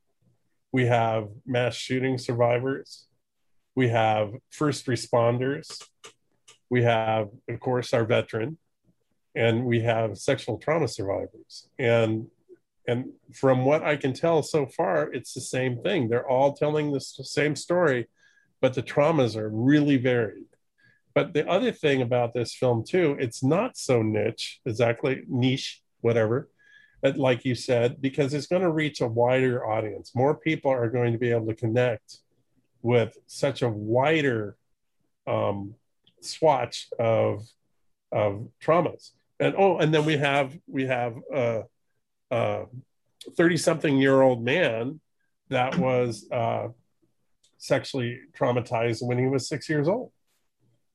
we 0.72 0.86
have 0.86 1.30
mass 1.45 1.76
shooting 1.76 2.18
survivors, 2.18 3.07
we 3.76 3.89
have 3.89 4.34
first 4.51 4.86
responders, 4.88 5.84
we 6.70 6.84
have, 6.84 7.30
of 7.49 7.59
course, 7.59 7.93
our 7.93 8.05
veteran, 8.05 8.57
and 9.36 9.65
we 9.65 9.82
have 9.82 10.18
sexual 10.18 10.57
trauma 10.57 10.88
survivors. 10.88 11.68
And 11.78 12.28
and 12.88 13.11
from 13.33 13.65
what 13.65 13.83
I 13.83 13.97
can 13.97 14.13
tell 14.13 14.41
so 14.41 14.65
far, 14.65 15.11
it's 15.11 15.33
the 15.33 15.41
same 15.41 15.81
thing. 15.81 16.07
They're 16.07 16.27
all 16.27 16.53
telling 16.53 16.91
the 16.91 17.01
same 17.01 17.55
story, 17.55 18.07
but 18.61 18.73
the 18.73 18.83
traumas 18.83 19.35
are 19.35 19.49
really 19.49 19.97
varied. 19.97 20.45
But 21.13 21.33
the 21.33 21.47
other 21.49 21.71
thing 21.71 22.01
about 22.01 22.33
this 22.33 22.53
film 22.53 22.83
too, 22.88 23.17
it's 23.19 23.43
not 23.43 23.75
so 23.75 24.01
niche, 24.01 24.61
exactly 24.65 25.23
niche, 25.27 25.81
whatever, 26.01 26.49
But 27.01 27.17
like 27.17 27.45
you 27.45 27.55
said, 27.55 28.01
because 28.01 28.33
it's 28.33 28.47
going 28.47 28.61
to 28.61 28.71
reach 28.71 29.01
a 29.01 29.07
wider 29.07 29.65
audience. 29.65 30.15
More 30.15 30.35
people 30.35 30.71
are 30.71 30.89
going 30.89 31.11
to 31.13 31.19
be 31.19 31.31
able 31.31 31.47
to 31.47 31.55
connect 31.55 32.19
with 32.81 33.17
such 33.27 33.61
a 33.61 33.69
wider 33.69 34.57
um, 35.25 35.75
swatch 36.21 36.88
of 36.97 37.45
of 38.11 38.47
traumas. 38.63 39.11
And 39.39 39.55
oh, 39.57 39.77
and 39.77 39.93
then 39.93 40.05
we 40.05 40.17
have 40.17 40.57
we 40.67 40.85
have 40.88 41.15
uh, 41.33 41.61
uh, 42.30 42.65
30 43.36 43.57
something 43.57 43.97
year 43.97 44.21
old 44.21 44.43
man 44.43 44.99
that 45.49 45.78
was 45.78 46.30
uh, 46.32 46.67
sexually 47.57 48.19
traumatized 48.38 49.05
when 49.05 49.17
he 49.17 49.25
was 49.25 49.47
six 49.47 49.69
years 49.69 49.88
old 49.88 50.11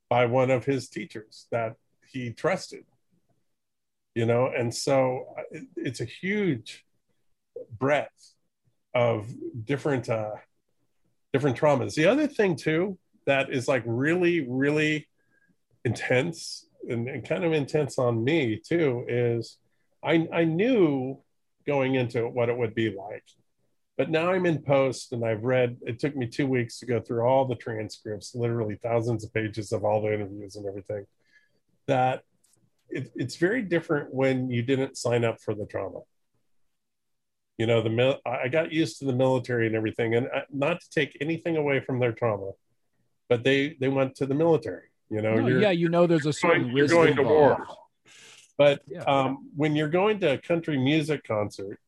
by 0.08 0.26
one 0.26 0.50
of 0.50 0.64
his 0.64 0.88
teachers 0.88 1.46
that 1.50 1.74
he 2.10 2.32
trusted 2.32 2.84
you 4.14 4.26
know? 4.26 4.50
And 4.56 4.74
so 4.74 5.26
uh, 5.38 5.60
it's 5.76 6.00
a 6.00 6.04
huge 6.04 6.84
breadth 7.78 8.34
of 8.94 9.28
different 9.64 10.08
uh, 10.08 10.32
different 11.32 11.58
traumas. 11.58 11.94
The 11.94 12.06
other 12.06 12.26
thing 12.26 12.56
too 12.56 12.98
that 13.26 13.50
is 13.50 13.68
like 13.68 13.82
really 13.86 14.46
really 14.48 15.08
intense 15.84 16.66
and, 16.88 17.08
and 17.08 17.26
kind 17.26 17.44
of 17.44 17.52
intense 17.52 17.98
on 17.98 18.22
me 18.22 18.60
too 18.64 19.04
is 19.08 19.58
I, 20.02 20.28
I 20.32 20.44
knew 20.44 21.18
going 21.66 21.94
into 21.94 22.26
it 22.26 22.32
what 22.32 22.48
it 22.48 22.56
would 22.56 22.74
be 22.74 22.90
like. 22.90 23.24
But 23.96 24.10
now 24.10 24.32
I'm 24.32 24.46
in 24.46 24.62
post 24.62 25.12
and 25.12 25.24
I've 25.24 25.44
read, 25.44 25.76
it 25.82 25.98
took 25.98 26.16
me 26.16 26.26
two 26.26 26.46
weeks 26.46 26.78
to 26.78 26.86
go 26.86 27.00
through 27.00 27.22
all 27.22 27.44
the 27.44 27.54
transcripts, 27.54 28.34
literally 28.34 28.76
thousands 28.82 29.24
of 29.24 29.32
pages 29.32 29.70
of 29.70 29.84
all 29.84 30.02
the 30.02 30.12
interviews 30.12 30.56
and 30.56 30.66
everything. 30.66 31.06
That 31.86 32.22
it, 32.88 33.12
it's 33.14 33.36
very 33.36 33.62
different 33.62 34.12
when 34.12 34.50
you 34.50 34.62
didn't 34.62 34.96
sign 34.96 35.24
up 35.24 35.40
for 35.40 35.54
the 35.54 35.66
trauma. 35.66 36.00
You 37.58 37.66
know, 37.66 37.82
the 37.82 37.90
mil- 37.90 38.18
I 38.26 38.48
got 38.48 38.72
used 38.72 38.98
to 39.00 39.04
the 39.04 39.12
military 39.12 39.66
and 39.66 39.76
everything, 39.76 40.14
and 40.14 40.26
I- 40.34 40.44
not 40.50 40.80
to 40.80 40.90
take 40.90 41.16
anything 41.20 41.56
away 41.56 41.80
from 41.80 42.00
their 42.00 42.12
trauma, 42.12 42.52
but 43.28 43.44
they 43.44 43.76
they 43.78 43.88
went 43.88 44.16
to 44.16 44.26
the 44.26 44.34
military. 44.34 44.88
You 45.10 45.20
know, 45.20 45.36
No, 45.36 45.46
yeah, 45.46 45.70
you 45.70 45.88
know, 45.90 46.06
there's 46.06 46.26
a 46.26 46.32
certain 46.32 46.62
going, 46.62 46.76
you're 46.76 46.88
going 46.88 47.16
to 47.16 47.22
war. 47.22 47.66
But 48.62 48.82
Yeah. 48.86 49.02
um, 49.02 49.50
when 49.56 49.74
you're 49.74 49.88
going 49.88 50.20
to 50.20 50.34
a 50.34 50.38
country 50.38 50.78
music 50.78 51.24
concert 51.24 51.80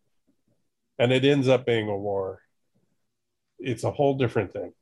and 0.98 1.12
it 1.12 1.24
ends 1.24 1.46
up 1.46 1.64
being 1.64 1.88
a 1.88 1.96
war, 1.96 2.42
it's 3.60 3.84
a 3.84 3.92
whole 3.92 4.14
different 4.14 4.52
thing. 4.52 4.72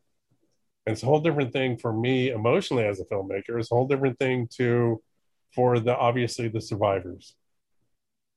And 0.87 0.95
it's 0.95 1.03
a 1.03 1.07
whole 1.07 1.21
different 1.21 1.53
thing 1.53 1.77
for 1.77 1.93
me 1.93 2.31
emotionally 2.31 2.85
as 2.85 2.99
a 2.99 3.05
filmmaker. 3.05 3.61
It's 3.61 3.71
a 3.71 3.75
whole 3.75 3.87
different 3.87 4.19
thing 4.19 4.49
to 4.57 5.03
for 5.55 5.79
the 5.81 5.95
obviously 5.95 6.49
the 6.49 6.63
survivors. 6.63 7.35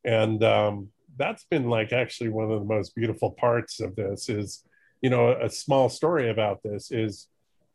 And 0.04 0.44
um, 0.44 0.90
that's 1.16 1.46
been 1.46 1.70
like 1.70 1.94
actually 1.94 2.32
one 2.32 2.52
of 2.52 2.60
the 2.60 2.66
most 2.66 2.94
beautiful 2.94 3.32
parts 3.32 3.80
of 3.80 3.96
this 3.96 4.28
is, 4.28 4.66
you 5.02 5.10
know, 5.10 5.32
a 5.32 5.50
small 5.50 5.88
story 5.88 6.30
about 6.30 6.62
this 6.62 6.92
is 6.92 7.30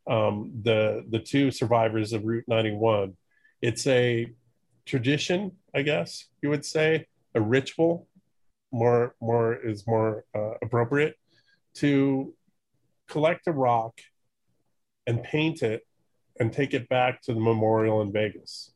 um, 0.07 0.53
the 0.63 1.07
the 1.09 1.21
two 1.21 1.51
survivors 1.51 2.13
of 2.13 2.25
Route 2.25 2.45
91. 2.49 3.17
It's 3.63 3.87
a 3.87 4.31
tradition, 4.87 5.53
I 5.75 5.83
guess 5.83 6.27
you 6.43 6.51
would 6.51 6.65
say, 6.65 7.07
a 7.35 7.41
ritual, 7.41 8.09
more 8.73 9.15
more 9.21 9.55
is 9.55 9.87
more 9.87 10.25
uh, 10.35 10.55
appropriate 10.63 11.17
to 11.75 12.35
collect 13.09 13.47
a 13.47 13.53
rock 13.53 14.01
and 15.07 15.23
paint 15.23 15.63
it 15.63 15.87
and 16.39 16.53
take 16.53 16.73
it 16.75 16.89
back 16.89 17.21
to 17.23 17.35
the 17.35 17.41
memorial 17.41 18.01
in 18.01 18.13
Vegas, 18.13 18.73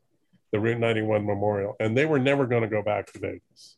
the 0.53 0.61
Route 0.61 0.79
91 0.79 1.25
memorial. 1.25 1.77
And 1.81 1.97
they 1.97 2.05
were 2.05 2.19
never 2.19 2.47
going 2.47 2.63
to 2.63 2.69
go 2.69 2.83
back 2.83 3.13
to 3.13 3.19
Vegas. 3.19 3.77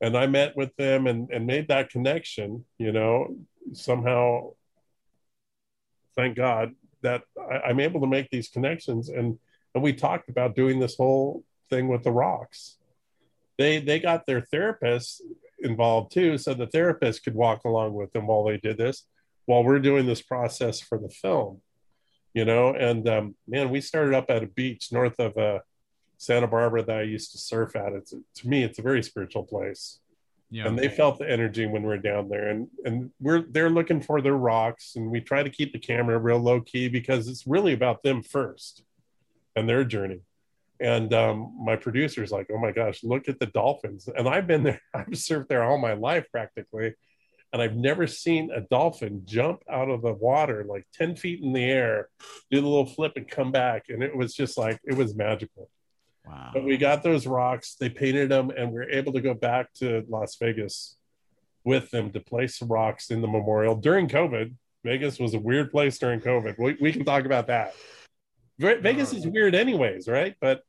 And 0.00 0.16
I 0.16 0.26
met 0.26 0.56
with 0.56 0.74
them 0.76 1.06
and, 1.06 1.30
and 1.30 1.46
made 1.46 1.68
that 1.68 1.90
connection, 1.90 2.64
you 2.78 2.92
know, 2.92 3.36
somehow, 3.72 4.52
thank 6.16 6.36
God 6.36 6.74
that 7.02 7.22
I, 7.38 7.68
I'm 7.68 7.80
able 7.80 8.00
to 8.00 8.06
make 8.06 8.30
these 8.30 8.48
connections. 8.48 9.08
And, 9.08 9.38
and 9.74 9.82
we 9.82 9.92
talked 9.92 10.28
about 10.28 10.54
doing 10.54 10.78
this 10.78 10.96
whole 10.96 11.44
thing 11.70 11.88
with 11.88 12.02
the 12.02 12.12
rocks. 12.12 12.78
They, 13.58 13.78
they 13.78 14.00
got 14.00 14.26
their 14.26 14.40
therapist 14.40 15.22
involved 15.60 16.12
too, 16.12 16.38
so 16.38 16.54
the 16.54 16.66
therapist 16.66 17.24
could 17.24 17.34
walk 17.34 17.64
along 17.64 17.94
with 17.94 18.12
them 18.12 18.26
while 18.26 18.44
they 18.44 18.58
did 18.58 18.78
this, 18.78 19.06
while 19.46 19.64
we're 19.64 19.78
doing 19.78 20.06
this 20.06 20.22
process 20.22 20.80
for 20.80 20.98
the 20.98 21.08
film 21.08 21.60
you 22.34 22.44
know? 22.44 22.74
And 22.74 23.08
um, 23.08 23.34
man 23.48 23.70
we 23.70 23.80
started 23.80 24.12
up 24.12 24.26
at 24.28 24.42
a 24.42 24.46
beach 24.46 24.92
north 24.92 25.18
of 25.18 25.38
uh, 25.38 25.60
santa 26.18 26.46
barbara 26.46 26.82
that 26.84 26.98
i 26.98 27.02
used 27.02 27.32
to 27.32 27.38
surf 27.38 27.74
at. 27.76 27.92
It's 27.92 28.10
to 28.10 28.48
me 28.48 28.62
it's 28.64 28.78
a 28.78 28.82
very 28.82 29.02
spiritual 29.02 29.44
place. 29.44 30.00
Yeah. 30.50 30.68
and 30.68 30.78
they 30.78 30.88
felt 30.88 31.18
the 31.18 31.28
energy 31.28 31.66
when 31.66 31.82
we're 31.82 31.98
down 31.98 32.28
there. 32.28 32.48
And 32.48 32.68
and 32.84 33.10
we're 33.20 33.42
they're 33.42 33.70
looking 33.70 34.02
for 34.02 34.20
their 34.20 34.36
rocks. 34.36 34.94
And 34.96 35.10
we 35.10 35.20
try 35.20 35.42
to 35.42 35.50
keep 35.50 35.72
the 35.72 35.78
camera 35.78 36.18
real 36.18 36.38
low 36.38 36.60
key 36.60 36.88
because 36.88 37.28
it's 37.28 37.46
really 37.46 37.72
about 37.72 38.02
them 38.02 38.22
first 38.22 38.82
and 39.56 39.68
their 39.68 39.84
journey 39.84 40.20
and 40.80 41.14
um, 41.14 41.56
my 41.64 41.76
producer's 41.76 42.32
like 42.32 42.48
oh 42.52 42.58
my 42.58 42.72
gosh 42.72 43.02
look 43.02 43.28
at 43.28 43.38
the 43.38 43.46
dolphins 43.46 44.08
and 44.08 44.28
i've 44.28 44.46
been 44.46 44.62
there 44.62 44.80
i've 44.94 45.06
surfed 45.08 45.48
there 45.48 45.64
all 45.64 45.78
my 45.78 45.94
life 45.94 46.26
practically 46.30 46.94
and 47.54 47.62
I've 47.62 47.76
never 47.76 48.08
seen 48.08 48.50
a 48.50 48.62
dolphin 48.62 49.22
jump 49.26 49.62
out 49.70 49.88
of 49.88 50.02
the 50.02 50.12
water 50.12 50.66
like 50.68 50.84
10 50.94 51.14
feet 51.14 51.40
in 51.40 51.52
the 51.52 51.62
air, 51.62 52.08
do 52.50 52.60
the 52.60 52.66
little 52.66 52.84
flip 52.84 53.12
and 53.14 53.28
come 53.28 53.52
back. 53.52 53.84
And 53.88 54.02
it 54.02 54.14
was 54.14 54.34
just 54.34 54.58
like, 54.58 54.80
it 54.82 54.96
was 54.96 55.14
magical. 55.14 55.70
wow. 56.26 56.50
But 56.52 56.64
we 56.64 56.76
got 56.76 57.04
those 57.04 57.28
rocks, 57.28 57.76
they 57.78 57.88
painted 57.88 58.28
them, 58.28 58.50
and 58.50 58.72
we 58.72 58.80
are 58.80 58.90
able 58.90 59.12
to 59.12 59.20
go 59.20 59.34
back 59.34 59.72
to 59.74 60.04
Las 60.08 60.34
Vegas 60.40 60.96
with 61.62 61.92
them 61.92 62.10
to 62.10 62.18
place 62.18 62.60
rocks 62.60 63.12
in 63.12 63.22
the 63.22 63.28
memorial 63.28 63.76
during 63.76 64.08
COVID. 64.08 64.52
Vegas 64.82 65.20
was 65.20 65.34
a 65.34 65.38
weird 65.38 65.70
place 65.70 65.96
during 65.96 66.18
COVID. 66.18 66.58
We, 66.58 66.76
we 66.80 66.92
can 66.92 67.04
talk 67.04 67.24
about 67.24 67.46
that. 67.46 67.72
Ve- 68.58 68.80
Vegas 68.80 69.12
is 69.12 69.26
weird, 69.26 69.54
anyways, 69.54 70.08
right? 70.08 70.34
But 70.40 70.62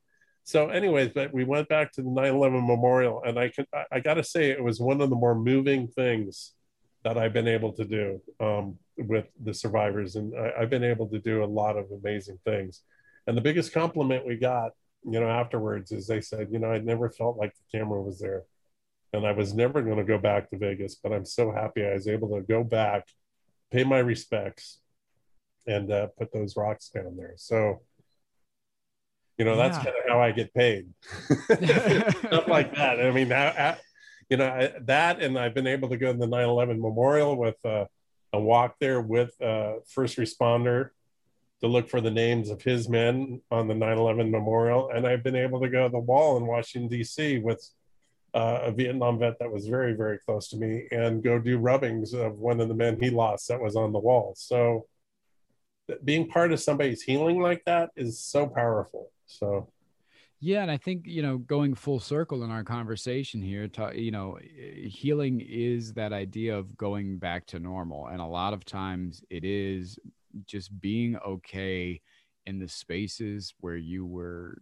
so, 0.43 0.69
anyways, 0.69 1.09
but 1.09 1.33
we 1.33 1.43
went 1.43 1.67
back 1.69 1.91
to 1.93 2.01
the 2.01 2.09
9 2.09 2.25
11 2.25 2.67
memorial, 2.67 3.23
and 3.23 3.39
I, 3.39 3.49
could, 3.49 3.67
I, 3.73 3.83
I 3.93 3.99
got 3.99 4.15
to 4.15 4.23
say, 4.23 4.51
it 4.51 4.63
was 4.63 4.79
one 4.79 5.01
of 5.01 5.09
the 5.09 5.15
more 5.15 5.35
moving 5.35 5.87
things 5.87 6.53
that 7.03 7.17
I've 7.17 7.33
been 7.33 7.47
able 7.47 7.71
to 7.73 7.85
do 7.85 8.21
um, 8.39 8.77
with 8.97 9.25
the 9.43 9.53
survivors. 9.53 10.15
And 10.15 10.33
I, 10.37 10.61
I've 10.61 10.69
been 10.69 10.83
able 10.83 11.07
to 11.09 11.19
do 11.19 11.43
a 11.43 11.45
lot 11.45 11.77
of 11.77 11.85
amazing 11.91 12.39
things. 12.45 12.81
And 13.27 13.37
the 13.37 13.41
biggest 13.41 13.73
compliment 13.73 14.25
we 14.25 14.37
got, 14.37 14.71
you 15.03 15.19
know, 15.19 15.29
afterwards 15.29 15.91
is 15.91 16.07
they 16.07 16.21
said, 16.21 16.49
you 16.51 16.59
know, 16.59 16.71
I 16.71 16.79
never 16.79 17.09
felt 17.09 17.37
like 17.37 17.53
the 17.53 17.77
camera 17.77 18.01
was 18.01 18.19
there. 18.19 18.43
And 19.13 19.25
I 19.25 19.31
was 19.31 19.53
never 19.53 19.81
going 19.81 19.97
to 19.97 20.03
go 20.03 20.17
back 20.17 20.49
to 20.49 20.57
Vegas, 20.57 20.95
but 20.95 21.13
I'm 21.13 21.25
so 21.25 21.51
happy 21.51 21.85
I 21.85 21.93
was 21.93 22.07
able 22.07 22.35
to 22.35 22.41
go 22.41 22.63
back, 22.63 23.07
pay 23.71 23.83
my 23.83 23.99
respects, 23.99 24.79
and 25.67 25.91
uh, 25.91 26.07
put 26.17 26.31
those 26.33 26.55
rocks 26.55 26.89
down 26.89 27.15
there. 27.17 27.33
So, 27.37 27.81
you 29.37 29.45
know, 29.45 29.55
that's 29.57 29.77
kind 29.77 29.89
of 29.89 30.09
how 30.09 30.21
I 30.21 30.31
get 30.31 30.53
paid. 30.53 30.87
Stuff 31.43 32.47
like 32.47 32.75
that. 32.75 32.99
I 32.99 33.11
mean, 33.11 33.29
how- 33.29 33.77
you 34.29 34.37
know, 34.37 34.47
I, 34.47 34.73
that, 34.81 35.21
and 35.21 35.37
I've 35.37 35.53
been 35.53 35.67
able 35.67 35.89
to 35.89 35.97
go 35.97 36.11
to 36.11 36.17
the 36.17 36.27
9 36.27 36.49
11 36.49 36.81
memorial 36.81 37.35
with 37.37 37.57
uh, 37.63 37.85
a 38.33 38.39
walk 38.39 38.75
there 38.79 38.99
with 39.01 39.39
uh, 39.41 39.75
first 39.87 40.17
responder 40.17 40.89
to 41.61 41.67
look 41.67 41.89
for 41.89 42.01
the 42.01 42.11
names 42.11 42.49
of 42.49 42.61
his 42.61 42.89
men 42.89 43.41
on 43.51 43.67
the 43.67 43.75
9 43.75 43.97
11 43.97 44.31
memorial. 44.31 44.89
And 44.89 45.05
I've 45.05 45.23
been 45.23 45.35
able 45.35 45.61
to 45.61 45.69
go 45.69 45.83
to 45.83 45.91
the 45.91 45.99
wall 45.99 46.37
in 46.37 46.47
Washington, 46.47 46.89
D.C. 46.89 47.37
with 47.39 47.63
uh, 48.33 48.61
a 48.63 48.71
Vietnam 48.71 49.19
vet 49.19 49.39
that 49.39 49.51
was 49.51 49.67
very, 49.67 49.93
very 49.93 50.17
close 50.17 50.49
to 50.49 50.57
me 50.57 50.87
and 50.91 51.23
go 51.23 51.39
do 51.39 51.57
rubbings 51.57 52.13
of 52.13 52.39
one 52.39 52.59
of 52.59 52.67
the 52.67 52.73
men 52.73 52.97
he 52.99 53.09
lost 53.09 53.47
that 53.47 53.61
was 53.61 53.75
on 53.75 53.93
the 53.93 53.99
wall. 53.99 54.33
So 54.35 54.87
being 56.03 56.27
part 56.27 56.51
of 56.51 56.59
somebody's 56.59 57.01
healing 57.01 57.41
like 57.41 57.63
that 57.65 57.89
is 57.95 58.19
so 58.19 58.47
powerful. 58.47 59.11
So, 59.25 59.69
Yeah, 60.39 60.61
and 60.61 60.71
I 60.71 60.77
think 60.77 61.05
you 61.05 61.21
know, 61.21 61.37
going 61.37 61.75
full 61.75 61.99
circle 61.99 62.43
in 62.43 62.51
our 62.51 62.63
conversation 62.63 63.41
here, 63.41 63.69
you 63.93 64.11
know, 64.11 64.37
eh, 64.37 64.87
healing 64.87 65.41
is 65.41 65.93
that 65.93 66.13
idea 66.13 66.57
of 66.57 66.75
going 66.77 67.17
back 67.17 67.45
to 67.47 67.59
normal, 67.59 68.07
and 68.07 68.21
a 68.21 68.25
lot 68.25 68.53
of 68.53 68.65
times 68.65 69.23
it 69.29 69.43
is 69.43 69.99
just 70.45 70.79
being 70.81 71.17
okay 71.25 72.01
in 72.45 72.59
the 72.59 72.67
spaces 72.67 73.53
where 73.59 73.77
you 73.77 74.05
were 74.05 74.57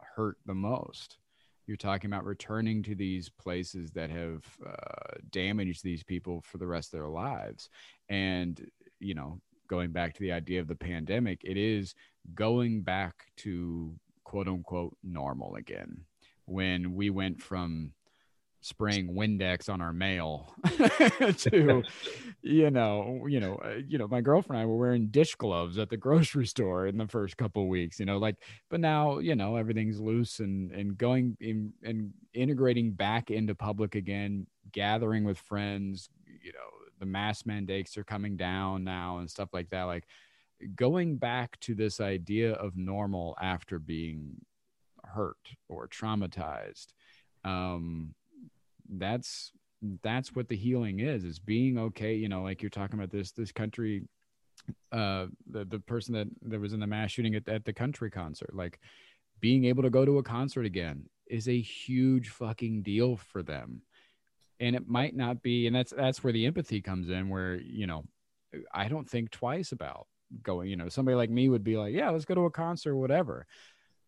hurt 0.00 0.36
the 0.46 0.54
most. 0.54 1.18
You're 1.66 1.76
talking 1.76 2.10
about 2.10 2.24
returning 2.24 2.82
to 2.84 2.94
these 2.94 3.28
places 3.28 3.90
that 3.90 4.10
have 4.10 4.42
uh, 4.66 5.18
damaged 5.30 5.84
these 5.84 6.02
people 6.02 6.42
for 6.42 6.58
the 6.58 6.66
rest 6.66 6.92
of 6.92 7.00
their 7.00 7.08
lives, 7.08 7.68
and 8.08 8.70
you 9.00 9.14
know, 9.14 9.40
going 9.68 9.92
back 9.92 10.14
to 10.14 10.20
the 10.20 10.32
idea 10.32 10.60
of 10.60 10.68
the 10.68 10.74
pandemic, 10.74 11.40
it 11.44 11.56
is 11.56 11.94
going 12.34 12.82
back 12.82 13.14
to 13.36 13.94
quote 14.24 14.48
unquote 14.48 14.96
normal 15.02 15.54
again. 15.56 16.04
When 16.46 16.94
we 16.94 17.10
went 17.10 17.42
from 17.42 17.92
spraying 18.60 19.14
Windex 19.14 19.68
on 19.68 19.80
our 19.80 19.92
mail 19.92 20.52
to 21.38 21.82
you 22.42 22.70
know 22.70 23.02
you 23.22 23.40
know 23.40 23.54
uh, 23.64 23.78
you 23.86 23.98
know 23.98 24.08
my 24.08 24.20
girlfriend 24.20 24.58
and 24.58 24.62
I 24.62 24.66
were 24.66 24.76
wearing 24.76 25.08
dish 25.08 25.36
gloves 25.36 25.78
at 25.78 25.90
the 25.90 25.96
grocery 25.96 26.46
store 26.46 26.86
in 26.86 26.98
the 26.98 27.06
first 27.06 27.36
couple 27.36 27.68
weeks 27.68 28.00
you 28.00 28.06
know 28.06 28.18
like 28.18 28.36
but 28.68 28.80
now 28.80 29.18
you 29.18 29.36
know 29.36 29.56
everything's 29.56 30.00
loose 30.00 30.40
and 30.40 30.72
and 30.72 30.98
going 30.98 31.36
in 31.40 31.72
and 31.84 32.12
integrating 32.34 32.92
back 32.92 33.30
into 33.30 33.54
public 33.54 33.94
again 33.94 34.46
gathering 34.72 35.24
with 35.24 35.38
friends 35.38 36.10
you 36.42 36.52
know 36.52 36.77
the 36.98 37.06
mask 37.06 37.46
mandates 37.46 37.96
are 37.96 38.04
coming 38.04 38.36
down 38.36 38.84
now 38.84 39.18
and 39.18 39.30
stuff 39.30 39.48
like 39.52 39.70
that 39.70 39.84
like 39.84 40.04
going 40.74 41.16
back 41.16 41.58
to 41.60 41.74
this 41.74 42.00
idea 42.00 42.52
of 42.54 42.76
normal 42.76 43.36
after 43.40 43.78
being 43.78 44.32
hurt 45.04 45.36
or 45.68 45.86
traumatized 45.88 46.88
um 47.44 48.14
that's 48.96 49.52
that's 50.02 50.34
what 50.34 50.48
the 50.48 50.56
healing 50.56 51.00
is 51.00 51.24
is 51.24 51.38
being 51.38 51.78
okay 51.78 52.14
you 52.14 52.28
know 52.28 52.42
like 52.42 52.62
you're 52.62 52.70
talking 52.70 52.98
about 52.98 53.10
this 53.10 53.30
this 53.32 53.52
country 53.52 54.02
uh 54.92 55.26
the, 55.50 55.64
the 55.64 55.78
person 55.78 56.12
that 56.12 56.26
that 56.42 56.60
was 56.60 56.72
in 56.72 56.80
the 56.80 56.86
mass 56.86 57.10
shooting 57.12 57.36
at, 57.36 57.48
at 57.48 57.64
the 57.64 57.72
country 57.72 58.10
concert 58.10 58.54
like 58.54 58.80
being 59.40 59.64
able 59.64 59.82
to 59.82 59.90
go 59.90 60.04
to 60.04 60.18
a 60.18 60.22
concert 60.22 60.66
again 60.66 61.04
is 61.28 61.48
a 61.48 61.60
huge 61.60 62.30
fucking 62.30 62.82
deal 62.82 63.16
for 63.16 63.42
them 63.42 63.82
and 64.60 64.74
it 64.76 64.88
might 64.88 65.14
not 65.14 65.42
be 65.42 65.66
and 65.66 65.74
that's 65.74 65.92
that's 65.92 66.22
where 66.22 66.32
the 66.32 66.46
empathy 66.46 66.80
comes 66.80 67.08
in 67.08 67.28
where 67.28 67.56
you 67.56 67.86
know 67.86 68.04
i 68.72 68.88
don't 68.88 69.08
think 69.08 69.30
twice 69.30 69.72
about 69.72 70.06
going. 70.42 70.68
You 70.68 70.76
know, 70.76 70.88
somebody 70.88 71.14
like 71.14 71.30
me 71.30 71.48
would 71.48 71.64
be 71.64 71.76
like, 71.76 71.94
yeah, 71.94 72.10
let's 72.10 72.24
go 72.24 72.34
to 72.34 72.46
a 72.46 72.50
concert, 72.50 72.96
whatever. 72.96 73.46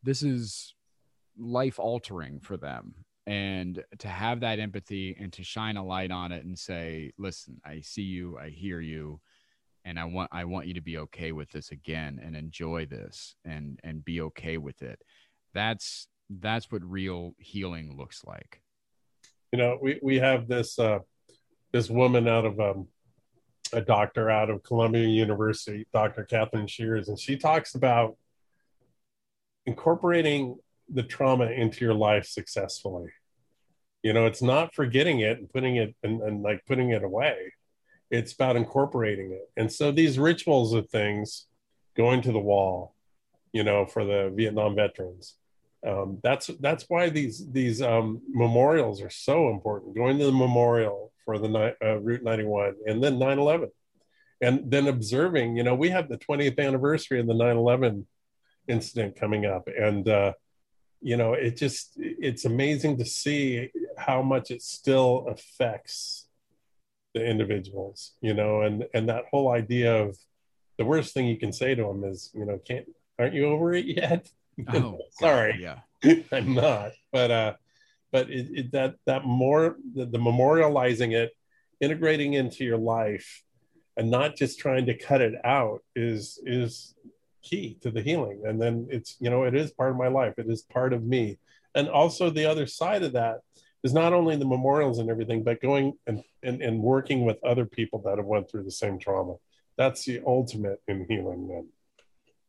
This 0.03 0.23
is 0.23 0.75
life 1.39 1.79
altering 1.79 2.41
for 2.41 2.57
them. 2.57 2.95
And 3.27 3.85
to 3.99 4.09
have 4.09 4.41
that 4.41 4.59
empathy 4.59 5.17
and 5.21 5.33
to 5.35 5.45
shine 5.45 5.77
a 5.77 5.85
light 5.85 6.11
on 6.11 6.33
it 6.33 6.45
and 6.45 6.59
say, 6.59 7.13
listen, 7.19 7.61
I 7.65 7.81
see 7.81 8.03
you, 8.03 8.39
I 8.39 8.49
hear 8.49 8.81
you, 8.81 9.21
and 9.85 9.99
I 10.01 10.05
want 10.05 10.31
I 10.33 10.45
want 10.45 10.67
you 10.67 10.75
to 10.75 10.81
be 10.81 10.99
okay 10.99 11.33
with 11.33 11.51
this 11.51 11.71
again 11.71 12.21
and 12.23 12.35
enjoy 12.35 12.87
this 12.87 13.37
and 13.45 13.79
and 13.85 14.05
be 14.05 14.21
okay 14.23 14.59
with 14.59 14.83
it. 14.83 15.01
That's 15.55 16.09
that's 16.29 16.73
what 16.73 16.83
real 16.85 17.35
healing 17.39 17.97
looks 17.97 18.25
like. 18.25 18.63
You 19.53 19.59
know, 19.59 19.79
we 19.81 19.99
we 20.03 20.17
have 20.17 20.47
this 20.47 20.79
uh, 20.79 21.01
this 21.73 21.91
woman 21.91 22.29
out 22.29 22.45
of 22.45 22.61
um, 22.61 22.89
a 23.73 23.81
doctor 23.81 24.31
out 24.31 24.51
of 24.51 24.63
Columbia 24.63 25.07
University, 25.07 25.87
Dr. 25.93 26.25
Katherine 26.25 26.67
Shears, 26.67 27.09
and 27.09 27.19
she 27.19 27.37
talks 27.37 27.75
about 27.75 28.17
incorporating 29.67 30.57
the 30.89 31.03
trauma 31.03 31.47
into 31.47 31.85
your 31.85 31.95
life 31.95 32.27
successfully. 32.27 33.11
You 34.03 34.13
know, 34.13 34.27
it's 34.27 34.43
not 34.43 34.75
forgetting 34.75 35.21
it 35.21 35.39
and 35.39 35.51
putting 35.51 35.77
it 35.77 35.95
and, 36.03 36.23
and 36.23 36.43
like 36.43 36.65
putting 36.67 36.91
it 36.91 37.05
away. 37.05 37.53
It's 38.11 38.33
about 38.33 38.57
incorporating 38.57 39.33
it. 39.33 39.51
And 39.57 39.71
so 39.71 39.93
these 39.93 40.19
rituals 40.19 40.73
of 40.73 40.89
things, 40.91 41.47
going 41.97 42.23
to 42.23 42.33
the 42.33 42.39
wall, 42.39 42.95
you 43.53 43.63
know, 43.63 43.85
for 43.85 44.05
the 44.05 44.33
Vietnam 44.35 44.75
veterans, 44.75 45.37
um, 45.87 46.19
that's 46.23 46.49
that's 46.61 46.85
why 46.89 47.09
these 47.09 47.51
these 47.51 47.81
um, 47.81 48.21
memorials 48.29 49.01
are 49.01 49.11
so 49.11 49.49
important. 49.49 49.97
Going 49.97 50.19
to 50.19 50.27
the 50.27 50.33
memorial 50.33 51.13
for 51.25 51.39
the 51.39 51.75
uh, 51.83 51.99
Route 52.01 52.23
91 52.23 52.75
and 52.87 53.03
then 53.03 53.19
9/11, 53.19 53.69
and 54.43 54.71
then 54.71 54.89
observing. 54.89 55.57
You 55.57 55.63
know, 55.63 55.75
we 55.75 55.89
have 55.89 56.09
the 56.09 56.19
20th 56.19 56.59
anniversary 56.59 57.21
of 57.21 57.27
the 57.27 57.35
9/11 57.35 58.05
incident 58.69 59.17
coming 59.17 59.47
up, 59.47 59.69
and 59.69 60.07
uh, 60.07 60.33
you 61.01 61.17
know, 61.17 61.33
it 61.33 61.57
just 61.57 61.93
it's 61.97 62.45
amazing 62.45 62.99
to 62.99 63.07
see 63.07 63.71
how 63.97 64.23
much 64.23 64.51
it 64.51 64.63
still 64.63 65.27
affects 65.29 66.27
the 67.15 67.25
individuals. 67.25 68.13
You 68.21 68.35
know, 68.35 68.63
and 68.63 68.85
and 68.93 69.09
that 69.09 69.25
whole 69.31 69.51
idea 69.51 70.03
of 70.03 70.19
the 70.77 70.85
worst 70.85 71.15
thing 71.15 71.27
you 71.27 71.39
can 71.39 71.53
say 71.53 71.75
to 71.75 71.83
them 71.85 72.05
is, 72.05 72.31
you 72.35 72.45
know, 72.45 72.59
can't 72.59 72.87
aren't 73.19 73.35
you 73.35 73.47
over 73.47 73.73
it 73.73 73.87
yet? 73.87 74.31
Oh, 74.69 74.99
sorry. 75.13 75.59
yeah. 75.61 75.81
I'm 76.33 76.55
not. 76.55 76.93
But 77.13 77.31
uh 77.31 77.55
but 78.13 78.29
it, 78.29 78.49
it, 78.53 78.73
that 78.73 78.97
that 79.07 79.25
more 79.25 79.77
the, 79.95 80.07
the 80.07 80.19
memorializing 80.19 81.15
it, 81.15 81.31
integrating 81.81 82.35
into 82.35 82.65
your 82.65 82.79
life 82.79 83.43
and 83.97 84.11
not 84.11 84.37
just 84.37 84.59
trying 84.59 84.87
to 84.87 84.97
cut 84.97 85.21
it 85.21 85.35
out 85.45 85.83
is 85.95 86.41
is 86.45 86.95
key 87.43 87.79
to 87.83 87.91
the 87.91 88.03
healing. 88.03 88.43
And 88.45 88.61
then 88.61 88.89
it's, 88.91 89.17
you 89.21 89.31
know, 89.31 89.45
it 89.45 89.55
is 89.55 89.73
part 89.73 89.91
of 89.91 89.97
my 89.97 90.09
life. 90.09 90.35
It 90.39 90.49
is 90.49 90.63
part 90.63 90.93
of 90.93 91.05
me. 91.05 91.39
And 91.75 91.89
also 91.89 92.31
the 92.31 92.47
other 92.47 92.67
side 92.67 93.03
of 93.03 93.13
that 93.13 93.39
is 93.83 93.95
not 93.95 94.13
only 94.13 94.37
the 94.37 94.45
memorials 94.45 94.99
and 94.99 95.09
everything, 95.11 95.43
but 95.43 95.61
going 95.61 95.95
and, 96.07 96.23
and, 96.43 96.61
and 96.61 96.83
working 96.83 97.25
with 97.25 97.43
other 97.45 97.65
people 97.65 98.03
that 98.05 98.19
have 98.19 98.27
went 98.27 98.51
through 98.51 98.65
the 98.65 98.71
same 98.71 98.99
trauma. 98.99 99.37
That's 99.77 100.05
the 100.05 100.21
ultimate 100.27 100.83
in 100.87 101.07
healing 101.09 101.49
then. 101.49 101.69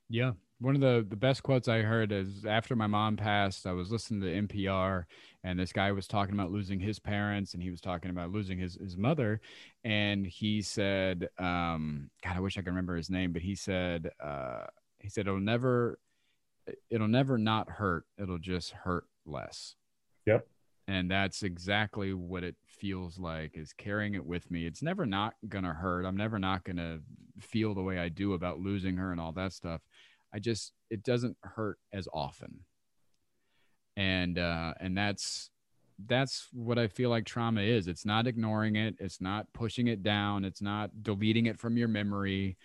Yeah, 0.09 0.31
one 0.61 0.75
of 0.75 0.81
the 0.81 1.05
the 1.09 1.15
best 1.15 1.41
quotes 1.41 1.67
I 1.67 1.81
heard 1.81 2.11
is 2.11 2.45
after 2.45 2.75
my 2.75 2.85
mom 2.85 3.17
passed, 3.17 3.65
I 3.65 3.71
was 3.71 3.91
listening 3.91 4.21
to 4.21 4.47
NPR 4.47 5.05
and 5.43 5.59
this 5.59 5.73
guy 5.73 5.91
was 5.91 6.07
talking 6.07 6.35
about 6.35 6.51
losing 6.51 6.79
his 6.79 6.99
parents 6.99 7.55
and 7.55 7.63
he 7.63 7.71
was 7.71 7.81
talking 7.81 8.11
about 8.11 8.31
losing 8.31 8.59
his 8.59 8.75
his 8.75 8.95
mother 8.95 9.41
and 9.83 10.25
he 10.25 10.61
said 10.61 11.29
um 11.39 12.11
god 12.23 12.37
I 12.37 12.39
wish 12.39 12.57
I 12.57 12.61
could 12.61 12.69
remember 12.69 12.95
his 12.95 13.09
name 13.09 13.33
but 13.33 13.41
he 13.41 13.55
said 13.55 14.11
uh 14.23 14.65
he 14.99 15.09
said 15.09 15.27
it'll 15.27 15.39
never 15.39 15.97
it'll 16.91 17.07
never 17.07 17.39
not 17.39 17.67
hurt 17.67 18.05
it'll 18.19 18.37
just 18.37 18.71
hurt 18.71 19.05
less. 19.25 19.75
Yep. 20.27 20.47
And 20.87 21.09
that's 21.09 21.41
exactly 21.41 22.13
what 22.13 22.43
it 22.43 22.55
feels 22.67 23.17
like 23.17 23.57
is 23.57 23.73
carrying 23.73 24.13
it 24.13 24.25
with 24.25 24.51
me. 24.51 24.65
It's 24.65 24.83
never 24.83 25.05
not 25.05 25.35
going 25.47 25.63
to 25.63 25.73
hurt. 25.73 26.05
I'm 26.05 26.17
never 26.17 26.37
not 26.37 26.63
going 26.63 26.77
to 26.77 26.99
feel 27.39 27.73
the 27.73 27.81
way 27.81 27.97
I 27.97 28.09
do 28.09 28.33
about 28.33 28.59
losing 28.59 28.97
her 28.97 29.11
and 29.11 29.21
all 29.21 29.31
that 29.33 29.53
stuff 29.53 29.81
I 30.33 30.39
just 30.39 30.73
it 30.89 31.03
doesn't 31.03 31.37
hurt 31.43 31.77
as 31.93 32.07
often. 32.13 32.59
And 33.97 34.37
uh 34.39 34.73
and 34.79 34.97
that's 34.97 35.49
that's 36.07 36.47
what 36.53 36.79
I 36.79 36.87
feel 36.87 37.09
like 37.09 37.25
trauma 37.25 37.61
is. 37.61 37.87
It's 37.87 38.05
not 38.05 38.27
ignoring 38.27 38.75
it, 38.75 38.95
it's 38.99 39.21
not 39.21 39.51
pushing 39.53 39.87
it 39.87 40.03
down, 40.03 40.45
it's 40.45 40.61
not 40.61 41.03
deleting 41.03 41.45
it 41.45 41.59
from 41.59 41.77
your 41.77 41.87
memory. 41.87 42.57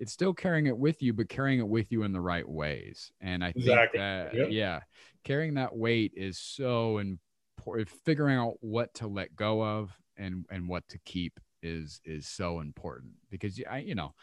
It's 0.00 0.12
still 0.12 0.34
carrying 0.34 0.66
it 0.66 0.76
with 0.76 1.02
you, 1.02 1.12
but 1.12 1.28
carrying 1.28 1.60
it 1.60 1.68
with 1.68 1.92
you 1.92 2.02
in 2.02 2.12
the 2.12 2.20
right 2.20 2.46
ways. 2.48 3.12
And 3.20 3.44
I 3.44 3.52
think 3.52 3.66
exactly. 3.66 4.00
that 4.00 4.34
yep. 4.34 4.48
yeah, 4.50 4.80
carrying 5.22 5.54
that 5.54 5.74
weight 5.74 6.12
is 6.16 6.38
so 6.38 6.98
important. 6.98 7.88
Figuring 8.04 8.36
out 8.36 8.54
what 8.60 8.92
to 8.94 9.06
let 9.06 9.34
go 9.36 9.64
of 9.64 9.96
and 10.16 10.44
and 10.50 10.68
what 10.68 10.86
to 10.88 10.98
keep 11.04 11.38
is 11.62 12.00
is 12.04 12.26
so 12.28 12.60
important 12.60 13.12
because 13.30 13.60
I 13.70 13.78
you 13.78 13.94
know 13.94 14.14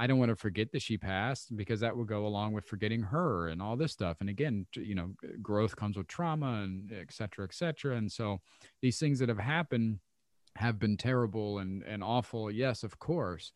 I 0.00 0.06
don't 0.06 0.20
want 0.20 0.28
to 0.28 0.36
forget 0.36 0.70
that 0.72 0.82
she 0.82 0.96
passed 0.96 1.56
because 1.56 1.80
that 1.80 1.96
would 1.96 2.06
go 2.06 2.24
along 2.24 2.52
with 2.52 2.64
forgetting 2.64 3.02
her 3.02 3.48
and 3.48 3.60
all 3.60 3.76
this 3.76 3.90
stuff. 3.90 4.18
And 4.20 4.30
again, 4.30 4.66
you 4.76 4.94
know, 4.94 5.10
growth 5.42 5.74
comes 5.74 5.96
with 5.96 6.06
trauma 6.06 6.62
and 6.62 6.92
et 6.92 7.12
cetera, 7.12 7.44
et 7.44 7.52
cetera. 7.52 7.96
And 7.96 8.10
so 8.10 8.38
these 8.80 9.00
things 9.00 9.18
that 9.18 9.28
have 9.28 9.40
happened 9.40 9.98
have 10.54 10.78
been 10.78 10.96
terrible 10.96 11.58
and, 11.58 11.82
and 11.82 12.04
awful. 12.04 12.48
Yes, 12.48 12.84
of 12.84 13.00
course. 13.00 13.52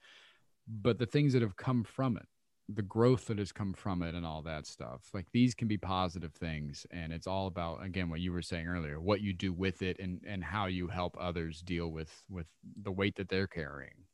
But 0.67 0.99
the 0.99 1.07
things 1.07 1.33
that 1.33 1.43
have 1.43 1.57
come 1.57 1.85
from 1.85 2.17
it, 2.17 2.27
the 2.69 2.83
growth 2.83 3.27
that 3.27 3.39
has 3.39 3.53
come 3.53 3.73
from 3.73 4.03
it 4.03 4.17
and 4.17 4.27
all 4.27 4.43
that 4.43 4.67
stuff, 4.67 5.03
like 5.15 5.27
these 5.33 5.55
can 5.55 5.69
be 5.69 5.79
positive 5.79 6.33
things. 6.33 6.87
And 6.91 7.13
it's 7.13 7.29
all 7.29 7.47
about, 7.47 7.85
again, 7.85 8.11
what 8.11 8.21
you 8.21 8.33
were 8.33 8.43
saying 8.43 8.67
earlier, 8.67 9.01
what 9.01 9.21
you 9.21 9.33
do 9.33 9.53
with 9.53 9.83
it 9.83 10.01
and, 10.01 10.21
and 10.27 10.43
how 10.43 10.67
you 10.67 10.89
help 10.89 11.17
others 11.21 11.61
deal 11.61 11.89
with, 11.89 12.13
with 12.29 12.47
the 12.83 12.93
weight 12.93 13.15
that 13.17 13.29
they're 13.29 13.47
carrying 13.47 14.07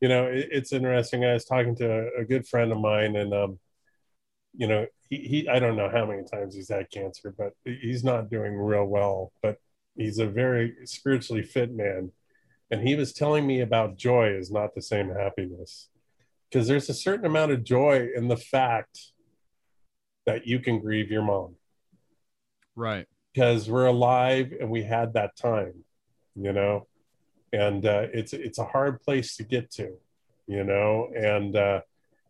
you 0.00 0.08
know, 0.08 0.26
it, 0.26 0.48
it's 0.50 0.72
interesting. 0.72 1.24
I 1.24 1.34
was 1.34 1.44
talking 1.44 1.74
to 1.76 1.90
a, 1.90 2.20
a 2.20 2.24
good 2.24 2.46
friend 2.46 2.72
of 2.72 2.78
mine, 2.78 3.16
and 3.16 3.34
um, 3.34 3.58
you 4.54 4.66
know, 4.66 4.86
he, 5.08 5.16
he 5.16 5.48
I 5.48 5.58
don't 5.58 5.76
know 5.76 5.90
how 5.90 6.06
many 6.06 6.22
times 6.24 6.54
he's 6.54 6.68
had 6.68 6.90
cancer, 6.90 7.34
but 7.36 7.52
he's 7.64 8.04
not 8.04 8.30
doing 8.30 8.54
real 8.54 8.84
well. 8.84 9.32
But 9.42 9.58
he's 9.96 10.18
a 10.18 10.26
very 10.26 10.74
spiritually 10.84 11.42
fit 11.42 11.74
man, 11.74 12.12
and 12.70 12.86
he 12.86 12.94
was 12.94 13.12
telling 13.12 13.46
me 13.46 13.60
about 13.60 13.96
joy 13.96 14.28
is 14.28 14.50
not 14.50 14.74
the 14.74 14.82
same 14.82 15.10
happiness, 15.10 15.88
because 16.50 16.68
there's 16.68 16.88
a 16.88 16.94
certain 16.94 17.26
amount 17.26 17.52
of 17.52 17.64
joy 17.64 18.08
in 18.14 18.28
the 18.28 18.36
fact 18.36 19.12
that 20.26 20.46
you 20.46 20.60
can 20.60 20.78
grieve 20.78 21.10
your 21.10 21.22
mom, 21.22 21.56
right? 22.76 23.06
Because 23.32 23.68
we're 23.68 23.86
alive 23.86 24.52
and 24.58 24.70
we 24.70 24.82
had 24.82 25.14
that 25.14 25.36
time, 25.36 25.84
you 26.36 26.52
know 26.52 26.86
and 27.52 27.86
uh, 27.86 28.06
it's 28.12 28.32
it's 28.32 28.58
a 28.58 28.64
hard 28.64 29.00
place 29.02 29.36
to 29.36 29.42
get 29.44 29.70
to, 29.72 29.92
you 30.46 30.64
know, 30.64 31.08
and 31.16 31.56
uh, 31.56 31.80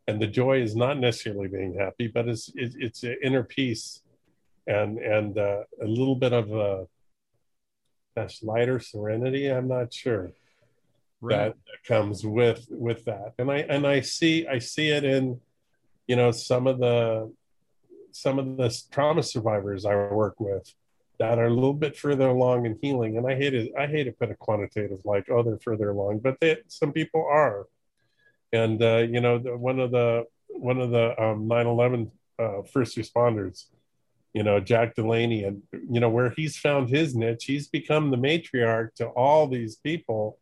and 0.06 0.20
the 0.20 0.26
joy 0.26 0.62
is 0.62 0.76
not 0.76 0.98
necessarily 0.98 1.48
being 1.48 1.74
happy, 1.74 2.08
but 2.08 2.28
it's 2.28 2.48
it, 2.54 2.74
it's 2.78 3.02
an 3.02 3.16
inner 3.22 3.42
peace, 3.42 4.02
and 4.66 4.98
and 4.98 5.38
uh, 5.38 5.64
a 5.82 5.86
little 5.86 6.16
bit 6.16 6.32
of 6.32 6.52
a 6.52 6.86
that's 8.14 8.42
lighter 8.42 8.80
serenity. 8.80 9.46
I'm 9.46 9.68
not 9.68 9.92
sure 9.92 10.32
right. 11.20 11.36
that, 11.36 11.54
that 11.54 11.84
comes 11.86 12.24
with 12.24 12.66
with 12.70 13.04
that, 13.04 13.34
and 13.38 13.50
I 13.50 13.58
and 13.58 13.86
I 13.86 14.00
see 14.00 14.46
I 14.46 14.58
see 14.58 14.88
it 14.88 15.04
in, 15.04 15.40
you 16.06 16.16
know, 16.16 16.30
some 16.30 16.66
of 16.66 16.78
the 16.78 17.32
some 18.12 18.38
of 18.38 18.56
the 18.56 18.82
trauma 18.90 19.22
survivors 19.22 19.84
I 19.84 19.94
work 19.94 20.40
with 20.40 20.72
that 21.18 21.38
are 21.38 21.46
a 21.46 21.52
little 21.52 21.74
bit 21.74 21.96
further 21.96 22.28
along 22.28 22.66
in 22.66 22.78
healing. 22.80 23.16
And 23.16 23.26
I 23.26 23.34
hate 23.34 23.54
it. 23.54 23.72
I 23.76 23.86
hate 23.86 24.04
to 24.04 24.12
put 24.12 24.30
a 24.30 24.34
quantitative 24.34 25.00
like, 25.04 25.28
oh, 25.30 25.42
they're 25.42 25.58
further 25.58 25.90
along, 25.90 26.20
but 26.20 26.38
they, 26.40 26.58
some 26.68 26.92
people 26.92 27.26
are. 27.28 27.66
And 28.52 28.82
uh, 28.82 29.06
you 29.10 29.20
know, 29.20 29.38
the, 29.38 29.56
one 29.56 29.78
of 29.78 29.90
the 29.90 30.24
one 30.48 30.80
of 30.80 30.90
the 30.90 31.20
um, 31.22 31.48
9/11 31.48 32.10
uh, 32.38 32.62
first 32.72 32.96
responders, 32.96 33.66
you 34.32 34.42
know, 34.42 34.58
Jack 34.60 34.94
Delaney, 34.94 35.44
and 35.44 35.62
you 35.72 36.00
know 36.00 36.08
where 36.08 36.30
he's 36.30 36.56
found 36.56 36.88
his 36.88 37.14
niche. 37.14 37.44
He's 37.44 37.68
become 37.68 38.10
the 38.10 38.16
matriarch 38.16 38.94
to 38.96 39.08
all 39.08 39.48
these 39.48 39.76
people 39.76 40.38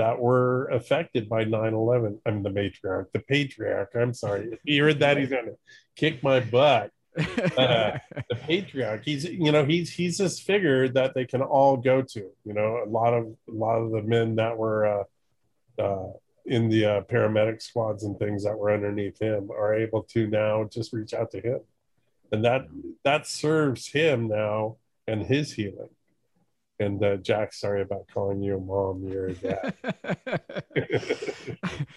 that 0.00 0.18
were 0.18 0.66
affected 0.68 1.28
by 1.28 1.44
9-11 1.44 2.20
i'm 2.24 2.42
the 2.42 2.48
matriarch 2.48 3.12
the 3.12 3.18
patriarch 3.18 3.90
i'm 3.94 4.14
sorry 4.14 4.48
if 4.50 4.58
you 4.64 4.82
heard 4.82 5.00
that 5.00 5.18
he's 5.18 5.28
gonna 5.28 5.52
kick 5.94 6.22
my 6.22 6.40
butt 6.40 6.90
uh, 7.18 7.98
the 8.28 8.36
patriarch. 8.42 9.04
He's 9.04 9.24
you 9.24 9.52
know 9.52 9.64
he's 9.64 9.90
he's 9.90 10.18
this 10.18 10.40
figure 10.40 10.88
that 10.88 11.14
they 11.14 11.24
can 11.24 11.42
all 11.42 11.76
go 11.76 12.02
to. 12.02 12.30
You 12.44 12.54
know, 12.54 12.82
a 12.84 12.88
lot 12.88 13.14
of 13.14 13.26
a 13.48 13.52
lot 13.52 13.76
of 13.76 13.90
the 13.90 14.02
men 14.02 14.36
that 14.36 14.56
were 14.56 14.86
uh, 15.78 15.82
uh, 15.82 16.12
in 16.46 16.68
the 16.68 16.84
uh, 16.84 17.00
paramedic 17.02 17.62
squads 17.62 18.04
and 18.04 18.18
things 18.18 18.44
that 18.44 18.56
were 18.56 18.72
underneath 18.72 19.20
him 19.20 19.50
are 19.50 19.74
able 19.74 20.02
to 20.04 20.26
now 20.26 20.64
just 20.64 20.92
reach 20.92 21.12
out 21.14 21.30
to 21.32 21.40
him, 21.40 21.60
and 22.32 22.44
that 22.44 22.66
that 23.04 23.26
serves 23.26 23.88
him 23.88 24.28
now 24.28 24.76
and 25.06 25.22
his 25.22 25.52
healing. 25.52 25.90
And 26.80 27.04
uh, 27.04 27.16
Jack, 27.18 27.52
sorry 27.52 27.82
about 27.82 28.06
calling 28.12 28.42
you 28.42 28.58
mom. 28.58 29.04
You're 29.06 29.26
a 29.26 29.34
dad. 29.34 29.74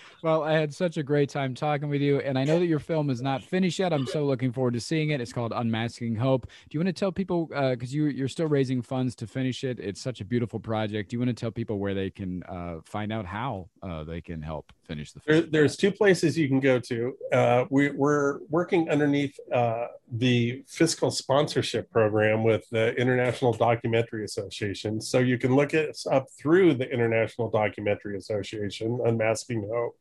well, 0.24 0.44
I 0.44 0.52
had 0.52 0.74
such 0.74 0.98
a 0.98 1.04
great 1.04 1.30
time 1.30 1.56
talking 1.56 1.88
with 1.88 2.02
you, 2.02 2.20
and 2.20 2.38
I 2.38 2.44
know 2.44 2.60
that 2.60 2.66
your 2.66 2.80
film 2.80 3.10
is 3.10 3.22
not 3.22 3.42
finished 3.42 3.80
yet. 3.80 3.94
I'm 3.94 4.06
so 4.06 4.26
looking 4.26 4.52
forward 4.52 4.74
to 4.74 4.82
seeing 4.82 5.12
it. 5.12 5.22
It's 5.22 5.32
called 5.32 5.54
Unmasking 5.56 6.16
Hope. 6.16 6.48
Do 6.48 6.76
you 6.78 6.82
want 6.82 6.88
to 6.88 7.00
tell 7.00 7.14
people 7.14 7.46
because 7.46 7.94
uh, 7.94 7.96
you 7.96 8.06
you're 8.08 8.28
still 8.28 8.48
raising 8.48 8.82
funds 8.82 9.16
to 9.16 9.28
finish 9.28 9.64
it? 9.64 9.80
It's 9.80 10.02
such 10.02 10.20
a 10.20 10.26
beautiful 10.26 10.60
project. 10.60 11.10
Do 11.10 11.16
you 11.16 11.20
want 11.20 11.30
to 11.30 11.34
tell 11.34 11.52
people 11.52 11.80
where 11.80 11.94
they 11.94 12.10
can 12.10 12.44
uh, 12.44 12.80
find 12.84 13.14
out 13.14 13.26
how 13.26 13.70
uh, 13.82 14.04
they 14.04 14.20
can 14.20 14.42
help 14.42 14.74
finish 14.84 15.14
the 15.14 15.22
film? 15.22 15.42
There, 15.42 15.50
there's 15.50 15.78
two 15.78 15.92
places 15.92 16.38
you 16.38 16.50
can 16.50 16.60
go 16.60 16.80
to. 16.80 17.16
Uh, 17.32 17.66
we, 17.70 17.88
are 17.88 18.42
working 18.50 18.90
underneath 18.90 19.40
uh, 19.54 19.88
the 20.12 20.64
fiscal 20.68 21.10
sponsorship 21.10 21.90
program 21.90 22.44
with 22.44 22.70
the 22.70 22.94
International 22.96 23.54
Documentary 23.54 24.26
Association. 24.26 24.73
So 25.02 25.20
you 25.20 25.38
can 25.38 25.56
look 25.56 25.74
us 25.74 26.06
up 26.06 26.28
through 26.38 26.74
the 26.76 26.90
International 26.90 27.50
Documentary 27.50 28.18
Association, 28.18 29.00
Unmasking 29.06 29.70
Hope, 29.72 29.98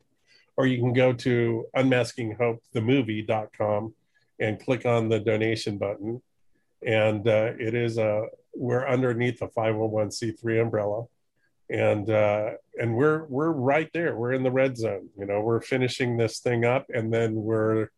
or 0.56 0.66
you 0.66 0.78
can 0.78 0.92
go 0.92 1.12
to 1.12 1.66
unmaskinghopethemovie.com 1.76 3.94
and 4.40 4.60
click 4.60 4.86
on 4.86 5.08
the 5.08 5.20
donation 5.20 5.78
button. 5.78 6.20
And 6.84 7.28
uh, 7.28 7.52
it 7.58 7.74
is 7.74 7.98
a, 7.98 8.26
we're 8.54 8.86
underneath 8.86 9.38
the 9.38 9.48
501c3 9.48 10.62
umbrella 10.62 11.04
and 11.72 12.10
uh, 12.10 12.50
and 12.78 12.94
we're 12.94 13.24
we're 13.24 13.50
right 13.50 13.88
there. 13.94 14.14
We're 14.14 14.34
in 14.34 14.42
the 14.42 14.50
red 14.50 14.76
zone. 14.76 15.08
You 15.18 15.24
know, 15.24 15.40
we're 15.40 15.62
finishing 15.62 16.18
this 16.18 16.40
thing 16.40 16.66
up, 16.66 16.86
and 16.92 17.12
then 17.12 17.34
we're 17.34 17.88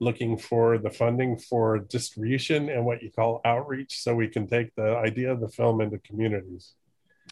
looking 0.00 0.38
for 0.38 0.78
the 0.78 0.90
funding 0.90 1.36
for 1.36 1.78
distribution 1.78 2.68
and 2.68 2.84
what 2.84 3.02
you 3.02 3.10
call 3.10 3.40
outreach, 3.44 4.00
so 4.00 4.14
we 4.14 4.28
can 4.28 4.46
take 4.46 4.72
the 4.74 4.96
idea 4.96 5.32
of 5.32 5.40
the 5.40 5.48
film 5.48 5.80
into 5.80 5.98
communities. 5.98 6.74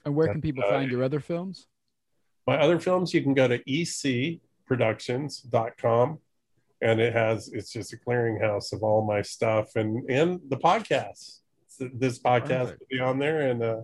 And 0.04 0.14
where 0.14 0.28
can 0.28 0.40
people 0.40 0.64
uh, 0.64 0.70
find 0.70 0.90
your 0.90 1.02
other 1.02 1.20
films? 1.20 1.66
My 2.46 2.58
other 2.58 2.78
films, 2.78 3.14
you 3.14 3.22
can 3.22 3.34
go 3.34 3.48
to 3.48 3.58
ecproductions.com 3.64 6.18
and 6.82 7.00
it 7.00 7.12
has 7.12 7.48
it's 7.48 7.72
just 7.72 7.92
a 7.92 7.96
clearinghouse 7.96 8.72
of 8.72 8.82
all 8.82 9.04
my 9.04 9.22
stuff 9.22 9.76
and 9.76 10.08
and 10.10 10.40
the 10.48 10.56
podcasts. 10.56 11.40
This 11.78 12.18
podcast 12.18 12.78
will 12.78 12.86
be 12.90 13.00
on 13.00 13.18
there 13.18 13.50
and 13.50 13.62
uh 13.62 13.82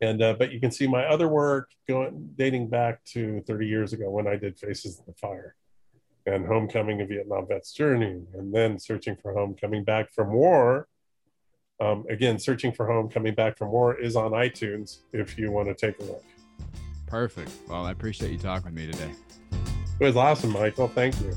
and 0.00 0.20
uh, 0.20 0.34
but 0.38 0.52
you 0.52 0.60
can 0.60 0.70
see 0.70 0.86
my 0.86 1.06
other 1.06 1.28
work 1.28 1.70
going 1.88 2.30
dating 2.36 2.68
back 2.68 3.02
to 3.04 3.42
30 3.46 3.66
years 3.66 3.92
ago 3.92 4.10
when 4.10 4.26
I 4.26 4.36
did 4.36 4.58
Faces 4.58 4.98
of 4.98 5.06
the 5.06 5.14
Fire 5.14 5.54
and 6.26 6.46
Homecoming: 6.46 7.00
A 7.00 7.06
Vietnam 7.06 7.46
Vet's 7.48 7.72
Journey, 7.72 8.22
and 8.34 8.54
then 8.54 8.78
Searching 8.78 9.16
for 9.16 9.32
Home, 9.34 9.54
coming 9.54 9.84
back 9.84 10.12
from 10.12 10.32
war. 10.32 10.88
Um, 11.80 12.04
again, 12.08 12.38
Searching 12.38 12.72
for 12.72 12.86
Home, 12.86 13.08
coming 13.08 13.34
back 13.34 13.58
from 13.58 13.70
war 13.70 13.98
is 13.98 14.14
on 14.14 14.32
iTunes 14.32 14.98
if 15.12 15.38
you 15.38 15.50
want 15.50 15.68
to 15.68 15.74
take 15.74 15.98
a 16.00 16.04
look. 16.04 16.24
Perfect. 17.06 17.50
Well, 17.68 17.84
I 17.84 17.90
appreciate 17.90 18.32
you 18.32 18.38
talking 18.38 18.66
with 18.66 18.74
me 18.74 18.90
today. 18.90 19.12
It 20.00 20.04
was 20.04 20.16
awesome, 20.16 20.52
Michael. 20.52 20.88
Thank 20.88 21.20
you. 21.20 21.34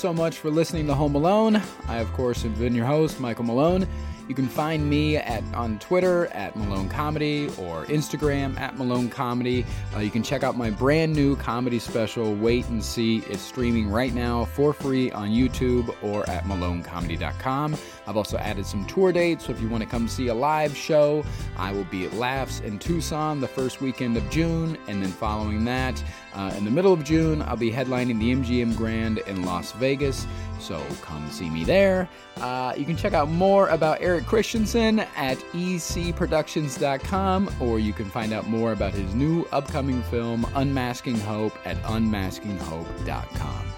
So 0.00 0.14
much 0.14 0.38
for 0.38 0.50
listening 0.50 0.86
to 0.86 0.94
Home 0.94 1.14
Alone. 1.14 1.60
I, 1.86 1.98
of 1.98 2.10
course, 2.14 2.42
have 2.42 2.58
been 2.58 2.74
your 2.74 2.86
host, 2.86 3.20
Michael 3.20 3.44
Malone. 3.44 3.86
You 4.30 4.36
can 4.36 4.46
find 4.46 4.88
me 4.88 5.16
at 5.16 5.42
on 5.54 5.80
Twitter 5.80 6.26
at 6.26 6.54
Malone 6.54 6.88
Comedy 6.88 7.48
or 7.58 7.84
Instagram 7.86 8.56
at 8.60 8.78
Malone 8.78 9.10
Comedy. 9.10 9.66
Uh, 9.92 9.98
you 9.98 10.10
can 10.12 10.22
check 10.22 10.44
out 10.44 10.56
my 10.56 10.70
brand 10.70 11.12
new 11.16 11.34
comedy 11.34 11.80
special, 11.80 12.36
Wait 12.36 12.68
and 12.68 12.80
See. 12.80 13.24
It's 13.28 13.42
streaming 13.42 13.90
right 13.90 14.14
now 14.14 14.44
for 14.44 14.72
free 14.72 15.10
on 15.10 15.30
YouTube 15.30 15.92
or 16.00 16.30
at 16.30 16.44
malonecomedy.com. 16.44 17.76
I've 18.06 18.16
also 18.16 18.38
added 18.38 18.66
some 18.66 18.86
tour 18.86 19.10
dates, 19.10 19.46
so 19.46 19.52
if 19.52 19.60
you 19.60 19.68
want 19.68 19.82
to 19.82 19.88
come 19.90 20.06
see 20.06 20.28
a 20.28 20.34
live 20.34 20.76
show, 20.76 21.24
I 21.56 21.72
will 21.72 21.84
be 21.84 22.06
at 22.06 22.12
Laffs 22.12 22.62
in 22.62 22.78
Tucson 22.78 23.40
the 23.40 23.48
first 23.48 23.80
weekend 23.80 24.16
of 24.16 24.30
June, 24.30 24.78
and 24.86 25.02
then 25.02 25.10
following 25.10 25.64
that, 25.64 26.02
uh, 26.34 26.54
in 26.56 26.64
the 26.64 26.70
middle 26.70 26.92
of 26.92 27.02
June, 27.02 27.42
I'll 27.42 27.56
be 27.56 27.72
headlining 27.72 28.20
the 28.20 28.32
MGM 28.32 28.76
Grand 28.76 29.18
in 29.18 29.44
Las 29.44 29.72
Vegas, 29.72 30.24
so 30.60 30.84
come 31.02 31.28
see 31.30 31.50
me 31.50 31.64
there. 31.64 32.08
Uh, 32.36 32.74
you 32.76 32.84
can 32.84 32.96
check 32.96 33.12
out 33.12 33.28
more 33.28 33.68
about 33.68 33.98
Eric 34.00 34.26
Christensen 34.26 35.00
at 35.16 35.38
ecproductions.com, 35.52 37.50
or 37.60 37.78
you 37.78 37.92
can 37.92 38.10
find 38.10 38.32
out 38.32 38.48
more 38.48 38.72
about 38.72 38.92
his 38.92 39.14
new 39.14 39.44
upcoming 39.52 40.02
film, 40.04 40.46
Unmasking 40.54 41.18
Hope, 41.20 41.58
at 41.66 41.76
unmaskinghope.com. 41.82 43.72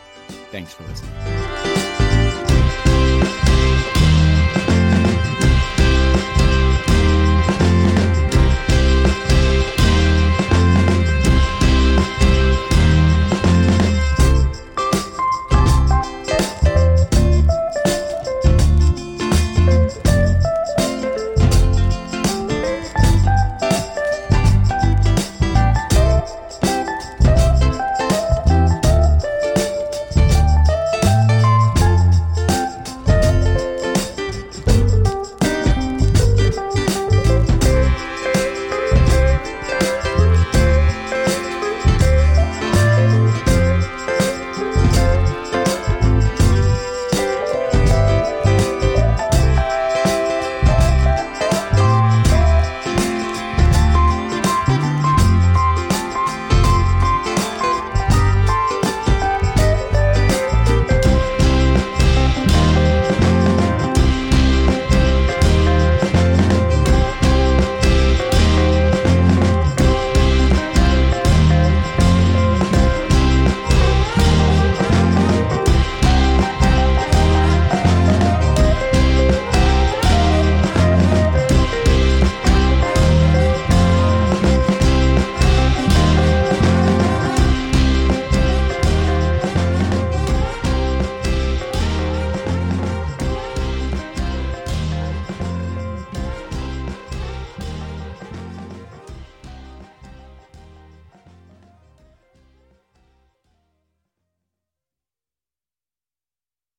Thanks 0.51 0.75
for 0.75 0.83
listening. 0.85 1.92